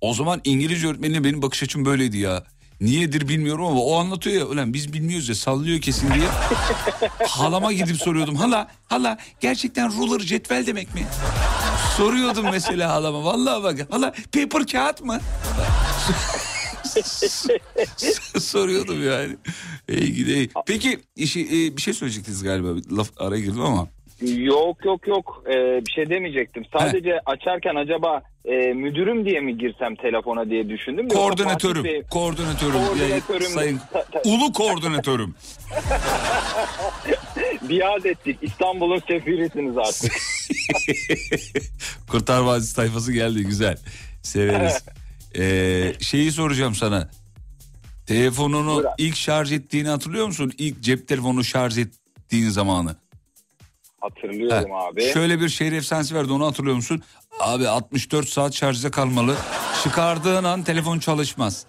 O 0.00 0.14
zaman 0.14 0.40
İngilizce 0.44 0.86
öğretmenine 0.88 1.24
benim 1.24 1.42
bakış 1.42 1.62
açım 1.62 1.84
böyleydi 1.84 2.18
ya. 2.18 2.44
Niyedir 2.80 3.28
bilmiyorum 3.28 3.64
ama 3.64 3.80
o 3.80 3.96
anlatıyor 3.96 4.36
ya. 4.36 4.46
Ulan 4.46 4.74
biz 4.74 4.92
bilmiyoruz 4.92 5.28
ya 5.28 5.34
sallıyor 5.34 5.80
kesin 5.80 6.14
diye. 6.14 6.26
Halama 7.28 7.72
gidip 7.72 7.96
soruyordum. 7.96 8.34
Hala 8.36 8.68
hala 8.88 9.18
gerçekten 9.40 9.92
ruler 9.92 10.20
cetvel 10.20 10.66
demek 10.66 10.94
mi? 10.94 11.02
Soruyordum 11.96 12.46
mesela 12.52 12.90
halama. 12.92 13.24
Vallahi 13.24 13.62
bak 13.62 13.86
hala 13.90 14.12
paper 14.34 14.66
kağıt 14.66 15.04
mı? 15.04 15.18
Soruyordum 18.40 19.06
yani. 19.08 19.36
Ey 19.88 20.10
gidey. 20.12 20.48
Peki 20.66 20.98
işi, 21.16 21.40
e, 21.40 21.76
bir 21.76 21.82
şey 21.82 21.94
söyleyecektiniz 21.94 22.42
galiba. 22.42 22.68
Laf 22.96 23.08
araya 23.18 23.40
girdim 23.40 23.60
ama. 23.62 23.86
yok 24.36 24.84
yok 24.84 25.06
yok 25.08 25.42
Ee, 25.46 25.80
bir 25.86 25.90
şey 25.92 26.10
demeyecektim. 26.10 26.64
Sadece 26.78 27.20
açarken 27.26 27.74
acaba 27.74 28.22
e, 28.44 28.52
müdürüm 28.72 29.24
diye 29.24 29.40
mi 29.40 29.58
girsem 29.58 29.96
telefona 29.96 30.50
diye 30.50 30.68
düşündüm. 30.68 31.08
Koordinatörüm. 31.08 31.84
Bey- 31.84 32.08
Koordinatörüm. 32.10 32.72
Koordinatörüm. 32.72 33.30
Yani 33.40 33.44
sayın, 33.44 33.80
ulu 34.24 34.52
koordinatörüm. 34.52 35.34
Biat 37.62 38.06
ettik. 38.06 38.38
İstanbul'un 38.42 38.98
sefirisiniz 39.08 39.78
artık. 39.78 40.12
Kurtar 42.10 42.40
Vadisi 42.40 42.76
tayfası 42.76 43.12
geldi 43.12 43.44
güzel. 43.44 43.76
Severiz. 44.22 44.84
Ee, 45.38 45.92
şeyi 46.00 46.32
soracağım 46.32 46.74
sana. 46.74 47.10
Telefonunu 48.06 48.74
Buyur 48.76 48.84
abi. 48.84 49.02
ilk 49.02 49.16
şarj 49.16 49.52
ettiğini 49.52 49.88
hatırlıyor 49.88 50.26
musun? 50.26 50.52
İlk 50.58 50.80
cep 50.80 51.08
telefonu 51.08 51.44
şarj 51.44 51.78
ettiğin 51.78 52.48
zamanı. 52.48 52.96
Hatırlıyorum 54.00 54.70
Heh, 54.70 54.76
abi. 54.76 55.12
Şöyle 55.12 55.40
bir 55.40 55.48
şehir 55.48 55.72
efsanesi 55.72 56.14
verdi 56.14 56.32
onu 56.32 56.46
hatırlıyor 56.46 56.76
musun? 56.76 57.02
Abi 57.40 57.68
64 57.68 58.28
saat 58.28 58.54
şarjda 58.54 58.90
kalmalı. 58.90 59.36
Çıkardığın 59.82 60.44
an 60.44 60.62
telefon 60.62 60.98
çalışmaz. 60.98 61.66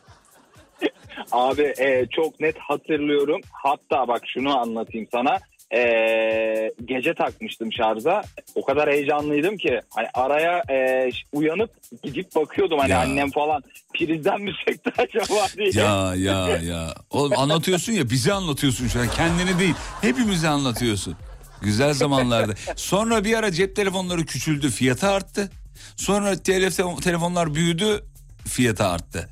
Abi 1.31 1.73
e, 1.77 2.07
çok 2.11 2.39
net 2.39 2.57
hatırlıyorum. 2.59 3.41
Hatta 3.51 4.07
bak 4.07 4.21
şunu 4.33 4.57
anlatayım 4.59 5.07
sana. 5.11 5.39
E, 5.73 6.71
gece 6.85 7.13
takmıştım 7.13 7.73
şarja. 7.73 8.21
O 8.55 8.65
kadar 8.65 8.89
heyecanlıydım 8.91 9.57
ki 9.57 9.81
hani 9.89 10.07
araya 10.13 10.63
e, 10.69 11.09
uyanıp 11.33 11.71
gidip 12.03 12.35
bakıyordum 12.35 12.79
hani 12.79 12.91
Ya. 12.91 12.99
annem 12.99 13.31
falan 13.31 13.63
prizden 13.93 14.41
mi 14.41 14.51
çekti 14.65 14.91
acaba 14.97 15.47
diye. 15.57 15.83
Ya 15.85 16.15
ya 16.15 16.47
ya. 16.57 16.95
Oğlum 17.09 17.39
anlatıyorsun 17.39 17.93
ya 17.93 18.09
bize 18.09 18.33
anlatıyorsun 18.33 18.87
şu 18.87 18.99
an. 18.99 19.07
Kendini 19.09 19.59
değil. 19.59 19.75
Hepimize 20.01 20.47
anlatıyorsun. 20.47 21.15
Güzel 21.61 21.93
zamanlarda. 21.93 22.53
Sonra 22.75 23.23
bir 23.23 23.37
ara 23.37 23.51
cep 23.51 23.75
telefonları 23.75 24.25
küçüldü 24.25 24.69
fiyatı 24.69 25.07
arttı. 25.07 25.51
Sonra 25.95 26.43
telefon, 26.43 26.95
telefonlar 26.95 27.55
büyüdü 27.55 28.03
fiyatı 28.47 28.85
arttı. 28.85 29.29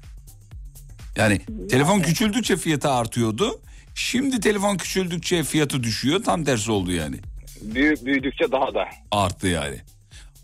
Yani 1.15 1.41
telefon 1.69 1.99
küçüldükçe 2.01 2.57
fiyatı 2.57 2.89
artıyordu. 2.89 3.61
Şimdi 3.99 4.39
telefon 4.39 4.77
küçüldükçe 4.77 5.43
fiyatı 5.43 5.83
düşüyor. 5.83 6.23
Tam 6.23 6.43
tersi 6.43 6.71
oldu 6.71 6.91
yani. 6.91 7.15
Büyü- 7.61 8.05
büyüdükçe 8.05 8.51
daha 8.51 8.73
da. 8.73 8.85
Arttı 9.11 9.47
yani. 9.47 9.75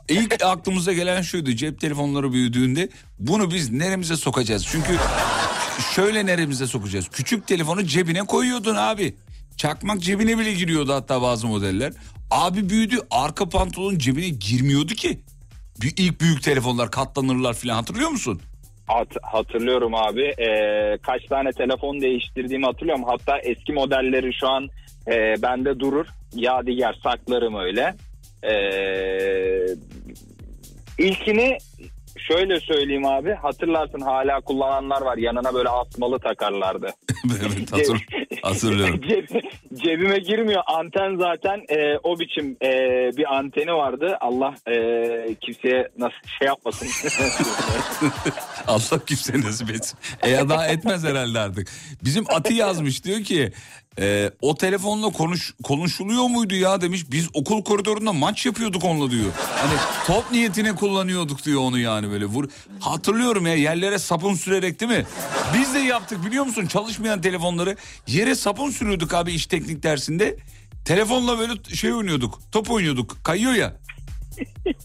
İlk 0.10 0.42
aklımıza 0.44 0.94
gelen 0.94 1.22
şuydu 1.22 1.52
cep 1.56 1.80
telefonları 1.82 2.32
büyüdüğünde 2.34 2.90
bunu 3.20 3.52
biz 3.52 3.72
neremize 3.72 4.16
sokacağız? 4.18 4.66
Çünkü 4.72 4.98
şöyle 5.96 6.26
neremize 6.26 6.68
sokacağız? 6.68 7.08
Küçük 7.12 7.48
telefonu 7.48 7.84
cebine 7.86 8.20
koyuyordun 8.20 8.76
abi. 8.76 9.16
Çakmak 9.58 10.02
cebine 10.02 10.38
bile 10.38 10.54
giriyordu 10.54 10.94
hatta 10.94 11.22
bazı 11.22 11.48
modeller. 11.48 11.94
Abi 12.32 12.70
büyüdü 12.70 13.00
arka 13.12 13.50
pantolon 13.50 13.98
cebine 13.98 14.30
girmiyordu 14.30 14.94
ki. 14.94 15.20
İlk 15.98 16.22
büyük 16.22 16.44
telefonlar 16.44 16.92
katlanırlar 16.92 17.54
falan 17.54 17.76
hatırlıyor 17.76 18.10
musun? 18.10 18.42
Hat- 18.88 19.18
hatırlıyorum 19.24 19.96
abi. 19.96 20.24
E, 20.24 20.48
kaç 21.02 21.26
tane 21.26 21.52
telefon 21.52 22.02
değiştirdiğimi 22.02 22.66
hatırlıyorum. 22.66 23.04
Hatta 23.08 23.38
eski 23.40 23.74
modelleri 23.74 24.34
şu 24.34 24.48
an 24.50 24.70
e, 25.08 25.42
bende 25.42 25.80
durur. 25.80 26.06
Yadigar 26.36 26.96
saklarım 27.04 27.56
öyle. 27.56 27.94
E, 28.44 28.56
ilkini 31.00 31.58
şöyle 32.18 32.60
söyleyeyim 32.60 33.06
abi. 33.06 33.34
Hatırlarsın 33.34 34.02
hala 34.02 34.42
kullananlar 34.42 35.02
var. 35.02 35.18
Yanına 35.18 35.54
böyle 35.54 35.70
asmalı 35.70 36.20
takarlardı. 36.20 36.88
evet 37.42 37.72
hatır, 37.72 38.06
hatırlıyorum. 38.44 38.96
Ceb- 39.02 39.42
cebime 39.74 40.20
girmiyor. 40.20 40.62
Anten 40.68 41.16
zaten 41.16 41.62
e, 41.70 41.98
o 42.04 42.20
biçim 42.20 42.58
e, 42.62 42.70
bir 43.18 43.36
anteni 43.36 43.74
vardı. 43.74 44.18
Allah 44.22 44.56
e, 44.68 45.36
kimseye 45.42 45.90
nasıl 45.98 46.18
şey 46.40 46.48
yapmasın. 46.48 46.88
Allah 48.68 49.06
kimse 49.06 49.42
nasip 49.42 49.70
etsin. 49.70 50.00
E 50.22 50.30
ya 50.30 50.50
daha 50.50 50.68
etmez 50.68 51.04
herhalde 51.04 51.40
artık. 51.40 51.68
Bizim 52.04 52.26
Ati 52.30 52.54
yazmış 52.54 53.04
diyor 53.04 53.24
ki 53.24 53.54
e, 54.00 54.32
o 54.42 54.56
telefonla 54.56 55.10
konuş 55.10 55.54
konuşuluyor 55.64 56.24
muydu 56.28 56.56
ya 56.56 56.82
demiş. 56.82 57.12
Biz 57.12 57.28
okul 57.34 57.64
koridorunda 57.64 58.14
maç 58.14 58.46
yapıyorduk 58.46 58.84
onunla 58.84 59.12
diyor. 59.12 59.32
Hani 59.56 59.74
top 60.08 60.32
niyetine 60.32 60.76
kullanıyorduk 60.76 61.46
diyor 61.46 61.62
onu 61.62 61.80
yani 61.80 62.10
böyle 62.12 62.26
vur. 62.26 62.50
Hatırlıyorum 62.80 63.46
ya 63.46 63.56
yerlere 63.56 64.00
sapın 64.00 64.34
sürerek 64.34 64.80
değil 64.80 64.92
mi? 64.92 65.06
Biz 65.54 65.74
de 65.74 65.80
yaptık 65.80 66.26
biliyor 66.26 66.46
musun 66.46 66.66
çalışmayan 66.66 67.22
telefonları 67.22 67.76
yere 68.08 68.36
sapın 68.36 68.70
sürüyorduk 68.70 69.14
abi 69.14 69.32
iş 69.32 69.46
teknik 69.46 69.84
dersinde. 69.84 70.38
Telefonla 70.86 71.40
böyle 71.40 71.76
şey 71.76 71.94
oynuyorduk 71.94 72.40
top 72.52 72.72
oynuyorduk 72.72 73.18
kayıyor 73.24 73.54
ya. 73.54 73.76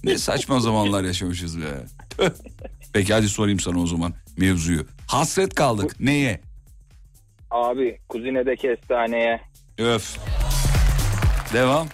Ne 0.05 0.19
saçma 0.19 0.61
zamanlar 0.61 1.05
yaşamışız 1.05 1.59
be. 1.61 1.87
Peki 2.93 3.15
hadi 3.15 3.29
sorayım 3.29 3.61
sana 3.61 3.81
o 3.81 3.87
zaman 3.87 4.15
mevzuyu. 4.37 4.87
Hasret 5.07 5.55
kaldık. 5.55 6.01
Neye? 6.01 6.41
abi 7.51 7.99
kuzine 8.09 8.57
kestaneye. 8.57 9.41
Öf. 9.79 10.17
Devam. 11.53 11.87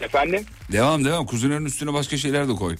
Efendim? 0.00 0.44
Devam 0.72 1.04
devam. 1.04 1.26
Kuzuların 1.26 1.64
üstüne 1.64 1.92
başka 1.92 2.16
şeyler 2.16 2.48
de 2.48 2.52
koy. 2.52 2.76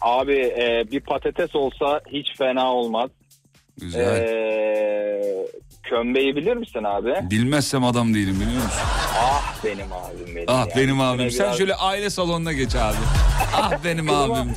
Abi 0.00 0.34
e, 0.34 0.84
bir 0.92 1.00
patates 1.00 1.54
olsa 1.56 2.00
hiç 2.12 2.26
fena 2.38 2.72
olmaz. 2.74 3.10
Güzel. 3.80 4.16
E, 4.16 5.46
kömbeyi 5.82 6.36
bilir 6.36 6.56
misin 6.56 6.84
abi? 6.84 7.30
Bilmezsem 7.30 7.84
adam 7.84 8.14
değilim 8.14 8.34
biliyor 8.40 8.62
musun? 8.64 8.80
Ah 9.18 9.64
benim 9.64 9.92
abim 9.92 10.36
benim. 10.36 10.44
Ah 10.48 10.66
ya. 10.66 10.76
benim 10.76 11.00
abim. 11.00 11.30
Sen 11.30 11.46
biraz- 11.46 11.58
şöyle 11.58 11.74
aile 11.74 12.10
salonuna 12.10 12.52
geç 12.52 12.74
abi. 12.74 12.96
Ah 13.54 13.72
benim 13.84 14.10
abim. 14.10 14.52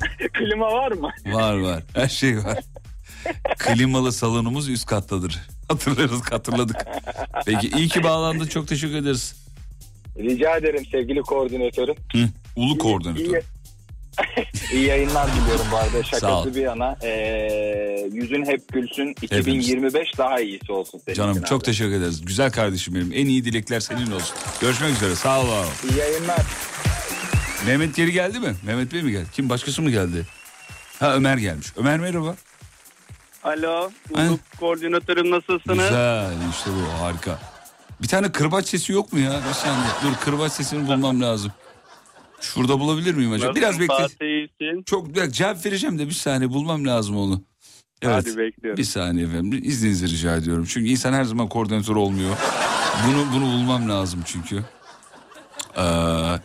Klima 0.32 0.72
var 0.72 0.92
mı? 0.92 1.10
Var 1.26 1.54
var. 1.58 1.82
Her 1.94 2.08
şey 2.08 2.36
var. 2.38 2.58
Klimalı 3.58 4.12
salonumuz 4.12 4.68
üst 4.68 4.86
kattadır. 4.86 5.38
Hatırlarız 5.68 6.22
hatırladık. 6.30 6.76
Peki 7.46 7.68
iyi 7.76 7.88
ki 7.88 8.02
bağlandın 8.02 8.46
çok 8.46 8.68
teşekkür 8.68 8.94
ederiz. 8.96 9.34
Rica 10.18 10.56
ederim 10.56 10.86
sevgili 10.90 11.20
koordinatörüm. 11.20 11.94
Hı, 12.12 12.28
ulu 12.56 12.78
koordinatör. 12.78 13.24
İyi, 13.24 13.42
iyi 14.72 14.86
yayınlar 14.86 15.28
diliyorum 15.32 15.66
bu 15.72 15.76
arada. 15.76 16.02
Şakası 16.02 16.54
bir 16.54 16.60
yana. 16.62 16.96
Ee, 17.02 18.08
yüzün 18.12 18.46
hep 18.46 18.72
gülsün. 18.72 19.14
2025 19.22 20.18
daha 20.18 20.40
iyisi 20.40 20.72
olsun 20.72 21.00
senin 21.04 21.16
Canım 21.16 21.42
çok 21.42 21.60
abi. 21.60 21.64
teşekkür 21.66 21.92
ederiz. 21.92 22.24
Güzel 22.24 22.50
kardeşim 22.52 22.94
benim. 22.94 23.12
En 23.14 23.26
iyi 23.26 23.44
dilekler 23.44 23.80
senin 23.80 24.10
olsun. 24.10 24.36
Görüşmek 24.60 24.92
üzere. 24.92 25.14
Sağ 25.16 25.40
ol. 25.40 25.46
İyi 25.90 25.98
yayınlar. 25.98 26.40
Mehmet 27.66 27.96
geri 27.96 28.12
geldi 28.12 28.40
mi? 28.40 28.54
Mehmet 28.66 28.92
Bey 28.92 29.02
mi 29.02 29.10
geldi? 29.12 29.26
Kim 29.32 29.48
başkası 29.48 29.82
mı 29.82 29.90
geldi? 29.90 30.26
Ha 30.98 31.14
Ömer 31.14 31.36
gelmiş. 31.36 31.72
Ömer 31.76 31.98
merhaba. 32.00 32.34
Alo. 33.44 33.90
Uluk 34.10 34.40
koordinatörüm 34.60 35.30
nasılsınız? 35.30 35.88
Güzel 35.88 36.32
işte 36.50 36.70
bu 36.70 37.02
harika. 37.02 37.38
Bir 38.02 38.08
tane 38.08 38.32
kırbaç 38.32 38.66
sesi 38.68 38.92
yok 38.92 39.12
mu 39.12 39.18
ya? 39.18 39.40
Saniye. 39.52 39.90
Dur 40.02 40.16
kırbaç 40.24 40.52
sesini 40.52 40.86
bulmam 40.86 41.20
lazım. 41.20 41.52
Şurada 42.40 42.80
bulabilir 42.80 43.14
miyim 43.14 43.32
acaba? 43.32 43.54
Biraz 43.54 43.80
bekle. 43.80 44.82
Çok 44.86 45.06
dakika, 45.08 45.30
cevap 45.30 45.66
vereceğim 45.66 45.98
de 45.98 46.06
bir 46.06 46.12
saniye 46.12 46.50
bulmam 46.50 46.86
lazım 46.86 47.16
onu. 47.16 47.42
Evet. 48.02 48.14
Hadi 48.14 48.38
bekliyorum. 48.38 48.76
Bir 48.78 48.84
saniye 48.84 49.26
efendim. 49.26 49.60
İzninizi 49.64 50.08
rica 50.08 50.36
ediyorum. 50.36 50.64
Çünkü 50.68 50.90
insan 50.90 51.12
her 51.12 51.24
zaman 51.24 51.48
koordinatör 51.48 51.96
olmuyor. 51.96 52.36
Bunu 53.06 53.26
bunu 53.34 53.44
bulmam 53.44 53.88
lazım 53.88 54.22
çünkü. 54.26 54.64
Ee, 55.76 55.82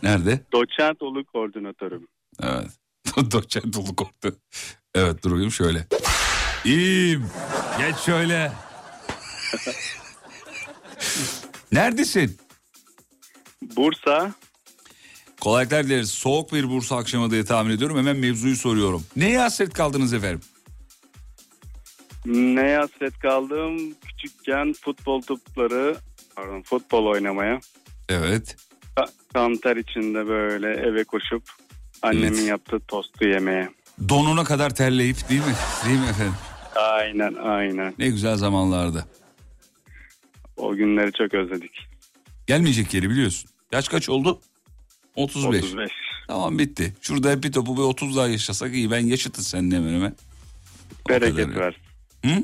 nerede? 0.02 0.40
Doçent 0.52 1.02
Uluk 1.02 1.32
koordinatörüm. 1.32 2.08
Evet. 2.42 2.70
Doçent 3.32 3.74
dolu 3.74 3.96
korktu. 3.96 4.36
Evet 4.94 5.24
durayım 5.24 5.50
şöyle. 5.50 5.86
İyiyim. 6.64 7.26
Geç 7.78 7.96
şöyle. 7.96 8.52
Neredesin? 11.72 12.36
Bursa. 13.76 14.32
Kolaylıklar 15.40 15.84
dileriz. 15.84 16.10
Soğuk 16.10 16.52
bir 16.52 16.68
Bursa 16.70 16.96
akşamı 16.96 17.30
diye 17.30 17.44
tahmin 17.44 17.70
ediyorum. 17.70 17.98
Hemen 17.98 18.16
mevzuyu 18.16 18.56
soruyorum. 18.56 19.04
Neye 19.16 19.38
hasret 19.38 19.72
kaldınız 19.72 20.14
efendim? 20.14 20.40
Neye 22.26 22.78
hasret 22.78 23.18
kaldım? 23.18 23.94
Küçükken 24.06 24.72
futbol 24.72 25.22
topları, 25.22 25.96
pardon 26.36 26.62
futbol 26.62 27.06
oynamaya. 27.06 27.60
Evet. 28.08 28.56
Ka- 28.96 29.08
Kan 29.34 29.56
ter 29.56 29.76
içinde 29.76 30.26
böyle 30.28 30.66
eve 30.68 31.04
koşup 31.04 31.42
annemin 32.02 32.26
Evet. 32.38 32.48
yaptığı 32.48 32.80
tostu 32.80 33.28
yemeye. 33.28 33.70
Donuna 34.08 34.44
kadar 34.44 34.74
terleyip 34.74 35.28
değil 35.28 35.40
mi? 35.40 35.54
Değil 35.86 36.00
mi 36.00 36.06
efendim? 36.06 36.34
Aynen 36.76 37.34
aynen. 37.34 37.94
Ne 37.98 38.08
güzel 38.08 38.36
zamanlardı. 38.36 39.06
O 40.56 40.74
günleri 40.74 41.12
çok 41.12 41.34
özledik. 41.34 41.88
Gelmeyecek 42.46 42.94
yeri 42.94 43.10
biliyorsun. 43.10 43.50
Yaş 43.72 43.88
kaç 43.88 44.08
oldu? 44.08 44.40
35. 45.14 45.64
35. 45.64 45.90
Tamam 46.28 46.58
bitti. 46.58 46.94
Şurada 47.00 47.30
hep 47.30 47.44
bir 47.44 47.52
topu 47.52 47.76
bir 47.76 47.82
30 47.82 48.16
daha 48.16 48.28
yaşasak 48.28 48.74
iyi. 48.74 48.90
Ben 48.90 49.06
yaşıtız 49.06 49.46
seninle 49.48 49.76
hemen 49.76 49.94
hemen. 49.94 50.14
Bereket 51.08 51.48
versin. 51.56 51.80
Hı? 52.24 52.42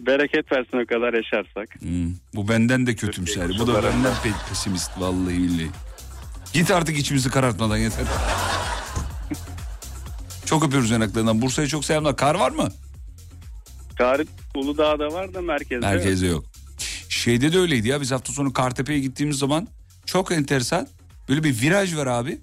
Bereket 0.00 0.52
versin 0.52 0.82
o 0.84 0.86
kadar 0.86 1.12
yaşarsak. 1.14 1.80
Hmm, 1.80 2.14
Bu 2.34 2.48
benden 2.48 2.86
de 2.86 2.94
kötümser. 2.96 3.48
Bu 3.58 3.66
da 3.66 3.82
benden 3.82 4.12
pe- 4.12 4.48
pesimist 4.48 4.90
vallahi 4.98 5.38
billahi. 5.38 5.70
Git 6.52 6.70
artık 6.70 6.98
içimizi 6.98 7.30
karartmadan 7.30 7.76
yeter. 7.76 8.04
çok 10.46 10.64
öpüyoruz 10.66 10.90
yanaklarından. 10.90 11.42
Bursa'ya 11.42 11.68
çok 11.68 11.84
selamlar. 11.84 12.16
Kar 12.16 12.34
var 12.34 12.50
mı? 12.50 12.68
Tarih 13.98 14.26
Uludağ'da 14.54 15.12
var 15.12 15.34
da 15.34 15.40
merkezde. 15.42 15.74
yok. 15.74 15.84
Merkezde 15.94 16.26
yok. 16.26 16.44
Şeyde 17.08 17.52
de 17.52 17.58
öyleydi 17.58 17.88
ya. 17.88 18.00
Biz 18.00 18.12
hafta 18.12 18.32
sonu 18.32 18.52
Kartepe'ye 18.52 18.98
gittiğimiz 19.00 19.38
zaman 19.38 19.68
çok 20.06 20.32
enteresan. 20.32 20.88
Böyle 21.28 21.44
bir 21.44 21.60
viraj 21.60 21.96
var 21.96 22.06
abi. 22.06 22.38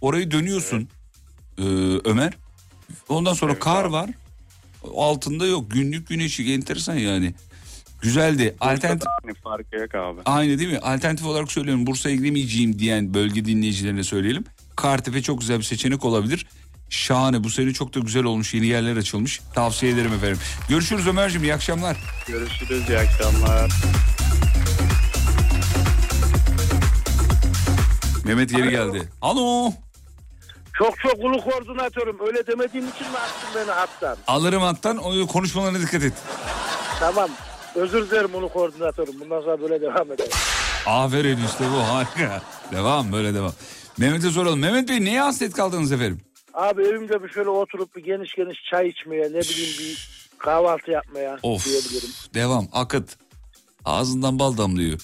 Orayı 0.00 0.30
dönüyorsun 0.30 0.88
ee, 1.58 1.62
Ömer. 2.04 2.32
Ondan 3.08 3.34
sonra 3.34 3.58
kar 3.58 3.84
var. 3.84 4.10
Altında 4.96 5.46
yok. 5.46 5.70
Günlük 5.70 6.08
güneşi 6.08 6.52
enteresan 6.52 6.94
yani. 6.94 7.34
Güzeldi. 8.02 8.56
Alternatif 8.60 9.08
Hani 9.22 9.34
farkı 9.34 9.76
yok 9.76 9.94
abi. 9.94 10.20
Aynı 10.24 10.58
değil 10.58 10.70
mi? 10.70 10.78
Alternatif 10.78 11.26
olarak 11.26 11.52
söylüyorum 11.52 11.86
Bursa'ya 11.86 12.16
gidemeyeceğim 12.16 12.78
diyen 12.78 13.14
bölge 13.14 13.44
dinleyicilerine 13.44 14.02
söyleyelim. 14.04 14.44
Kartepe 14.76 15.22
çok 15.22 15.40
güzel 15.40 15.58
bir 15.58 15.64
seçenek 15.64 16.04
olabilir. 16.04 16.46
Şahane 16.90 17.44
bu 17.44 17.50
sene 17.50 17.72
çok 17.72 17.94
da 17.94 18.00
güzel 18.00 18.24
olmuş 18.24 18.54
yeni 18.54 18.66
yerler 18.66 18.96
açılmış. 18.96 19.40
Tavsiye 19.54 19.92
ederim 19.92 20.12
efendim. 20.12 20.38
Görüşürüz 20.68 21.06
Ömerciğim 21.06 21.44
iyi 21.44 21.54
akşamlar. 21.54 21.96
Görüşürüz 22.28 22.88
iyi 22.88 22.98
akşamlar. 22.98 23.70
Mehmet 28.24 28.50
geri 28.50 28.70
geldi. 28.70 29.08
Alo. 29.22 29.72
Çok 30.78 30.98
çok 31.00 31.24
ulu 31.24 31.40
koordinatörüm. 31.40 32.16
Öyle 32.26 32.46
demediğim 32.46 32.88
için 32.88 33.06
mi 33.10 33.18
attın 33.18 33.48
beni 33.56 33.70
hattan? 33.70 34.16
Alırım 34.26 34.62
hattan 34.62 34.96
o 34.96 35.26
konuşmalarına 35.26 35.80
dikkat 35.80 36.02
et. 36.02 36.12
Tamam. 37.00 37.30
Özür 37.74 38.10
dilerim 38.10 38.34
ulu 38.34 38.48
koordinatörüm. 38.48 39.20
Bundan 39.20 39.40
sonra 39.40 39.60
böyle 39.60 39.80
devam 39.80 40.12
edelim. 40.12 40.32
Aferin 40.86 41.38
işte 41.46 41.64
bu 41.74 41.78
harika. 41.94 42.42
Devam 42.72 43.12
böyle 43.12 43.34
devam. 43.34 43.52
Mehmet'e 43.98 44.30
soralım. 44.30 44.60
Mehmet 44.60 44.88
Bey 44.88 45.04
neye 45.04 45.20
hasret 45.20 45.52
kaldınız 45.52 45.92
efendim? 45.92 46.20
Abi 46.54 46.82
evimde 46.82 47.22
bir 47.22 47.28
şöyle 47.28 47.48
oturup 47.50 47.96
bir 47.96 48.04
geniş 48.04 48.34
geniş 48.34 48.58
çay 48.70 48.88
içmeye 48.88 49.22
ne 49.22 49.40
bileyim 49.40 49.78
bir 49.78 50.08
kahvaltı 50.38 50.90
yapmaya 50.90 51.38
Of. 51.42 51.64
diyebilirim. 51.64 52.10
Devam 52.34 52.68
akıt. 52.72 53.16
Ağzından 53.84 54.38
bal 54.38 54.56
damlıyor. 54.56 54.98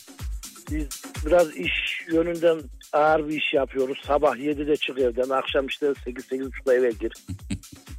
Biz 0.71 0.87
biraz 1.27 1.57
iş 1.57 1.73
yönünden 2.13 2.59
ağır 2.95 3.29
bir 3.29 3.35
iş 3.35 3.55
yapıyoruz. 3.55 3.99
Sabah 4.07 4.37
7'de 4.37 4.77
çık 4.77 4.99
evden. 4.99 5.29
Akşam 5.29 5.67
işte 5.67 5.87
8-8.30'da 5.87 6.75
eve 6.75 6.91
gir. 6.91 7.13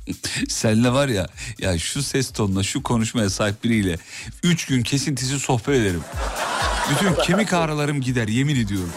Senle 0.49 0.89
var 0.93 1.07
ya 1.07 1.27
ya 1.59 1.77
şu 1.77 2.03
ses 2.03 2.31
tonuna 2.31 2.63
şu 2.63 2.83
konuşmaya 2.83 3.29
sahip 3.29 3.63
biriyle 3.63 3.95
3 4.43 4.65
gün 4.65 4.83
kesintisiz 4.83 5.41
sohbet 5.41 5.75
ederim. 5.75 6.01
Bütün 6.91 7.13
kemik 7.23 7.53
ağrılarım 7.53 8.01
gider 8.01 8.27
yemin 8.27 8.65
ediyorum. 8.65 8.91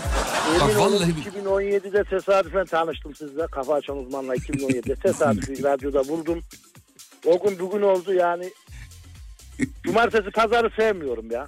Bak 0.61 0.71
Emin 0.71 0.81
olun 0.81 0.93
vallahi 0.93 1.11
2017'de 1.11 2.05
tesadüfen 2.05 2.65
tanıştım 2.65 3.15
sizle. 3.15 3.47
Kafa 3.47 3.75
açan 3.75 3.99
uzmanla 3.99 4.35
2017'de 4.35 4.95
tesadüfi 4.95 5.63
radyoda 5.65 6.09
buldum. 6.09 6.41
O 7.27 7.43
gün 7.43 7.59
bugün 7.59 7.83
oldu 7.83 8.15
yani. 8.15 8.51
Cumartesi 9.85 10.31
pazarı 10.31 10.71
sevmiyorum 10.77 11.31
ya. 11.31 11.47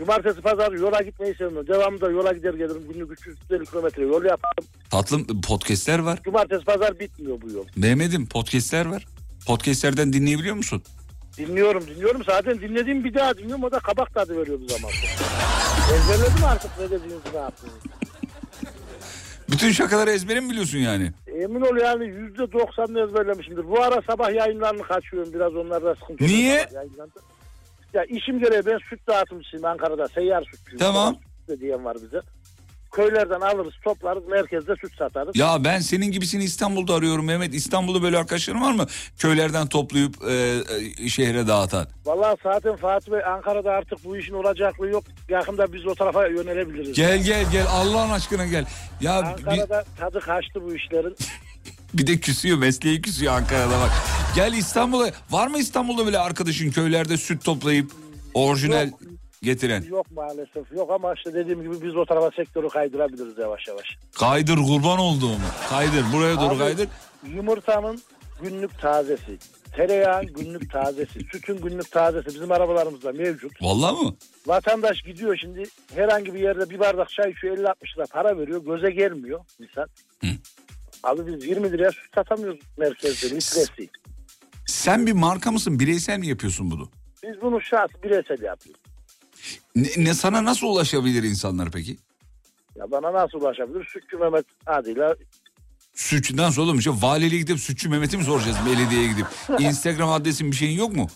Cumartesi 0.00 0.40
pazarı 0.40 0.78
yola 0.78 1.02
gitmeyi 1.02 1.34
sevmiyorum. 1.34 1.66
Devamında 1.68 2.10
yola 2.10 2.32
gider 2.32 2.54
gelirim. 2.54 2.82
Günlük 2.92 3.10
350 3.28 3.66
kilometre 3.66 4.02
yol 4.02 4.24
yaparım. 4.24 4.64
tatlım 4.90 5.40
podcastler 5.40 5.98
var. 5.98 6.18
Cumartesi 6.24 6.64
pazar 6.64 7.00
bitmiyor 7.00 7.42
bu 7.42 7.50
yol. 7.52 7.64
Mehmet'im 7.76 8.26
podcastler 8.26 8.86
var. 8.86 9.06
Podcastlerden 9.46 10.12
dinleyebiliyor 10.12 10.54
musun? 10.56 10.82
Dinliyorum 11.38 11.86
dinliyorum. 11.86 12.24
Zaten 12.24 12.60
dinlediğim 12.60 13.04
bir 13.04 13.14
daha 13.14 13.38
dinliyorum. 13.38 13.64
O 13.64 13.70
da 13.70 13.78
kabak 13.78 14.14
tadı 14.14 14.36
veriyor 14.40 14.58
bu 14.60 14.68
zaman. 14.68 14.90
Ezberledim 15.94 16.44
artık 16.44 16.70
ne 16.80 16.84
dediğinizi 16.84 17.32
ne 17.34 17.38
yaptığınızı. 17.38 17.76
Bütün 19.50 19.72
şakaları 19.72 20.10
ezbere 20.10 20.40
mi 20.40 20.50
biliyorsun 20.50 20.78
yani? 20.78 21.12
Emin 21.26 21.60
ol 21.60 21.76
yani 21.76 22.04
yüzde 22.06 22.52
doksanını 22.52 23.00
ezberlemişimdir. 23.00 23.68
Bu 23.68 23.82
ara 23.82 24.02
sabah 24.10 24.34
yayınlarını 24.34 24.82
kaçıyorum. 24.82 25.32
Biraz 25.34 25.56
onlarda 25.56 25.94
sıkıntı. 25.94 26.24
Niye? 26.24 26.58
Sabah 26.60 26.72
yayınlarında. 26.74 27.20
Ya 27.94 28.04
işim 28.04 28.38
gereği 28.38 28.66
ben 28.66 28.78
süt 28.90 29.06
dağıtımcısıyım 29.08 29.64
Ankara'da. 29.64 30.08
Seyyar 30.08 30.42
sütçüyüm. 30.42 30.78
Tamam. 30.78 31.16
Süt 31.48 31.60
diyen 31.60 31.84
var 31.84 31.96
bize. 32.02 32.20
Köylerden 32.92 33.40
alırız 33.40 33.74
toplarız 33.84 34.28
merkezde 34.28 34.74
süt 34.80 34.96
satarız. 34.98 35.36
Ya 35.36 35.64
ben 35.64 35.78
senin 35.78 36.06
gibisini 36.12 36.44
İstanbul'da 36.44 36.94
arıyorum 36.94 37.26
Mehmet. 37.26 37.54
İstanbul'da 37.54 38.02
böyle 38.02 38.18
arkadaşların 38.18 38.62
var 38.62 38.72
mı? 38.72 38.86
Köylerden 39.18 39.66
toplayıp 39.66 40.14
e, 40.28 40.58
e, 41.04 41.08
şehre 41.08 41.46
dağıtan. 41.46 41.86
Vallahi 42.04 42.36
zaten 42.42 42.76
Fatih 42.76 43.12
Bey 43.12 43.24
Ankara'da 43.24 43.70
artık 43.72 44.04
bu 44.04 44.16
işin 44.16 44.34
olacaklığı 44.34 44.88
yok. 44.88 45.04
Yakında 45.28 45.72
biz 45.72 45.86
o 45.86 45.94
tarafa 45.94 46.26
yönelebiliriz. 46.26 46.92
Gel 46.92 47.18
gel 47.22 47.50
gel 47.52 47.66
Allah'ın 47.70 48.10
aşkına 48.10 48.46
gel. 48.46 48.64
Ya 49.00 49.12
Ankara'da 49.18 49.84
tadı 49.98 50.20
kaçtı 50.20 50.62
bu 50.62 50.74
işlerin. 50.74 51.16
bir 51.94 52.06
de 52.06 52.20
küsüyor 52.20 52.58
mesleği 52.58 53.02
küsüyor 53.02 53.32
Ankara'da 53.32 53.80
bak. 53.80 53.90
Gel 54.36 54.52
İstanbul'a 54.52 55.10
var 55.30 55.46
mı 55.46 55.58
İstanbul'da 55.58 56.06
böyle 56.06 56.18
arkadaşın 56.18 56.70
köylerde 56.70 57.16
süt 57.16 57.44
toplayıp 57.44 57.90
orijinal 58.34 58.90
getiren? 59.42 59.82
Yok 59.82 60.06
maalesef 60.10 60.72
yok 60.72 60.90
ama 60.90 61.14
işte 61.14 61.34
dediğim 61.34 61.62
gibi 61.62 61.82
biz 61.82 61.96
o 61.96 62.04
tarafa 62.04 62.30
sektörü 62.36 62.68
kaydırabiliriz 62.68 63.38
yavaş 63.38 63.68
yavaş. 63.68 63.86
Kaydır 64.18 64.56
kurban 64.56 64.98
olduğum. 64.98 65.38
Kaydır 65.70 66.04
buraya 66.12 66.36
doğru 66.36 66.50
Abi, 66.54 66.58
kaydır. 66.58 66.88
Yumurtanın 67.34 68.02
günlük 68.42 68.80
tazesi, 68.80 69.38
tereyağın 69.76 70.26
günlük 70.26 70.72
tazesi, 70.72 71.20
sütün 71.32 71.56
günlük 71.62 71.90
tazesi 71.90 72.26
bizim 72.26 72.52
arabalarımızda 72.52 73.12
mevcut. 73.12 73.62
Vallahi 73.62 74.04
mı? 74.04 74.14
Vatandaş 74.46 75.02
gidiyor 75.02 75.36
şimdi 75.40 75.64
herhangi 75.94 76.34
bir 76.34 76.40
yerde 76.40 76.70
bir 76.70 76.78
bardak 76.80 77.10
çay 77.10 77.30
içiyor 77.30 77.56
50-60 77.56 77.62
lira 77.96 78.04
para 78.12 78.38
veriyor 78.38 78.64
göze 78.64 78.90
gelmiyor 78.90 79.40
misal. 79.58 79.86
Abi 81.02 81.26
biz 81.26 81.46
20 81.46 81.72
liraya 81.72 81.90
süt 81.92 82.14
satamıyoruz 82.14 82.60
merkezde 82.76 83.26
litresi. 83.26 83.88
Sen 84.66 85.06
bir 85.06 85.12
marka 85.12 85.50
mısın? 85.52 85.80
Bireysel 85.80 86.18
mi 86.18 86.26
yapıyorsun 86.26 86.70
bunu? 86.70 86.88
Biz 87.22 87.42
bunu 87.42 87.60
şahsi 87.60 88.02
bireysel 88.02 88.42
yapıyoruz. 88.42 88.80
Ne, 89.74 89.88
ne 89.96 90.14
sana 90.14 90.44
nasıl 90.44 90.66
ulaşabilir 90.66 91.22
insanlar 91.22 91.70
peki? 91.70 91.96
Ya 92.76 92.90
bana 92.90 93.12
nasıl 93.12 93.40
ulaşabilir? 93.40 93.84
Sütçü 93.92 94.16
Mehmet 94.16 94.46
adıyla 94.66 95.16
Sütçüden 95.94 96.50
sonra 96.50 96.74
bir 96.74 96.82
şey. 96.82 96.92
Valiliğe 96.92 97.40
gidip 97.40 97.60
Sütçü 97.60 97.88
Mehmet'i 97.88 98.16
mi 98.16 98.24
soracağız 98.24 98.56
belediyeye 98.66 99.08
gidip? 99.08 99.26
Instagram 99.58 100.10
adresin 100.12 100.50
bir 100.50 100.56
şeyin 100.56 100.78
yok 100.78 100.96
mu? 100.96 101.08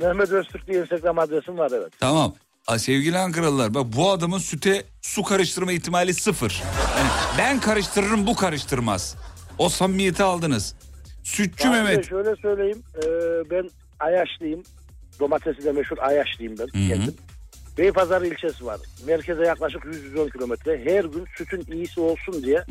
Mehmet 0.00 0.30
Öztürk 0.32 0.66
diye 0.66 0.80
Instagram 0.80 1.18
adresim 1.18 1.58
var 1.58 1.70
evet. 1.74 1.92
Tamam. 2.00 2.34
Sevgili 2.78 3.18
Ankaralılar 3.18 3.74
bak 3.74 3.86
bu 3.96 4.10
adamın 4.10 4.38
süte 4.38 4.84
su 5.02 5.22
karıştırma 5.22 5.72
ihtimali 5.72 6.14
sıfır. 6.14 6.62
Yani 6.98 7.08
ben 7.38 7.60
karıştırırım 7.60 8.26
bu 8.26 8.36
karıştırmaz. 8.36 9.16
O 9.58 9.68
samimiyeti 9.68 10.22
aldınız. 10.22 10.74
Sütçü 11.24 11.64
Ben 11.64 11.84
Mehmet. 11.84 12.08
Şöyle 12.08 12.36
söyleyeyim. 12.36 12.82
e, 12.96 13.06
ben 13.50 13.70
Ayaşlıyım. 14.00 14.62
Domatesi 15.20 15.64
de 15.64 15.72
meşhur 15.72 15.98
Ayaşlıyım 15.98 16.54
ben 16.58 16.64
Hı 16.80 16.84
hı. 16.84 16.88
kendim. 16.88 17.14
Beypazarı 17.78 18.26
ilçesi 18.26 18.66
var. 18.66 18.80
Merkeze 19.06 19.42
yaklaşık 19.46 19.84
110 19.84 20.28
kilometre. 20.28 20.84
Her 20.84 21.04
gün 21.04 21.24
sütün 21.36 21.72
iyisi 21.72 22.00
olsun 22.00 22.42
diye 22.42 22.64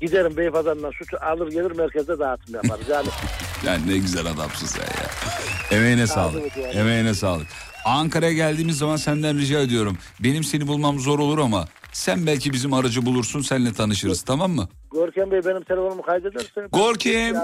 giderim 0.00 0.36
Beypazarı'ndan 0.36 0.90
sütü 0.90 1.16
alır 1.16 1.50
gelir 1.50 1.70
merkezde 1.70 2.18
dağıtım 2.18 2.54
yaparız. 2.54 2.88
Yani 2.90 3.08
Yani 3.66 3.86
ne 3.92 3.98
güzel 3.98 4.26
adamsın 4.26 4.66
sen 4.66 4.80
ya. 4.80 5.10
Emeğine 5.78 6.06
sağlık. 6.06 6.56
yani. 6.56 6.72
Emeğine 6.74 7.14
sağlık. 7.14 7.46
Ankara'ya 7.84 8.32
geldiğimiz 8.32 8.78
zaman 8.78 8.96
senden 8.96 9.38
rica 9.38 9.60
ediyorum. 9.60 9.98
Benim 10.20 10.44
seni 10.44 10.66
bulmam 10.66 10.98
zor 10.98 11.18
olur 11.18 11.38
ama 11.38 11.64
sen 11.92 12.26
belki 12.26 12.52
bizim 12.52 12.72
aracı 12.74 13.06
bulursun 13.06 13.40
seninle 13.40 13.72
tanışırız 13.72 14.22
tamam 14.22 14.50
mı? 14.52 14.68
Görkem 14.92 15.30
Bey 15.30 15.44
benim 15.44 15.62
telefonumu 15.64 16.02
kaydederse. 16.02 16.66
Gorkem, 16.72 17.36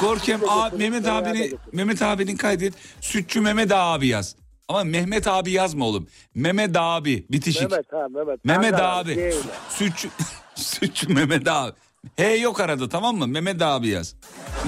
Gorkem 0.00 0.40
abi, 0.48 0.76
Mehmet 0.76 1.08
abini. 1.08 1.50
Mehmet 1.72 2.02
abinin 2.02 2.36
kaydet. 2.36 2.74
Sütçü 3.00 3.40
Mehmet 3.40 3.72
abi 3.72 4.06
yaz. 4.06 4.36
Ama 4.68 4.84
Mehmet 4.84 5.28
abi 5.28 5.50
yazma 5.50 5.84
oğlum. 5.86 6.06
Mehmet 6.34 6.76
abi 6.76 7.26
bitişik. 7.30 7.70
Mehmet 7.70 7.92
ha 7.92 8.06
Mehmet. 8.10 8.44
Mehmet 8.44 8.74
abi. 8.74 9.14
G 9.14 9.28
ile. 9.28 9.34
Sütçü, 9.68 10.08
sütçü 10.54 11.12
Mehmet 11.12 11.48
abi. 11.48 11.72
He 12.16 12.34
yok 12.36 12.60
arada 12.60 12.88
tamam 12.88 13.16
mı? 13.16 13.26
Mehmet 13.26 13.62
abi 13.62 13.88
yaz. 13.88 14.14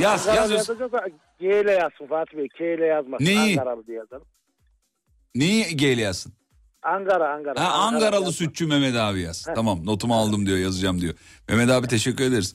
Yaz 0.00 0.26
yaz. 0.26 0.50
G 1.40 1.60
ile 1.60 1.72
yazsın 1.72 2.06
Fatih 2.06 2.38
Bey. 2.38 2.48
K 2.48 2.74
ile 2.74 2.86
yazmasın. 2.86 3.24
Neyi? 3.24 3.60
Ankaralı 3.60 3.86
diye 3.86 3.96
yazalım. 3.98 4.24
Neyi 5.34 5.76
G'li 5.76 6.00
yazsın? 6.00 6.32
Ankara 6.82 7.34
Ankara. 7.34 7.60
Ha, 7.60 7.68
Ankara 7.72 7.96
Ankaralı 7.96 8.24
yazsın. 8.24 8.44
sütçü 8.44 8.66
Mehmet 8.66 8.94
abi 8.96 9.20
yaz. 9.20 9.46
Tamam 9.54 9.86
notumu 9.86 10.14
aldım 10.14 10.46
diyor 10.46 10.58
yazacağım 10.58 11.00
diyor. 11.00 11.14
Mehmet 11.48 11.70
abi 11.70 11.86
teşekkür 11.86 12.24
ederiz. 12.24 12.54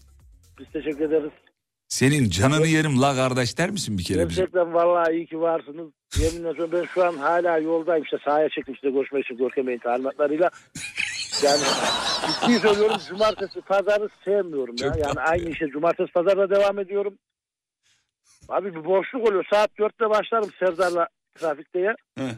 Biz 0.60 0.66
teşekkür 0.74 1.06
ederiz. 1.06 1.32
Senin 1.88 2.30
canını 2.30 2.68
yerim 2.68 3.02
la 3.02 3.16
kardeş 3.16 3.58
der 3.58 3.70
misin 3.70 3.98
bir 3.98 4.04
kere 4.04 4.30
bize? 4.30 4.42
Gerçekten 4.42 4.74
vallahi 4.74 5.14
iyi 5.14 5.26
ki 5.28 5.40
varsınız. 5.42 5.88
Yeminle 6.20 6.48
söylüyorum 6.48 6.72
ben 6.74 6.86
şu 6.86 7.06
an 7.06 7.14
hala 7.18 7.58
yoldayım 7.58 8.04
işte 8.04 8.18
sahaya 8.26 8.50
çektim 8.50 8.76
size 8.82 8.94
görüşmek 8.94 9.26
için 9.26 9.38
Görkem 9.38 9.68
Bey'in 9.68 9.80
talimatlarıyla. 9.80 10.50
Yani 11.44 11.62
ciddi 12.42 12.60
söylüyorum 12.60 12.98
cumartesi 13.10 13.62
pazarı 13.62 14.10
sevmiyorum 14.26 14.76
ya. 14.80 14.88
Çok 14.88 14.98
Yani 14.98 15.14
tatlı 15.14 15.22
aynı 15.22 15.50
işe 15.50 15.68
cumartesi 15.68 16.12
pazarda 16.12 16.50
devam 16.50 16.80
ediyorum. 16.80 17.18
Abi 18.50 18.76
bir 18.76 18.86
boşluk 18.86 19.28
oluyor. 19.30 19.46
Saat 19.54 19.72
4'te 19.80 20.10
başlarım 20.10 20.50
Serdar'la 20.60 21.08
trafikteye. 21.36 21.96
He. 22.18 22.30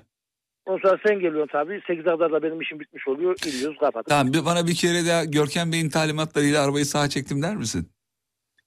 Ondan 0.68 0.82
sonra 0.82 1.00
sen 1.08 1.20
geliyorsun 1.20 1.50
tabii. 1.52 1.82
8 1.88 2.04
kadar 2.04 2.32
da 2.32 2.44
benim 2.44 2.62
işim 2.62 2.80
bitmiş 2.80 3.08
oluyor. 3.08 3.36
İniyoruz 3.48 3.78
kapatıyoruz. 3.78 4.10
Tamam 4.10 4.34
bir, 4.34 4.46
bana 4.46 4.68
bir 4.68 4.76
kere 4.76 5.06
daha 5.08 5.26
Görkem 5.26 5.72
Bey'in 5.72 5.90
talimatlarıyla 5.90 6.64
arabayı 6.64 6.86
sağa 6.86 7.10
çektim 7.10 7.42
der 7.42 7.56
misin? 7.56 7.90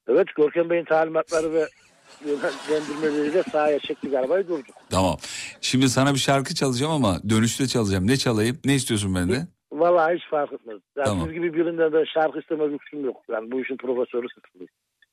Evet 0.08 0.26
Görkem 0.36 0.70
Bey'in 0.70 0.84
talimatları 0.84 1.52
ve 1.52 1.68
yönlendirmeleriyle 2.26 3.42
sahaya 3.42 3.78
çektik 3.78 4.14
arabayı 4.14 4.48
durduk. 4.48 4.74
Tamam. 4.90 5.16
Şimdi 5.60 5.88
sana 5.88 6.14
bir 6.14 6.18
şarkı 6.18 6.54
çalacağım 6.54 6.92
ama 6.92 7.20
dönüşte 7.30 7.66
çalacağım. 7.66 8.06
Ne 8.06 8.16
çalayım? 8.16 8.58
Ne 8.64 8.74
istiyorsun 8.74 9.14
benden? 9.14 9.48
Vallahi 9.72 10.14
hiç 10.14 10.22
fark 10.30 10.52
etmez. 10.52 10.78
Yani 10.96 11.06
Tamam. 11.06 11.26
siz 11.26 11.34
gibi 11.34 11.54
birinden 11.54 11.92
de 11.92 12.04
şarkı 12.14 12.40
isteme 12.40 12.72
lüksüm 12.72 13.04
yok. 13.04 13.16
Yani 13.32 13.50
bu 13.50 13.60
işin 13.60 13.76
profesörü 13.76 14.26
sıkılıyor. 14.34 14.68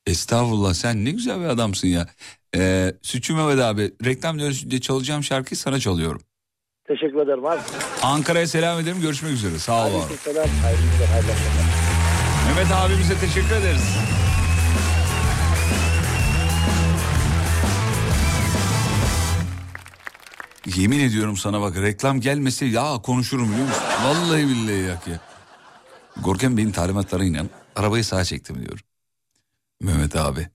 Estağfurullah 0.07 0.73
sen 0.73 1.05
ne 1.05 1.11
güzel 1.11 1.39
bir 1.39 1.45
adamsın 1.45 1.87
ya. 1.87 2.07
Ee, 2.55 2.93
Sütçü 3.01 3.33
Mehmet 3.33 3.59
abi 3.59 3.91
reklam 4.05 4.39
dönüşünde 4.39 4.81
çalacağım 4.81 5.23
şarkıyı 5.23 5.57
sana 5.57 5.79
çalıyorum. 5.79 6.21
Teşekkür 6.87 7.17
ederim 7.19 7.45
abi. 7.45 7.59
Ankara'ya 8.03 8.47
selam 8.47 8.79
ederim 8.79 9.01
görüşmek 9.01 9.31
üzere 9.31 9.59
sağ 9.59 9.87
ol 9.87 9.93
var 9.93 9.97
ol. 9.97 10.01
Aleykümselam. 10.01 10.47
Hayırlı 10.63 10.81
günler, 10.83 11.07
hayırlı 11.07 11.31
akşamlar. 11.31 11.65
Mehmet 12.47 12.71
abimize 12.71 13.19
teşekkür 13.19 13.55
ederiz. 13.55 13.97
Yemin 20.75 20.99
ediyorum 20.99 21.37
sana 21.37 21.61
bak 21.61 21.77
reklam 21.77 22.21
gelmese 22.21 22.65
ya 22.65 23.01
konuşurum 23.03 23.51
biliyor 23.51 23.67
musun? 23.67 23.83
Vallahi 24.03 24.47
billahi 24.47 24.79
yak 24.79 25.07
ya. 25.07 25.19
Gorkem 26.23 26.57
Bey'in 26.57 26.71
talimatlarıyla 26.71 27.45
arabayı 27.75 28.03
sağa 28.05 28.23
çektim 28.23 28.55
diyorum. 28.61 28.85
Mehmet 29.81 30.15
abi. 30.15 30.47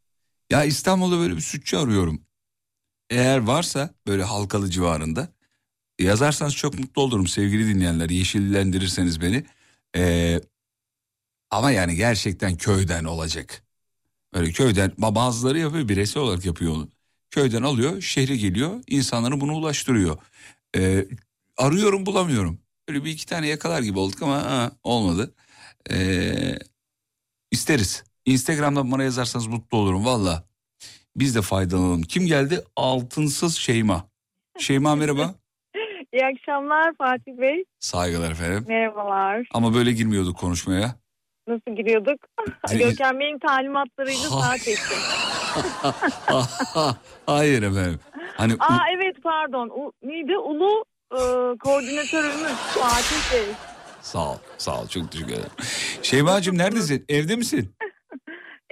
Ya 0.50 0.64
İstanbul'da 0.64 1.18
böyle 1.18 1.36
bir 1.36 1.40
sütçü 1.40 1.76
arıyorum. 1.76 2.22
Eğer 3.10 3.38
varsa 3.38 3.90
böyle 4.06 4.22
halkalı 4.24 4.70
civarında 4.70 5.28
yazarsanız 5.99 6.55
çok 6.55 6.78
mutlu 6.78 7.03
olurum 7.03 7.26
sevgili 7.26 7.74
dinleyenler. 7.74 8.11
Yeşillendirirseniz 8.11 9.20
beni. 9.20 9.45
Ee, 9.97 10.40
ama 11.51 11.70
yani 11.70 11.97
gerçekten 11.97 12.57
köyden 12.57 13.05
olacak. 13.05 13.62
Böyle 14.34 14.53
köyden 14.53 14.90
ba- 14.90 15.14
bazıları 15.14 15.59
yapıyor 15.59 15.88
bireysel 15.88 16.22
olarak 16.22 16.45
yapıyor 16.45 16.72
onu. 16.72 16.88
Köyden 17.30 17.62
alıyor 17.62 18.01
şehre 18.01 18.36
geliyor 18.36 18.82
insanlara 18.88 19.40
bunu 19.40 19.53
ulaştırıyor. 19.55 20.18
Ee, 20.76 21.07
arıyorum 21.57 22.07
bulamıyorum. 22.07 22.59
Böyle 22.88 23.05
bir 23.05 23.11
iki 23.11 23.26
tane 23.26 23.47
yakalar 23.49 23.82
gibi 23.82 23.99
olduk 23.99 24.22
ama 24.22 24.43
ha, 24.43 24.72
olmadı. 24.82 25.34
Ee, 25.90 26.59
isteriz. 27.51 28.05
Instagram'dan 28.26 28.93
bana 28.93 29.02
yazarsanız 29.02 29.47
mutlu 29.47 29.78
olurum 29.78 30.05
valla. 30.05 30.48
Biz 31.16 31.35
de 31.35 31.43
faydalanalım. 31.43 32.02
Kim 32.02 32.27
geldi? 32.27 32.64
Altınsız 32.77 33.56
Şeyma. 33.56 34.10
Şeyma 34.59 34.97
merhaba. 34.97 35.41
İyi 36.12 36.26
akşamlar 36.26 36.94
Fatih 36.98 37.32
Bey. 37.40 37.64
Saygılar 37.80 38.30
efendim. 38.30 38.64
Merhabalar. 38.68 39.47
Ama 39.55 39.74
böyle 39.74 39.93
girmiyorduk 39.93 40.39
konuşmaya. 40.39 40.94
Nasıl 41.48 41.76
giriyorduk? 41.76 42.20
Görkem 42.78 43.20
Bey'in 43.20 43.39
talimatlarıyla 43.39 44.28
saat 44.28 44.68
ettim. 44.68 44.98
Hayır 47.26 47.62
efendim. 47.62 48.01
Hani 48.36 48.52
Aa 48.60 48.78
evet 48.97 49.16
pardon. 49.22 49.68
U, 49.68 49.93
neydi? 50.02 50.39
Ulu 50.39 50.84
e, 51.12 51.18
koordinatörümüz 51.59 52.52
Fatih 52.52 53.32
Bey. 53.34 53.55
Sağ 54.01 54.30
ol, 54.30 54.36
sağ 54.59 54.80
ol. 54.82 54.89
Çok 54.89 55.12
teşekkür 55.12 55.32
ederim. 55.32 55.51
Şeyma'cığım 56.02 56.59
neredesin? 56.59 57.05
Evde 57.09 57.36
misin? 57.36 57.74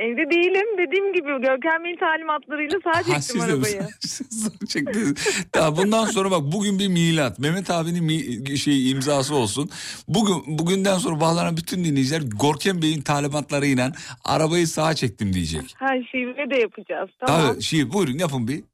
Evde 0.01 0.31
değilim. 0.31 0.67
Dediğim 0.79 1.13
gibi 1.13 1.27
Görkem 1.27 1.85
Bey'in 1.85 1.97
talimatlarıyla 1.97 2.79
saat 2.85 3.09
Ha, 3.09 3.39
de 3.39 3.43
arabayı. 3.45 3.83
Çektiniz. 4.69 5.15
Tamam, 5.53 5.77
bundan 5.77 6.05
sonra 6.05 6.31
bak 6.31 6.41
bugün 6.43 6.79
bir 6.79 6.89
milat. 6.89 7.39
Mehmet 7.39 7.71
abinin 7.71 8.05
mi, 8.05 8.59
şey 8.59 8.91
imzası 8.91 9.35
olsun. 9.35 9.71
Bugün 10.09 10.59
bugünden 10.59 10.99
sonra 10.99 11.21
bağlanan 11.21 11.57
bütün 11.57 11.85
dinleyiciler 11.85 12.23
Gorkem 12.41 12.83
Bey'in 12.83 13.03
talimatlarıyla 13.03 13.93
arabayı 14.25 14.67
sağa 14.67 14.95
çektim 14.95 15.33
diyecek. 15.33 15.75
Ha 15.79 15.89
şive 16.11 16.51
de 16.51 16.57
yapacağız. 16.57 17.11
Tamam. 17.27 17.53
Tabii, 17.53 17.63
şey, 17.63 17.93
buyurun 17.93 18.19
yapın 18.19 18.49
bir. 18.49 18.65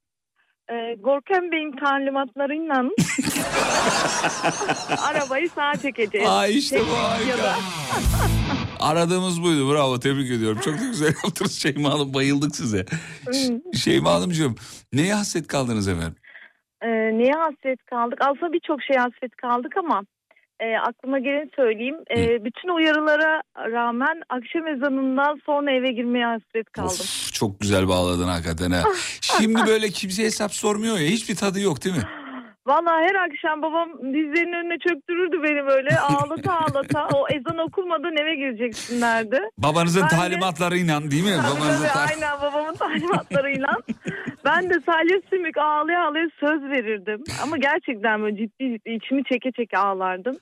Ee, 0.71 0.95
Gorkem 1.01 1.53
Bey'in 1.53 1.73
talimatlarıyla 1.77 2.75
arabayı 5.09 5.51
sağa 5.51 5.73
çekeceğiz. 5.83 6.29
Aa, 6.29 6.47
işte 6.47 6.81
bu, 6.81 6.99
harika. 6.99 7.57
Aradığımız 8.81 9.43
buydu. 9.43 9.73
Bravo. 9.73 9.99
Tebrik 9.99 10.31
ediyorum. 10.31 10.61
Çok 10.65 10.75
da 10.75 10.85
güzel 10.85 11.07
yaptınız 11.25 11.53
Şeyma 11.53 11.93
Hanım. 11.95 12.15
Bayıldık 12.15 12.57
size. 12.57 12.87
Şeyma 13.75 14.15
Hanımcığım 14.15 14.55
neye 14.93 15.15
hasret 15.15 15.47
kaldınız 15.47 15.89
efendim? 15.89 16.15
Ee, 16.83 16.89
neye 16.89 17.33
hasret 17.33 17.85
kaldık? 17.91 18.19
Aslında 18.21 18.53
birçok 18.53 18.83
şey 18.83 18.97
hasret 18.97 19.37
kaldık 19.37 19.77
ama 19.77 20.03
e, 20.61 20.77
aklıma 20.79 21.19
geleni 21.19 21.51
söyleyeyim. 21.57 21.97
E, 22.17 22.45
bütün 22.45 22.69
uyarılara 22.69 23.43
rağmen 23.57 24.23
akşam 24.29 24.67
ezanından 24.67 25.41
sonra 25.47 25.71
eve 25.73 25.93
girmeye 25.93 26.27
hasret 26.27 26.71
kaldım. 26.73 26.97
Of, 27.01 27.33
çok 27.33 27.61
güzel 27.61 27.89
bağladın 27.89 28.29
hakikaten 28.29 28.71
ha. 28.71 28.83
Şimdi 29.21 29.67
böyle 29.67 29.89
kimse 29.89 30.23
hesap 30.23 30.55
sormuyor 30.55 30.99
ya. 30.99 31.09
Hiçbir 31.09 31.37
tadı 31.37 31.61
yok 31.61 31.85
değil 31.85 31.97
mi? 31.97 32.03
Vallahi 32.67 33.05
her 33.09 33.15
akşam 33.15 33.63
babam 33.63 33.89
dizlerinin 33.99 34.53
önüne 34.53 34.79
çöktürürdü 34.89 35.43
beni 35.43 35.67
böyle 35.67 35.99
ağlata 36.01 36.59
ağlata. 36.59 37.09
o 37.15 37.27
ezan 37.29 37.59
okunmadan 37.59 38.17
eve 38.17 38.35
gireceksin 38.37 39.01
derdi. 39.01 39.41
Babanızın 39.59 40.03
Ben 40.03 40.09
de- 40.11 40.15
talimatlarıyla 40.17 41.11
değil 41.11 41.25
mi? 41.25 41.31
Tabii 41.37 41.61
Babanızın 41.61 41.87
tabii, 41.87 41.93
ta- 41.93 42.01
aynen 42.15 42.41
babamın 42.43 42.75
talimatlarıyla. 42.75 43.69
ben 44.45 44.71
de 44.71 44.75
salya 44.87 45.21
sümük 45.31 45.57
ağlaya 45.59 46.07
ağlaya 46.09 46.29
söz 46.41 46.63
verirdim. 46.63 47.25
Ama 47.43 47.57
gerçekten 47.57 48.23
böyle 48.23 48.37
ciddi 48.37 48.73
ciddi 48.73 48.91
içimi 48.91 49.25
çeke 49.25 49.53
çeke 49.53 49.79
ağlardım. 49.79 50.37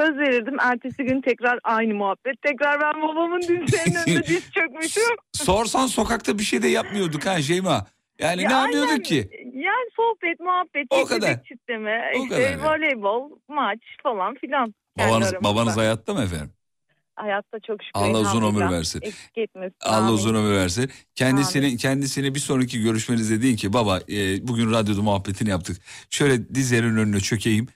Söz 0.00 0.18
verirdim. 0.18 0.56
Ertesi 0.60 1.04
gün 1.04 1.20
tekrar 1.20 1.58
aynı 1.64 1.94
muhabbet. 1.94 2.42
Tekrar 2.42 2.80
ben 2.80 3.02
babamın 3.02 3.40
dizlerinin 3.40 3.96
önünde 4.06 4.26
diz 4.26 4.50
çökmüşüm. 4.52 5.16
Sorsan 5.32 5.86
sokakta 5.86 6.38
bir 6.38 6.42
şey 6.42 6.62
de 6.62 6.68
yapmıyorduk 6.68 7.26
ha 7.26 7.42
Şeyma. 7.42 7.86
Yani 8.20 8.42
Ya 8.42 8.48
ne 8.48 8.54
yapıyorduk 8.54 8.90
aynen. 8.90 9.02
ki? 9.02 9.14
Ya 9.54 9.62
Yani 9.66 9.90
sohbet, 9.96 10.40
muhabbet, 10.40 10.86
O 10.90 11.04
kadar. 11.04 11.44
çitleme, 11.44 12.12
O 12.16 12.22
işte 12.22 12.34
kadar 12.58 12.70
voleybol, 12.74 13.30
maç 13.48 13.78
falan 14.02 14.34
filan. 14.34 14.74
Babanız, 14.98 15.34
babanız 15.44 15.76
hayatta 15.76 16.14
mı 16.14 16.22
efendim? 16.22 16.50
Hayatta 17.16 17.60
çok 17.60 17.82
şükür. 17.82 18.00
Allah 18.00 18.20
uzun 18.20 18.42
ömür 18.42 18.70
versin. 18.70 19.00
Eksik 19.02 19.38
etmesin. 19.38 19.76
Allah 19.80 19.96
Amin. 19.96 20.12
uzun 20.12 20.34
ömür 20.34 20.56
versin. 20.56 20.90
Kendisini 21.14 21.76
kendisine 21.76 22.34
bir 22.34 22.38
sonraki 22.40 22.82
görüşmenizde 22.82 23.42
deyin 23.42 23.56
ki 23.56 23.72
baba 23.72 23.98
e, 23.98 24.48
bugün 24.48 24.72
radyoda 24.72 25.02
muhabbetini 25.02 25.50
yaptık. 25.50 25.76
Şöyle 26.10 26.48
dizlerin 26.54 26.96
önüne 26.96 27.20
çökeyim. 27.20 27.66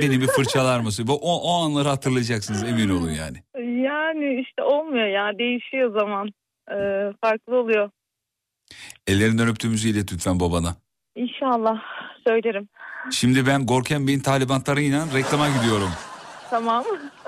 Beni 0.00 0.20
bir 0.20 0.26
fırçalar 0.26 0.80
mısın? 0.80 1.06
Bu- 1.08 1.18
O, 1.22 1.40
o 1.42 1.64
anları 1.64 1.88
hatırlayacaksınız 1.88 2.62
emin 2.64 2.88
olun 2.88 3.10
yani. 3.10 3.38
Yani 3.82 4.40
işte 4.40 4.62
olmuyor 4.62 5.06
ya 5.06 5.38
değişiyor 5.38 6.00
zaman. 6.00 6.28
Ee, 6.70 7.12
farklı 7.20 7.56
oluyor. 7.56 7.90
Ellerinden 9.06 9.48
öptüğümüzü 9.48 9.88
ilet 9.88 10.12
lütfen 10.12 10.40
babana. 10.40 10.76
İnşallah 11.16 11.76
söylerim. 12.28 12.68
Şimdi 13.12 13.46
ben 13.46 13.66
Gorkem 13.66 14.06
Bey'in 14.06 14.20
talimatlarıyla 14.20 15.06
reklama 15.14 15.48
gidiyorum. 15.48 15.90
Tamam. 16.50 16.84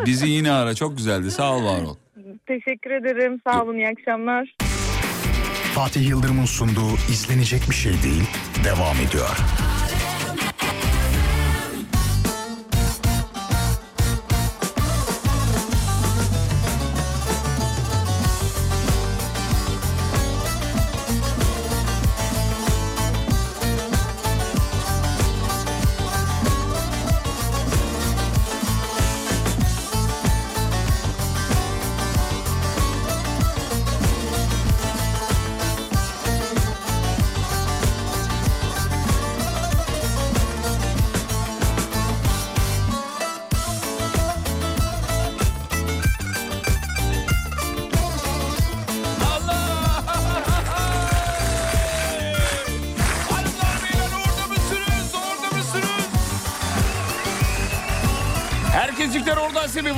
Bizi 0.06 0.28
yine 0.28 0.52
ara 0.52 0.74
çok 0.74 0.96
güzeldi 0.96 1.30
sağ 1.30 1.56
ol 1.56 1.64
var 1.64 1.82
ol. 1.82 1.96
Teşekkür 2.46 2.90
ederim. 2.90 3.40
Sağ 3.46 3.62
olun. 3.64 3.74
iyi 3.76 3.88
akşamlar. 3.88 4.54
Fatih 5.74 6.08
Yıldırım'ın 6.08 6.44
sunduğu 6.44 6.94
izlenecek 7.10 7.62
bir 7.70 7.74
şey 7.74 7.92
değil 7.92 8.24
devam 8.64 8.96
ediyor. 8.96 9.36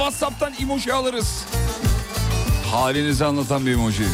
Whatsapp'tan 0.02 0.52
emoji 0.62 0.92
alırız. 0.92 1.44
Halinizi 2.70 3.24
anlatan 3.24 3.66
bir 3.66 3.72
emoji. 3.72 4.04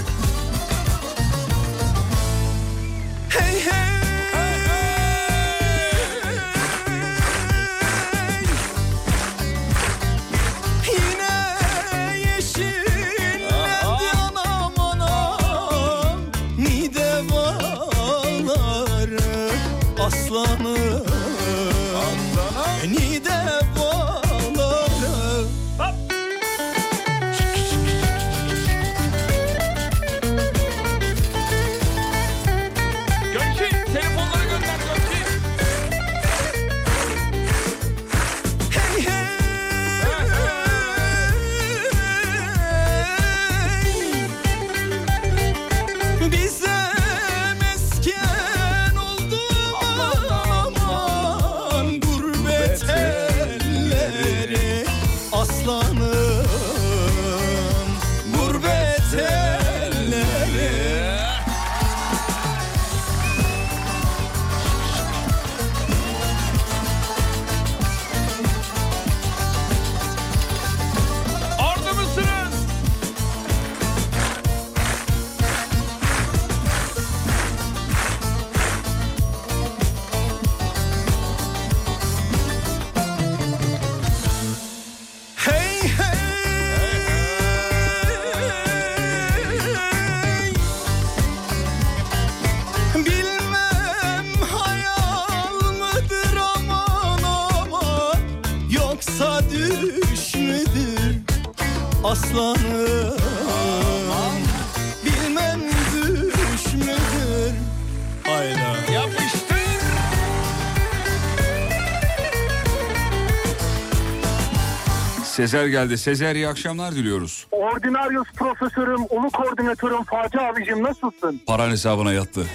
Sezer 115.39 115.66
geldi. 115.66 115.98
Sezer 115.98 116.35
iyi 116.35 116.48
akşamlar 116.48 116.94
diliyoruz. 116.94 117.47
Ordinarius 117.51 118.32
profesörüm, 118.32 119.01
ulu 119.10 119.31
koordinatörüm 119.31 120.05
Fatih 120.05 120.43
abicim 120.43 120.82
nasılsın? 120.82 121.40
Paran 121.47 121.70
hesabına 121.70 122.12
yattı. 122.12 122.47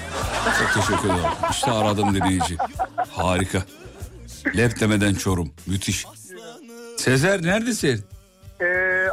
Çok 0.60 0.73
teşekkür 0.73 1.10
ederim. 1.10 1.30
İşte 1.51 1.72
aradım 1.72 2.15
dinleyici. 2.15 2.57
Harika. 3.11 3.60
Lep 4.57 4.80
demeden 4.80 5.14
Çorum. 5.14 5.51
Müthiş. 5.68 6.05
Sezer 6.97 7.43
neredesin? 7.43 8.05
Ee, 8.61 8.65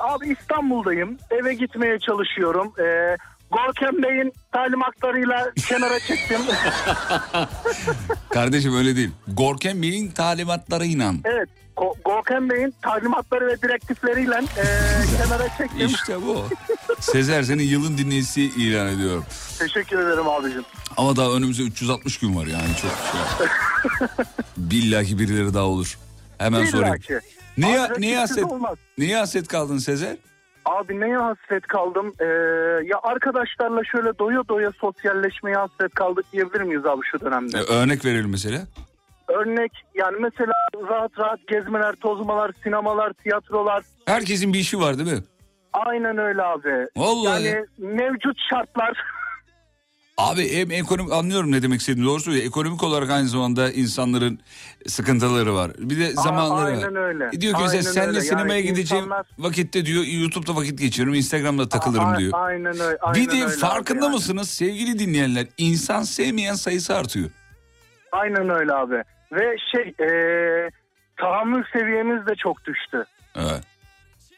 abi 0.03 0.37
İstanbul'dayım. 0.41 1.19
Eve 1.31 1.55
gitmeye 1.55 1.99
çalışıyorum. 1.99 2.73
Ee, 2.81 3.17
Gorkem 3.51 4.03
Bey'in 4.03 4.33
talimatlarıyla 4.53 5.53
kenara 5.69 5.99
çektim. 6.01 6.41
Kardeşim 8.31 8.77
öyle 8.77 8.97
değil. 8.97 9.11
Gorkem 9.29 9.83
Bey'in 9.83 10.11
talimatlarıyla. 10.11 11.13
evet. 11.25 11.49
Go- 11.77 12.03
Gorkem 12.05 12.51
Bey'in 12.51 12.75
talimatları 12.83 13.47
ve 13.47 13.63
direktifleriyle 13.63 14.35
e, 14.35 14.65
kenara 15.23 15.49
çektim. 15.59 15.87
İşte 15.87 16.23
bu. 16.23 16.45
Sezer 17.01 17.43
senin 17.43 17.63
yılın 17.63 17.99
dinleyicisi 17.99 18.43
ilan 18.43 18.87
ediyorum. 18.87 19.25
Teşekkür 19.59 19.99
ederim 19.99 20.29
abicim. 20.29 20.65
Ama 20.97 21.17
daha 21.17 21.31
önümüzde 21.33 21.63
360 21.63 22.19
gün 22.19 22.37
var 22.37 22.47
yani 22.47 22.69
çok 22.83 22.91
şey. 22.91 23.47
Billahi 24.57 25.19
birileri 25.19 25.55
daha 25.55 25.65
olur. 25.65 25.99
Hemen 26.39 26.61
İlla 26.61 26.71
sorayım. 26.71 26.95
Abi 26.95 27.21
neye, 27.59 27.79
rakipsiz 27.89 28.17
haset, 28.17 28.45
neye 28.99 29.17
haset 29.17 29.49
kaldın 29.49 29.79
Sezer? 29.79 30.17
Abi 30.65 31.01
neye 31.01 31.17
hasret 31.17 31.67
kaldım? 31.67 32.13
Ee, 32.21 32.25
ya 32.85 32.99
arkadaşlarla 33.03 33.85
şöyle 33.85 34.19
doya 34.19 34.43
doya 34.49 34.73
sosyalleşmeye 34.81 35.57
hasret 35.57 35.95
kaldık 35.95 36.25
diyebilir 36.33 36.61
miyiz 36.63 36.87
abi 36.87 37.01
şu 37.11 37.21
dönemde? 37.21 37.59
Ee, 37.59 37.75
örnek 37.75 38.05
verelim 38.05 38.31
mesela. 38.31 38.59
Örnek 39.29 39.73
yani 39.95 40.17
mesela 40.21 40.53
rahat 40.91 41.19
rahat 41.19 41.47
gezmeler, 41.49 41.93
tozmalar, 41.95 42.51
sinemalar, 42.63 43.13
tiyatrolar. 43.13 43.85
Herkesin 44.07 44.53
bir 44.53 44.59
işi 44.59 44.81
var 44.81 44.99
değil 44.99 45.13
mi? 45.13 45.23
Aynen 45.73 46.19
öyle 46.19 46.43
abi. 46.43 46.87
Vallahi. 46.97 47.45
Yani 47.45 47.65
mevcut 47.79 48.37
şartlar 48.51 48.93
Abi 50.21 50.57
hem 50.57 50.71
ekonomik 50.71 51.13
anlıyorum 51.13 51.53
ne 51.53 51.63
demek 51.63 51.81
istediğini 51.81 52.07
doğru 52.07 52.21
söylüyor. 52.21 52.45
Ekonomik 52.47 52.83
olarak 52.83 53.11
aynı 53.11 53.29
zamanda 53.29 53.73
insanların 53.73 54.39
sıkıntıları 54.87 55.55
var. 55.55 55.71
Bir 55.79 55.99
de 56.01 56.07
Aa, 56.17 56.23
zamanları 56.23 56.67
aynen 56.67 56.95
var. 56.95 57.01
öyle. 57.09 57.41
Diyor 57.41 57.55
ki 57.55 57.61
mesela 57.63 57.81
Aynen 57.81 57.93
senle 57.93 58.09
öyle. 58.09 58.21
sinemaya 58.21 58.57
Yani 58.61 58.67
gideceğim 58.69 59.05
insanlar- 59.05 59.27
vakitte 59.39 59.87
diyor 59.87 60.05
YouTube'da 60.05 60.57
vakit 60.57 60.79
geçiririm 60.79 61.15
Instagram'da 61.15 61.69
takılırım 61.69 62.19
diyor. 62.19 62.33
Aynen 62.35 62.81
öyle. 62.81 62.99
Aynen 63.01 63.27
bir 63.27 63.31
de 63.31 63.35
öyle 63.45 63.49
farkında 63.57 64.05
yani. 64.05 64.15
mısınız 64.15 64.51
sevgili 64.51 64.99
dinleyenler 64.99 65.47
insan 65.59 66.03
sevmeyen 66.03 66.55
sayısı 66.55 66.95
artıyor. 66.97 67.31
Aynen 68.13 68.49
öyle 68.49 68.73
abi. 68.73 69.03
Ve 69.33 69.57
şey 69.73 70.07
ee, 70.07 70.71
tahammül 71.17 71.65
seviyemiz 71.73 72.27
de 72.27 72.35
çok 72.35 72.65
düştü. 72.65 73.05
Evet. 73.37 73.63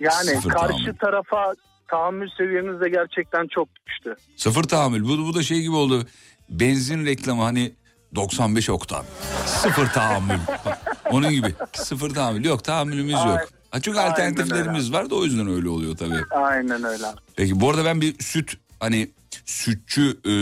Yani 0.00 0.14
Sıfır 0.24 0.50
karşı 0.50 0.68
tahammül. 0.68 0.94
tarafa 0.94 1.54
tahammül 1.88 2.28
seviyemiz 2.38 2.80
de 2.80 2.88
gerçekten 2.88 3.46
çok 3.54 3.68
düştü. 3.86 4.14
Sıfır 4.36 4.62
tahammül. 4.62 5.04
Bu, 5.04 5.26
bu 5.26 5.34
da 5.34 5.42
şey 5.42 5.60
gibi 5.60 5.74
oldu. 5.74 6.06
Benzin 6.48 7.06
reklamı 7.06 7.42
hani 7.42 7.72
95 8.14 8.70
oktan. 8.70 9.04
Sıfır 9.46 9.86
tahammül. 9.86 10.38
Onun 11.10 11.30
gibi. 11.30 11.54
Sıfır 11.72 12.10
tahammül. 12.10 12.44
Yok 12.44 12.64
tahammülümüz 12.64 13.12
yok. 13.12 13.38
Ha, 13.70 13.80
çünkü 13.80 13.98
Aynen 13.98 14.10
alternatiflerimiz 14.10 14.92
var 14.92 15.10
da 15.10 15.14
o 15.14 15.24
yüzden 15.24 15.48
öyle 15.48 15.68
oluyor 15.68 15.96
tabii. 15.96 16.20
Aynen 16.30 16.84
öyle. 16.84 17.06
Peki 17.36 17.60
bu 17.60 17.70
arada 17.70 17.84
ben 17.84 18.00
bir 18.00 18.22
süt 18.22 18.54
hani 18.80 19.10
sütçü 19.52 20.02
e, 20.24 20.34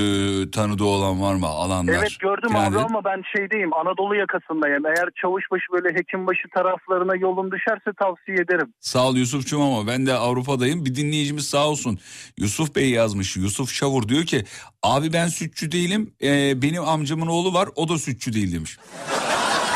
tanıdığı 0.50 0.84
olan 0.84 1.22
var 1.22 1.34
mı 1.34 1.46
alanlar? 1.46 1.92
Evet 1.92 2.18
gördüm 2.20 2.50
Genelde- 2.52 2.78
abi 2.78 2.78
ama 2.78 3.04
ben 3.04 3.22
şeydeyim 3.36 3.74
Anadolu 3.74 4.14
yakasındayım. 4.16 4.86
Eğer 4.86 5.08
Çavuşbaşı 5.22 5.64
böyle 5.72 5.98
Hekimbaşı 5.98 6.48
taraflarına 6.54 7.16
yolun 7.16 7.50
düşerse 7.50 7.90
tavsiye 7.98 8.36
ederim. 8.36 8.72
Sağ 8.80 9.08
ol 9.08 9.16
Yusuf'cum 9.16 9.62
ama 9.62 9.86
ben 9.86 10.06
de 10.06 10.14
Avrupa'dayım. 10.14 10.84
Bir 10.84 10.94
dinleyicimiz 10.94 11.46
sağ 11.48 11.68
olsun. 11.68 11.98
Yusuf 12.38 12.76
Bey 12.76 12.90
yazmış. 12.90 13.36
Yusuf 13.36 13.70
Şavur 13.72 14.08
diyor 14.08 14.24
ki 14.24 14.44
abi 14.82 15.12
ben 15.12 15.26
sütçü 15.28 15.72
değilim. 15.72 16.14
Ee, 16.22 16.62
benim 16.62 16.84
amcamın 16.88 17.26
oğlu 17.26 17.54
var 17.54 17.68
o 17.76 17.88
da 17.88 17.98
sütçü 17.98 18.32
değil 18.32 18.54
demiş. 18.54 18.78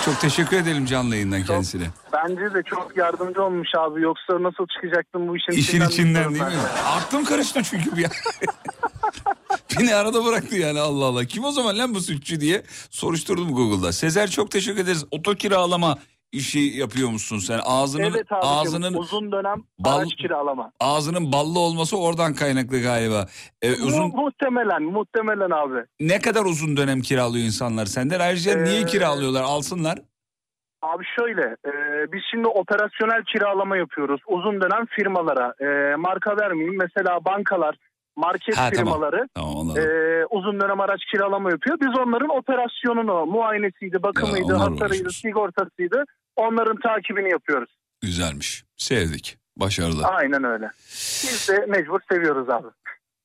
Çok 0.04 0.20
teşekkür 0.20 0.56
edelim 0.56 0.86
canlı 0.86 1.14
yayından 1.14 1.42
kendisine. 1.42 1.84
Bence 2.12 2.54
de 2.54 2.62
çok 2.62 2.96
yardımcı 2.96 3.42
olmuş 3.42 3.68
abi. 3.78 4.00
Yoksa 4.02 4.42
nasıl 4.42 4.66
çıkacaktım 4.66 5.28
bu 5.28 5.36
işin, 5.36 5.52
İşin 5.52 5.80
içinden 5.80 6.04
bilmiyorum 6.04 6.34
değil 6.34 6.44
ben 6.44 6.52
mi? 6.52 6.62
Aklım 6.86 7.24
karıştı 7.24 7.62
çünkü 7.62 7.96
bir. 7.96 8.06
Beni 9.80 9.94
arada 9.94 10.24
bıraktı 10.24 10.56
yani 10.56 10.80
Allah 10.80 11.04
Allah. 11.04 11.24
Kim 11.24 11.44
o 11.44 11.50
zaman 11.50 11.78
lan 11.78 11.94
bu 11.94 12.00
sütçü 12.00 12.40
diye 12.40 12.62
soruşturdum 12.90 13.54
Google'da. 13.54 13.92
Sezer 13.92 14.30
çok 14.30 14.50
teşekkür 14.50 14.80
ederiz. 14.80 15.04
Oto 15.10 15.34
kiralama 15.34 15.98
işi 16.32 16.58
yapıyor 16.58 17.08
musun 17.08 17.38
sen? 17.38 17.60
Ağzının 17.64 18.02
Evet 18.02 18.32
abi 18.32 18.46
ağzının 18.46 18.94
uzun 18.94 19.32
dönem 19.32 19.62
Bal- 19.78 19.98
araç 19.98 20.14
kiralama. 20.14 20.72
ağzının 20.80 21.32
ballı 21.32 21.58
olması 21.58 21.98
oradan 21.98 22.34
kaynaklı 22.34 22.82
galiba. 22.82 23.26
Ee, 23.62 23.72
uzun 23.72 24.06
Mu- 24.06 24.16
muhtemelen 24.16 24.82
muhtemelen 24.82 25.50
abi. 25.50 25.84
ne 26.00 26.20
kadar 26.20 26.44
uzun 26.44 26.76
dönem 26.76 27.00
kiralıyor 27.00 27.44
insanlar 27.46 27.86
senden? 27.86 28.20
Ayrıca 28.20 28.56
niye 28.56 28.80
Ee, 28.80 28.86
kiralıyorlar? 28.86 29.42
Alsınlar. 29.42 29.98
Abi 30.82 31.04
şöyle 31.18 31.42
e, 31.42 31.72
biz 32.12 32.20
şimdi 32.30 32.48
operasyonel 32.48 33.24
kiralama 33.32 33.76
yapıyoruz 33.76 34.20
uzun 34.28 34.60
dönem 34.60 34.86
firmalara. 34.86 35.54
E, 35.60 35.96
marka 35.96 36.36
vermeyeyim 36.36 36.78
mesela 36.78 37.24
bankalar, 37.24 37.76
market 38.16 38.56
Ha, 38.56 38.70
firmaları 38.70 39.28
Tamam 39.34 39.78
e, 39.78 39.82
uzun 40.30 40.60
dönem 40.60 40.80
araç 40.80 41.00
kiralama 41.12 41.50
yapıyor. 41.50 41.78
Biz 41.80 41.98
onların 41.98 42.28
operasyonunu, 42.28 43.26
muayenesiydi, 43.26 44.02
bakımıydı, 44.02 44.52
Ya, 44.52 44.60
hasarıydı, 44.60 45.10
sigortasıydı. 45.10 46.04
Onların 46.36 46.76
takibini 46.76 47.30
yapıyoruz. 47.30 47.70
Güzelmiş. 48.00 48.64
Sevdik. 48.76 49.38
Başarılı. 49.56 50.06
Aynen 50.06 50.44
öyle. 50.44 50.70
Biz 51.22 51.48
de 51.48 51.66
mecbur 51.66 52.00
seviyoruz 52.12 52.50
abi. 52.50 52.66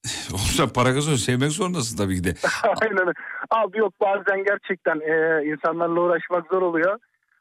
Olsa 0.34 0.74
para 0.74 0.94
kazanıyor. 0.94 1.20
Sevmek 1.20 1.52
zorundasın 1.52 1.98
tabii 1.98 2.16
ki 2.16 2.24
de. 2.24 2.34
Aynen 2.82 3.00
öyle. 3.00 3.12
Abi 3.50 3.78
yok 3.78 3.94
bazen 4.02 4.44
gerçekten 4.44 5.00
e, 5.00 5.46
insanlarla 5.46 6.00
uğraşmak 6.02 6.48
zor 6.52 6.62
oluyor. 6.62 7.00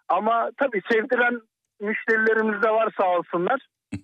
Ama 0.09 0.51
tabii 0.57 0.83
sevdiren 0.93 1.41
müşterilerimiz 1.81 2.63
de 2.63 2.71
var 2.71 2.95
sağ 3.01 3.09
olsunlar. 3.09 3.67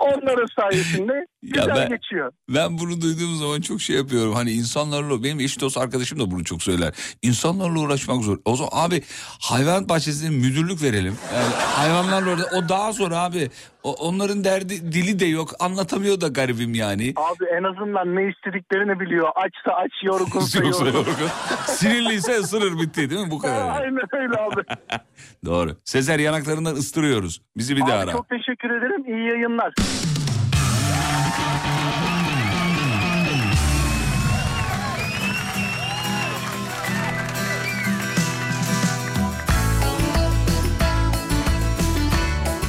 Onların 0.00 0.46
sayesinde 0.60 1.12
güzel 1.42 1.68
ben- 1.76 1.88
geçiyor. 1.88 2.32
Ben 2.48 2.78
bunu 2.78 3.00
duyduğum 3.00 3.36
zaman 3.36 3.60
çok 3.60 3.80
şey 3.80 3.96
yapıyorum. 3.96 4.34
Hani 4.34 4.52
insanlarla 4.52 5.24
benim 5.24 5.40
eş 5.40 5.60
dost 5.60 5.78
arkadaşım 5.78 6.20
da 6.20 6.30
bunu 6.30 6.44
çok 6.44 6.62
söyler. 6.62 6.94
İnsanlarla 7.22 7.80
uğraşmak 7.80 8.22
zor. 8.24 8.38
O 8.44 8.56
zaman 8.56 8.70
abi 8.72 9.02
hayvan 9.40 9.88
bahçesine 9.88 10.30
müdürlük 10.30 10.82
verelim. 10.82 11.18
Yani 11.34 11.54
hayvanlarla 11.54 12.30
orada 12.30 12.46
o 12.56 12.68
daha 12.68 12.92
zor 12.92 13.12
abi. 13.12 13.50
O, 13.82 13.92
onların 13.92 14.44
derdi 14.44 14.92
dili 14.92 15.18
de 15.18 15.26
yok. 15.26 15.50
Anlatamıyor 15.60 16.20
da 16.20 16.28
garibim 16.28 16.74
yani. 16.74 17.12
Abi 17.16 17.44
en 17.58 17.62
azından 17.62 18.16
ne 18.16 18.28
istediklerini 18.30 19.00
biliyor. 19.00 19.28
Açsa 19.34 19.72
aç, 19.76 19.92
yorgunsa 20.02 20.58
yorgun. 20.64 21.06
Sinirliyse 21.66 22.32
ısırır 22.38 22.78
bitti 22.80 23.10
değil 23.10 23.24
mi? 23.24 23.30
Bu 23.30 23.38
kadar. 23.38 23.80
Aynen 23.80 24.02
öyle 24.12 24.34
abi. 24.40 24.62
Doğru. 25.44 25.76
Sezer 25.84 26.18
yanaklarından 26.18 26.74
ıstırıyoruz. 26.74 27.42
Bizi 27.56 27.76
bir 27.76 27.80
daha 27.80 27.92
Abi 27.92 28.02
ara. 28.04 28.12
çok 28.12 28.28
teşekkür 28.28 28.70
ederim. 28.70 29.04
İyi 29.04 29.28
yayınlar. 29.28 29.72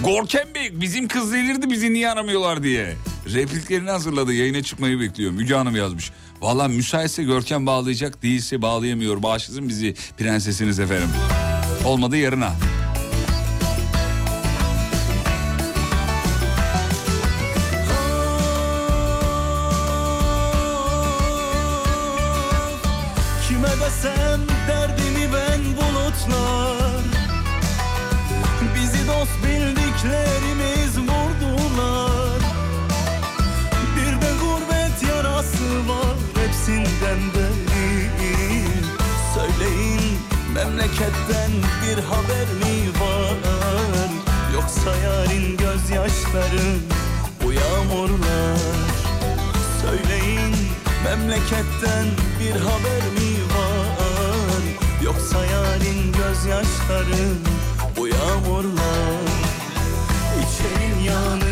Gorkem 0.04 0.48
Bey 0.56 0.82
bizim 0.82 1.08
kız 1.08 1.34
delirdi 1.34 1.70
bizi 1.70 1.94
niye 1.94 2.10
aramıyorlar 2.10 2.64
diye. 2.64 2.96
Repliklerini 3.34 3.90
hazırladı 3.90 4.34
yayına 4.34 4.64
çıkmayı 4.64 5.00
bekliyor. 5.00 5.32
Müge 5.32 5.56
Hanım 5.56 5.76
yazmış. 5.76 6.12
Valla 6.42 6.68
müsaitse 6.68 7.24
Görkem 7.24 7.66
bağlayacak 7.66 8.24
değilse 8.24 8.62
bağlayamıyor. 8.62 9.24
Bağışlasın 9.24 9.70
bizi 9.70 9.96
prensesiniz 10.18 10.80
efendim. 10.80 11.10
Olmadı 11.86 12.18
yarına. 12.18 12.52
Memleketten 40.66 41.52
bir 41.82 42.04
haber 42.04 42.48
mi 42.62 42.90
var? 43.02 43.38
Yoksa 44.54 44.96
yarın 45.04 45.58
gözyaşları 45.58 46.76
bu 47.44 47.54
yağmurlar? 47.54 48.58
Söyleyin 49.82 50.56
memleketten 51.04 52.06
bir 52.40 52.60
haber 52.60 53.04
mi 53.16 53.32
var? 53.56 54.62
Yoksa 55.04 55.46
yarın 55.46 56.12
gözyaşları 56.12 57.24
bu 57.98 58.08
yağmurlar? 58.08 59.22
İçerim 60.42 61.06
yanıyor 61.06 61.51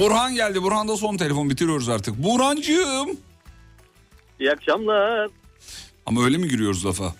Burhan 0.00 0.34
geldi. 0.34 0.62
Burhan 0.62 0.88
da 0.88 0.96
son 0.96 1.16
telefon 1.16 1.50
bitiriyoruz 1.50 1.88
artık. 1.88 2.14
Burhancığım. 2.18 3.08
İyi 4.40 4.50
akşamlar. 4.52 5.30
Ama 6.06 6.24
öyle 6.24 6.36
mi 6.38 6.48
giriyoruz 6.48 6.86
lafa? 6.86 7.14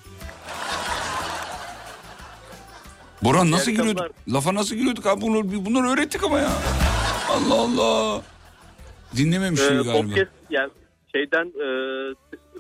Burhan 3.23 3.51
nasıl 3.51 3.71
giriyorduk? 3.71 4.07
Lafa 4.29 4.55
nasıl 4.55 4.75
giriyorduk 4.77 5.07
abi? 5.07 5.21
Bunları, 5.21 5.65
bunları 5.67 5.89
öğrettik 5.89 6.25
ama 6.25 6.39
ya. 6.39 6.51
Allah 7.31 7.55
Allah. 7.55 8.23
Dinlememiş 9.17 9.61
Ee, 9.61 9.69
galiba. 9.69 9.93
podcast 9.93 10.31
yani 10.51 10.71
şeyden 11.15 11.45
e, 11.47 11.67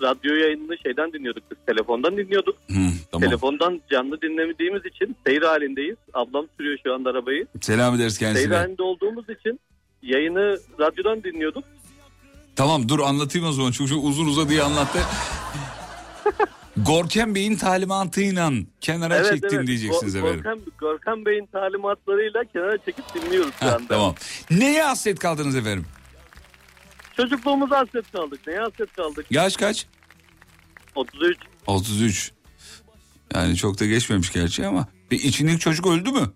radyo 0.03 0.35
yayınını 0.35 0.79
şeyden 0.83 1.13
dinliyorduk 1.13 1.43
biz 1.51 1.59
telefondan 1.67 2.17
dinliyorduk. 2.17 2.57
tamam. 3.13 3.29
Telefondan 3.29 3.81
canlı 3.91 4.21
dinlemediğimiz 4.23 4.83
için 4.87 5.17
seyir 5.27 5.43
halindeyiz. 5.43 5.97
Ablam 6.15 6.47
sürüyor 6.57 6.79
şu 6.87 6.95
anda 6.95 7.11
arabayı. 7.11 7.47
Selam 7.61 7.95
ederiz 7.95 8.15
Seyir 8.15 8.33
kendisine. 8.33 8.55
halinde 8.57 8.83
olduğumuz 8.83 9.25
için 9.29 9.61
yayını 10.03 10.59
radyodan 10.81 11.23
dinliyorduk. 11.25 11.65
Tamam 12.57 12.89
dur 12.89 13.01
anlatayım 13.01 13.49
o 13.49 13.53
zaman. 13.53 13.71
Çok 13.71 13.89
çok 13.89 14.05
uzun 14.05 14.27
uzadıya 14.27 14.65
anlattı. 14.65 14.99
Gorkem 16.77 17.35
Bey'in 17.35 17.57
talimatıyla 17.57 18.51
kenara 18.81 19.25
çektim 19.31 19.67
diyeceksiniz 19.67 20.15
Gor- 20.15 20.19
efendim. 20.19 20.43
Gorkan, 20.45 20.61
Gorkan 20.81 21.27
Bey'in 21.27 21.47
talimatlarıyla 21.47 22.45
kenara 22.53 22.79
çekip 22.79 23.05
dinliyoruz 23.15 23.55
şu 23.61 23.67
anda. 23.67 23.89
tamam. 23.89 24.15
Neye 24.51 24.83
hasret 24.83 25.19
kaldınız 25.19 25.57
efendim? 25.57 25.87
Çocukluğumuza 27.17 27.79
hasret 27.79 28.13
kaldık. 28.13 28.41
Neye 28.47 28.61
hasret 28.61 28.93
kaldık? 28.93 29.27
Yaş 29.31 29.57
kaç? 29.57 29.87
33. 30.95 31.39
33. 31.67 32.33
Yani 33.35 33.57
çok 33.57 33.81
da 33.81 33.87
geçmemiş 33.87 34.33
gerçi 34.33 34.67
ama. 34.67 34.87
Bir 35.11 35.19
içindeki 35.21 35.59
çocuk 35.59 35.87
öldü 35.87 36.11
mü? 36.11 36.33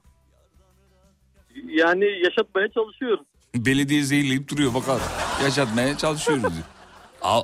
Yani 1.67 2.05
yaşatmaya 2.25 2.69
çalışıyoruz. 2.69 3.27
Belediye 3.55 4.03
zehirleyip 4.03 4.49
duruyor 4.49 4.75
bakalım. 4.75 5.03
yaşatmaya 5.45 5.99
çalışıyoruz 5.99 6.53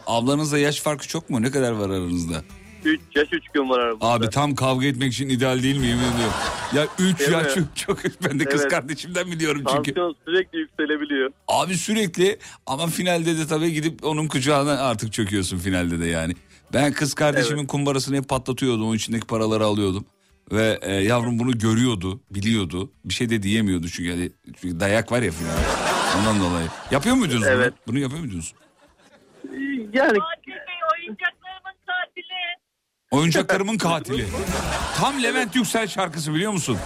ablanızla 0.07 0.59
yaş 0.59 0.81
farkı 0.81 1.09
çok 1.09 1.31
mu? 1.31 1.43
Ne 1.43 1.51
kadar 1.51 1.73
var 1.73 1.91
aranızda? 1.91 2.43
3 2.85 3.01
yaş 3.15 3.29
3 3.33 3.49
gün 3.55 3.69
var 3.71 3.79
aramızda. 3.79 4.07
Abi 4.07 4.31
tam 4.31 4.55
kavga 4.55 4.87
etmek 4.87 5.13
için 5.13 5.29
ideal 5.29 5.63
değil 5.63 5.77
mi 5.77 5.87
yemin 5.87 6.03
ediyorum. 6.03 6.33
Ya 6.75 6.87
3 6.99 7.19
Değil 7.19 7.31
yaş 7.31 7.57
mi? 7.57 7.65
çok, 7.77 7.99
çok 8.05 8.23
ben 8.25 8.41
de 8.41 8.45
kız 8.45 8.61
Evet. 8.61 8.71
kardeşimden 8.71 9.27
biliyorum 9.27 9.63
çünkü. 9.71 9.95
Tansiyon 9.95 10.17
sürekli 10.25 10.59
yükselebiliyor. 10.59 11.31
Abi 11.49 11.77
sürekli 11.77 12.39
ama 12.67 12.87
finalde 12.87 13.39
de 13.39 13.47
tabii 13.47 13.73
gidip 13.73 14.05
onun 14.05 14.29
kucağına 14.29 14.73
artık 14.73 15.13
çöküyorsun 15.13 15.59
finalde 15.59 16.01
de 16.01 16.07
yani. 16.07 16.35
Ben 16.73 16.93
kız 16.93 17.15
kardeşimin 17.15 17.67
kumbarasını 17.67 18.17
hep 18.17 18.29
patlatıyordum. 18.29 18.87
Onun 18.87 18.97
içindeki 18.97 19.27
paraları 19.27 19.65
alıyordum. 19.65 20.05
Ve 20.53 20.79
e, 20.83 20.93
yavrum 20.93 21.39
bunu 21.39 21.59
görüyordu, 21.59 22.21
biliyordu. 22.31 22.93
Bir 23.05 23.15
şey 23.15 23.31
de 23.31 23.43
diyemiyordu 23.43 23.89
çünkü, 23.89 24.11
hani, 24.11 24.31
çünkü 24.61 24.81
dayak 24.81 25.13
var 25.13 25.23
ya 25.23 25.31
finalde. 25.33 25.90
Ondan 26.19 26.41
dolayı. 26.41 26.69
Yapıyor 26.91 27.15
muydunuz 27.17 27.47
Evet. 27.47 27.73
bunu? 27.87 27.95
Bunu 27.95 27.99
yapıyor 28.03 28.21
muydunuz? 28.21 28.55
Yani 29.93 30.19
oyuncaklarımın 30.93 31.77
katili. 31.87 32.57
Oyuncaklarımın 33.11 33.79
katili. 33.79 34.27
Tam 34.97 35.23
Levent 35.23 35.57
Yüksel 35.57 35.87
şarkısı 35.87 36.35
biliyor 36.35 36.53
musun? 36.53 36.79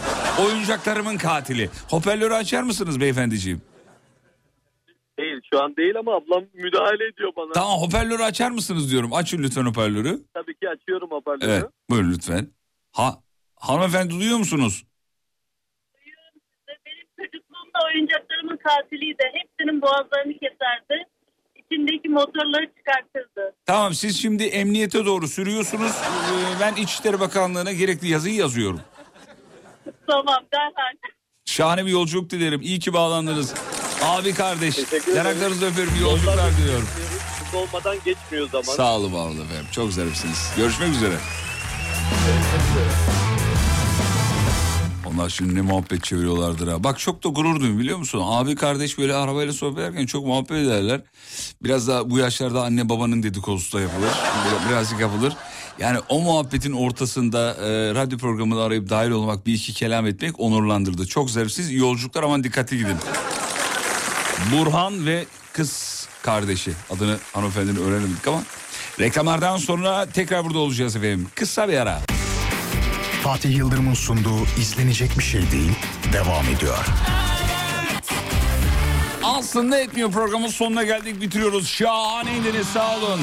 Oyuncaklarımın 0.47 1.17
katili. 1.17 1.71
Hoparlörü 1.91 2.35
açar 2.35 2.63
mısınız 2.63 3.01
beyefendiciğim? 3.01 3.63
değil 5.19 5.41
şu 5.53 5.63
an 5.63 5.77
değil 5.77 5.99
ama 5.99 6.13
ablam 6.17 6.45
müdahale 6.55 7.05
ediyor 7.09 7.33
bana. 7.37 7.53
Tamam 7.53 7.79
hoparlörü 7.81 8.23
açar 8.23 8.51
mısınız 8.51 8.91
diyorum. 8.91 9.13
Açın 9.13 9.43
lütfen 9.43 9.63
hoparlörü. 9.67 10.21
Tabii 10.35 10.55
ki 10.55 10.69
açıyorum 10.69 11.11
hoparlörü. 11.11 11.51
Evet 11.51 11.65
buyurun 11.91 12.13
lütfen. 12.13 12.49
Ha, 12.93 13.15
hanımefendi 13.57 14.11
duyuyor 14.15 14.39
musunuz? 14.39 14.85
Benim 16.69 17.07
çocukluğumda 17.17 17.79
oyuncaklarımın 18.45 18.57
katiliydi. 18.57 19.23
Hepsinin 19.33 19.83
boğazlarını 19.83 20.33
keserdi. 20.33 21.05
İçindeki 21.57 22.09
motorları 22.09 22.67
çıkartırdı. 22.79 23.55
Tamam 23.67 23.95
siz 23.95 24.23
şimdi 24.23 24.45
emniyete 24.45 25.07
doğru 25.07 25.29
sürüyorsunuz. 25.29 25.93
Ee, 25.93 26.61
Ben 26.61 26.75
İçişleri 26.75 27.21
Bakanlığı'na 27.21 27.73
gerekli 27.73 28.09
yazıyı 28.09 28.35
yazıyorum. 28.35 28.81
Tamam 30.07 30.43
derhal. 30.53 30.93
Şahane 31.45 31.87
bir 31.87 31.91
yolculuk 31.91 32.31
dilerim. 32.31 32.61
İyi 32.61 32.79
ki 32.79 32.93
bağlandınız. 32.93 33.55
Abi 34.05 34.35
kardeş. 34.35 34.79
Yanaklarınızı 35.17 35.67
öperim. 35.67 35.95
iyi 35.95 36.03
Yolculuklar 36.03 36.51
diliyorum. 36.57 36.89
Olmadan 37.55 37.97
geçmiyor 38.05 38.49
zaman. 38.51 38.63
Sağ 38.77 38.97
olun 38.97 39.13
var 39.13 39.27
olun 39.27 39.41
efendim. 39.45 39.67
Çok 39.73 39.93
zarifsiniz. 39.93 40.53
Görüşmek 40.57 40.89
üzere. 40.89 41.15
Onlar 45.15 45.29
şimdi 45.29 45.55
ne 45.55 45.61
muhabbet 45.61 46.05
çeviriyorlardır 46.05 46.69
ha. 46.69 46.85
Bak 46.85 46.99
çok 46.99 47.25
da 47.25 47.29
gurur 47.29 47.55
duyuyorum 47.57 47.79
biliyor 47.81 47.99
musun? 47.99 48.21
Abi 48.25 48.55
kardeş 48.55 48.99
böyle 48.99 49.15
arabayla 49.15 49.53
sohbet 49.53 49.79
ederken 49.79 50.07
çok 50.07 50.27
muhabbet 50.27 50.51
ederler. 50.51 51.01
Biraz 51.63 51.89
da 51.89 52.11
bu 52.11 52.19
yaşlarda 52.19 52.63
anne 52.65 52.89
babanın 52.89 53.23
dedikodusu 53.23 53.77
da 53.77 53.81
yapılır. 53.81 54.09
Biraz- 54.49 54.69
Birazcık 54.71 55.01
yapılır. 55.01 55.33
Yani 55.79 55.99
o 56.09 56.21
muhabbetin 56.21 56.73
ortasında 56.73 57.55
e, 57.55 57.95
radyo 57.95 58.19
programını 58.19 58.63
arayıp 58.63 58.91
dahil 58.91 59.11
olmak 59.11 59.47
bir 59.47 59.55
iki 59.55 59.75
kelam 59.75 60.07
etmek 60.07 60.41
onurlandırdı. 60.41 61.07
Çok 61.07 61.31
iyi 61.59 61.79
yolculuklar 61.79 62.23
aman 62.23 62.45
dikkatli 62.45 62.79
gidin. 62.79 62.97
Burhan 64.53 65.07
ve 65.07 65.25
kız 65.53 66.07
kardeşi 66.23 66.73
adını 66.91 67.19
hanımefendinin 67.33 67.81
öğrenemedik 67.81 68.29
ama 68.29 68.43
reklamlardan 69.01 69.57
sonra 69.57 70.07
tekrar 70.07 70.45
burada 70.45 70.59
olacağız 70.59 70.97
efendim. 70.97 71.29
Kısa 71.35 71.69
bir 71.69 71.79
ara. 71.79 72.14
Fatih 73.25 73.57
Yıldırım'ın 73.57 73.95
sunduğu 73.95 74.45
izlenecek 74.61 75.19
bir 75.19 75.25
şey 75.25 75.51
değil 75.51 75.73
devam 76.13 76.45
ediyor. 76.57 76.87
Aslında 79.23 79.79
etmiyor 79.79 80.13
programın 80.13 80.49
sonuna 80.49 80.83
geldik 80.83 81.21
bitiriyoruz. 81.21 81.69
Şahaneydiniz 81.69 82.67
sağ 82.67 82.99
olun. 82.99 83.21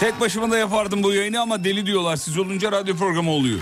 Tek 0.00 0.20
başıma 0.20 0.50
da 0.50 0.58
yapardım 0.58 1.02
bu 1.02 1.12
yayını 1.12 1.40
ama 1.40 1.64
deli 1.64 1.86
diyorlar. 1.86 2.16
Siz 2.16 2.38
olunca 2.38 2.72
radyo 2.72 2.96
programı 2.96 3.30
oluyor. 3.30 3.58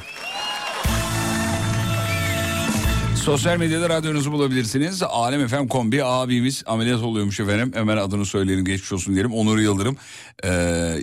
Sosyal 3.25 3.57
medyada 3.57 3.89
radyonuzu 3.89 4.33
bulabilirsiniz. 4.33 5.03
Alem 5.03 5.49
FM 5.49 5.67
kombi 5.67 6.05
abimiz 6.05 6.63
ameliyat 6.67 7.03
oluyormuş 7.03 7.41
efendim. 7.41 7.73
Hemen 7.75 7.97
adını 7.97 8.27
söyleyelim 8.27 8.65
geçmiş 8.65 8.93
olsun 8.93 9.15
diyelim. 9.15 9.33
Onur 9.33 9.59
Yıldırım. 9.59 9.97
Ee, 10.45 10.95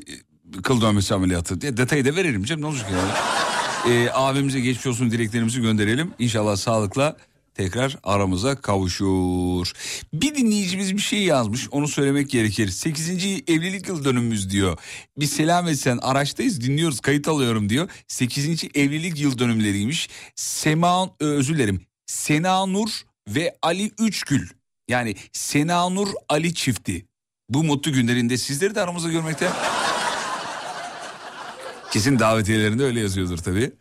kıl 0.64 0.81
dönmesi 0.81 1.14
ameliyatı 1.14 1.61
diye 1.61 1.77
detayı 1.77 2.06
da 2.06 2.15
verelim 2.15 2.43
canım 2.43 2.61
ne 2.61 2.65
olacak 2.65 2.91
yani. 2.91 3.11
Ee, 3.90 4.10
abimize 4.14 4.60
geçmiş 4.60 4.88
olsun 4.88 5.12
dileklerimizi 5.12 5.62
gönderelim. 5.62 6.14
İnşallah 6.20 6.56
sağlıkla 6.56 7.18
tekrar 7.53 7.98
aramıza 8.03 8.56
kavuşur. 8.56 9.72
Bir 10.14 10.36
dinleyicimiz 10.36 10.94
bir 10.94 11.02
şey 11.02 11.24
yazmış 11.24 11.68
onu 11.72 11.88
söylemek 11.88 12.30
gerekir. 12.30 12.68
8. 12.68 13.10
evlilik 13.48 13.88
yıl 13.88 14.06
dönümümüz 14.06 14.49
diyor. 14.49 14.78
Bir 15.18 15.26
selam 15.26 15.68
etsen 15.68 15.98
araçtayız 15.98 16.62
dinliyoruz 16.62 16.99
kayıt 16.99 17.28
alıyorum 17.28 17.70
diyor. 17.70 17.90
8. 18.07 18.64
evlilik 18.76 19.20
yıl 19.20 19.40
dönümleriymiş. 19.40 20.10
Sema 20.36 21.10
e, 21.22 21.24
özür 21.24 21.56
dilerim. 21.56 21.82
Sena 22.06 22.66
Nur 22.66 22.90
ve 23.28 23.56
Ali 23.62 23.91
Üçgül. 23.99 24.48
Yani 24.88 25.16
Sena 25.32 25.90
Nur 25.90 26.07
Ali 26.30 26.53
çifti. 26.53 27.06
Bu 27.49 27.64
mutlu 27.64 27.94
günlerinde 27.94 28.38
sizleri 28.38 28.76
de 28.76 28.82
aramızda 28.82 29.10
görmekte 29.10 29.49
Kesin 31.95 32.19
davetiyelerinde 32.19 32.84
öyle 32.84 32.99
yazıyordur 32.99 33.38
tabii. 33.38 33.72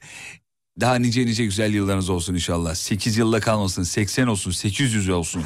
Daha 0.80 0.94
nice 0.94 1.26
nice 1.26 1.44
güzel 1.44 1.74
yıllarınız 1.74 2.10
olsun 2.10 2.34
inşallah. 2.34 2.74
8 2.74 3.16
yılda 3.16 3.40
kalmasın, 3.40 3.82
80 3.82 4.26
olsun, 4.26 4.50
800 4.50 5.08
olsun. 5.08 5.44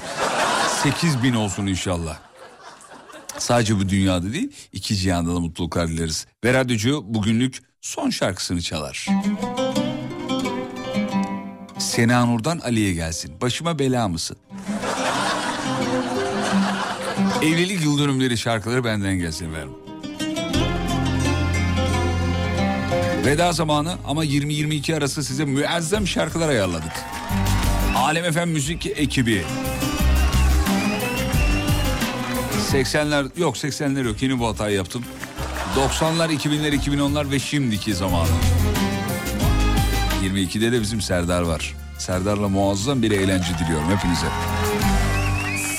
8000 0.83 1.35
olsun 1.35 1.67
inşallah. 1.67 2.19
Sadece 3.39 3.77
bu 3.77 3.89
dünyada 3.89 4.33
değil, 4.33 4.53
iki 4.73 4.97
cihanda 4.97 5.35
da 5.35 5.41
mutluluklar 5.41 5.89
dileriz. 5.89 6.27
Ve 6.45 6.55
radyocu 6.55 7.05
bugünlük 7.07 7.63
son 7.81 8.11
şarkısını 8.11 8.63
çalar. 8.63 9.07
Sena 11.79 12.27
Nur'dan 12.27 12.59
Ali'ye 12.59 12.93
gelsin. 12.93 13.41
Başıma 13.41 13.79
bela 13.79 14.09
mısın? 14.09 14.37
Evlilik 17.43 17.85
yıl 17.85 18.37
şarkıları 18.37 18.85
benden 18.85 19.19
gelsin 19.19 19.53
efendim. 19.53 19.88
Veda 23.29 23.53
zamanı 23.53 23.97
ama 24.07 24.25
20-22 24.25 24.97
arası 24.97 25.25
size 25.25 25.45
müezzem 25.45 26.07
şarkılar 26.07 26.49
ayarladık. 26.49 26.93
Alem 27.97 28.25
Efem 28.25 28.51
Müzik 28.51 28.87
ekibi. 28.87 29.45
80'ler 32.73 33.41
yok 33.41 33.57
80'ler 33.57 34.07
yok 34.07 34.23
yeni 34.23 34.39
bu 34.39 34.49
hatayı 34.49 34.77
yaptım. 34.77 35.05
90'lar 35.77 36.33
2000'ler 36.33 36.75
2010'lar 36.75 37.31
ve 37.31 37.39
şimdiki 37.39 37.95
zamanı. 37.95 38.29
22'de 40.25 40.73
de 40.73 40.81
bizim 40.81 41.01
Serdar 41.01 41.43
var. 41.43 41.75
Serdar'la 41.99 42.49
muazzam 42.49 43.03
bir 43.03 43.11
eğlence 43.11 43.59
diliyorum 43.59 43.97
hepinize. 43.97 44.27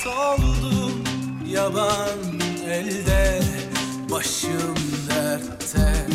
Soldum 0.03 1.03
yaban 1.47 2.19
elde 2.67 3.41
Başım 4.11 4.75
dertte 5.09 6.05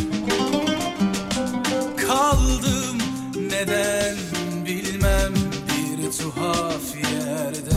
Kaldım. 2.25 2.99
Neden 3.51 4.17
bilmem 4.67 5.35
bir 5.69 6.13
tuhaf 6.19 6.97
yerde 6.97 7.74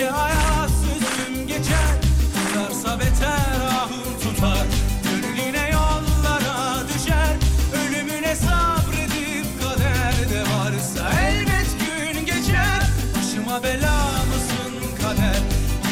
Gece 0.00 0.10
hayat 0.10 0.70
sözüm 0.70 1.46
geçer. 1.46 1.94
Tutarsa 2.34 3.00
beter 3.00 3.60
ahım 3.68 4.20
tutar. 4.22 4.66
Gönül 5.04 5.46
yine 5.46 5.70
yollara 5.70 6.88
düşer. 6.88 7.36
Ölümüne 7.72 8.36
sabredip 8.36 9.46
kaderde 9.62 10.40
varsa 10.40 11.20
Elbet 11.20 11.70
gün 11.80 12.26
geçer. 12.26 12.82
Başıma 13.16 13.62
bela 13.62 14.02
mısın 14.04 14.72
kader? 15.02 15.40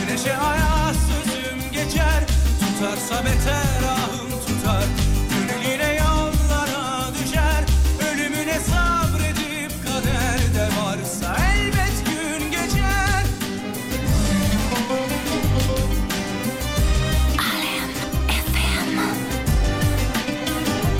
Güneşe 0.01 0.33
hayat 0.33 0.97
sözüm 0.97 1.73
geçer. 1.73 2.27
Tutarsa 2.61 3.25
beter 3.25 3.78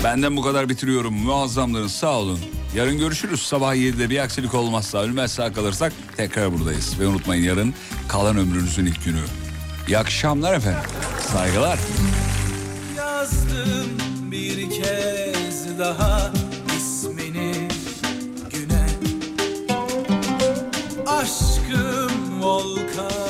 Benden 0.09 0.37
bu 0.37 0.41
kadar 0.41 0.69
bitiriyorum. 0.69 1.13
Muazzamlarınız 1.13 1.91
sağ 1.91 2.19
olun. 2.19 2.39
Yarın 2.75 2.97
görüşürüz. 2.97 3.41
Sabah 3.41 3.75
7'de 3.75 4.09
bir 4.09 4.19
aksilik 4.19 4.53
olmazsa, 4.53 4.97
ölmezse 4.97 5.51
kalırsak 5.53 5.93
tekrar 6.17 6.53
buradayız. 6.53 6.99
Ve 6.99 7.07
unutmayın 7.07 7.43
yarın 7.43 7.73
kalan 8.07 8.37
ömrünüzün 8.37 8.85
ilk 8.85 9.05
günü. 9.05 9.21
İyi 9.87 9.97
akşamlar 9.97 10.53
efendim. 10.53 10.89
Saygılar. 11.33 11.79
Yazdım 12.97 13.89
bir 14.31 14.69
kez 14.69 15.79
daha 15.79 16.31
ismini 16.77 17.67
güne. 18.51 18.85
Aşkım 21.07 22.41
volkan. 22.41 23.28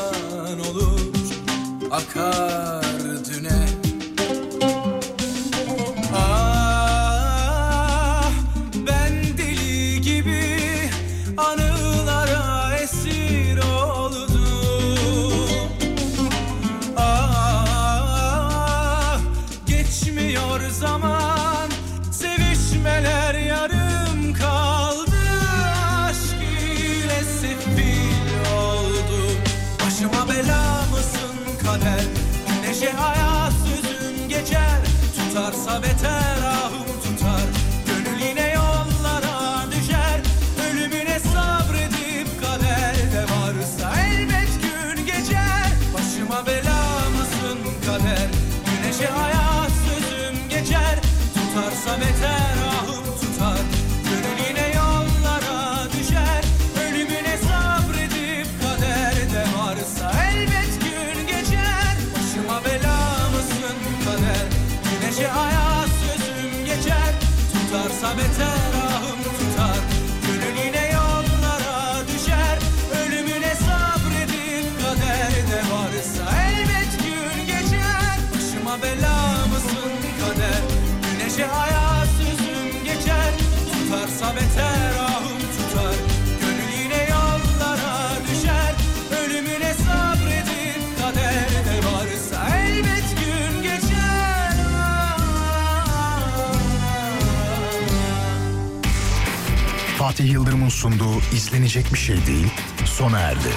Fatih 100.10 100.32
Yıldırım'ın 100.32 100.70
sunduğu 100.70 101.20
izlenecek 101.34 101.94
bir 101.94 102.00
şey 102.00 102.26
değil 102.26 102.48
sona 102.86 103.20
erdi. 103.20 103.50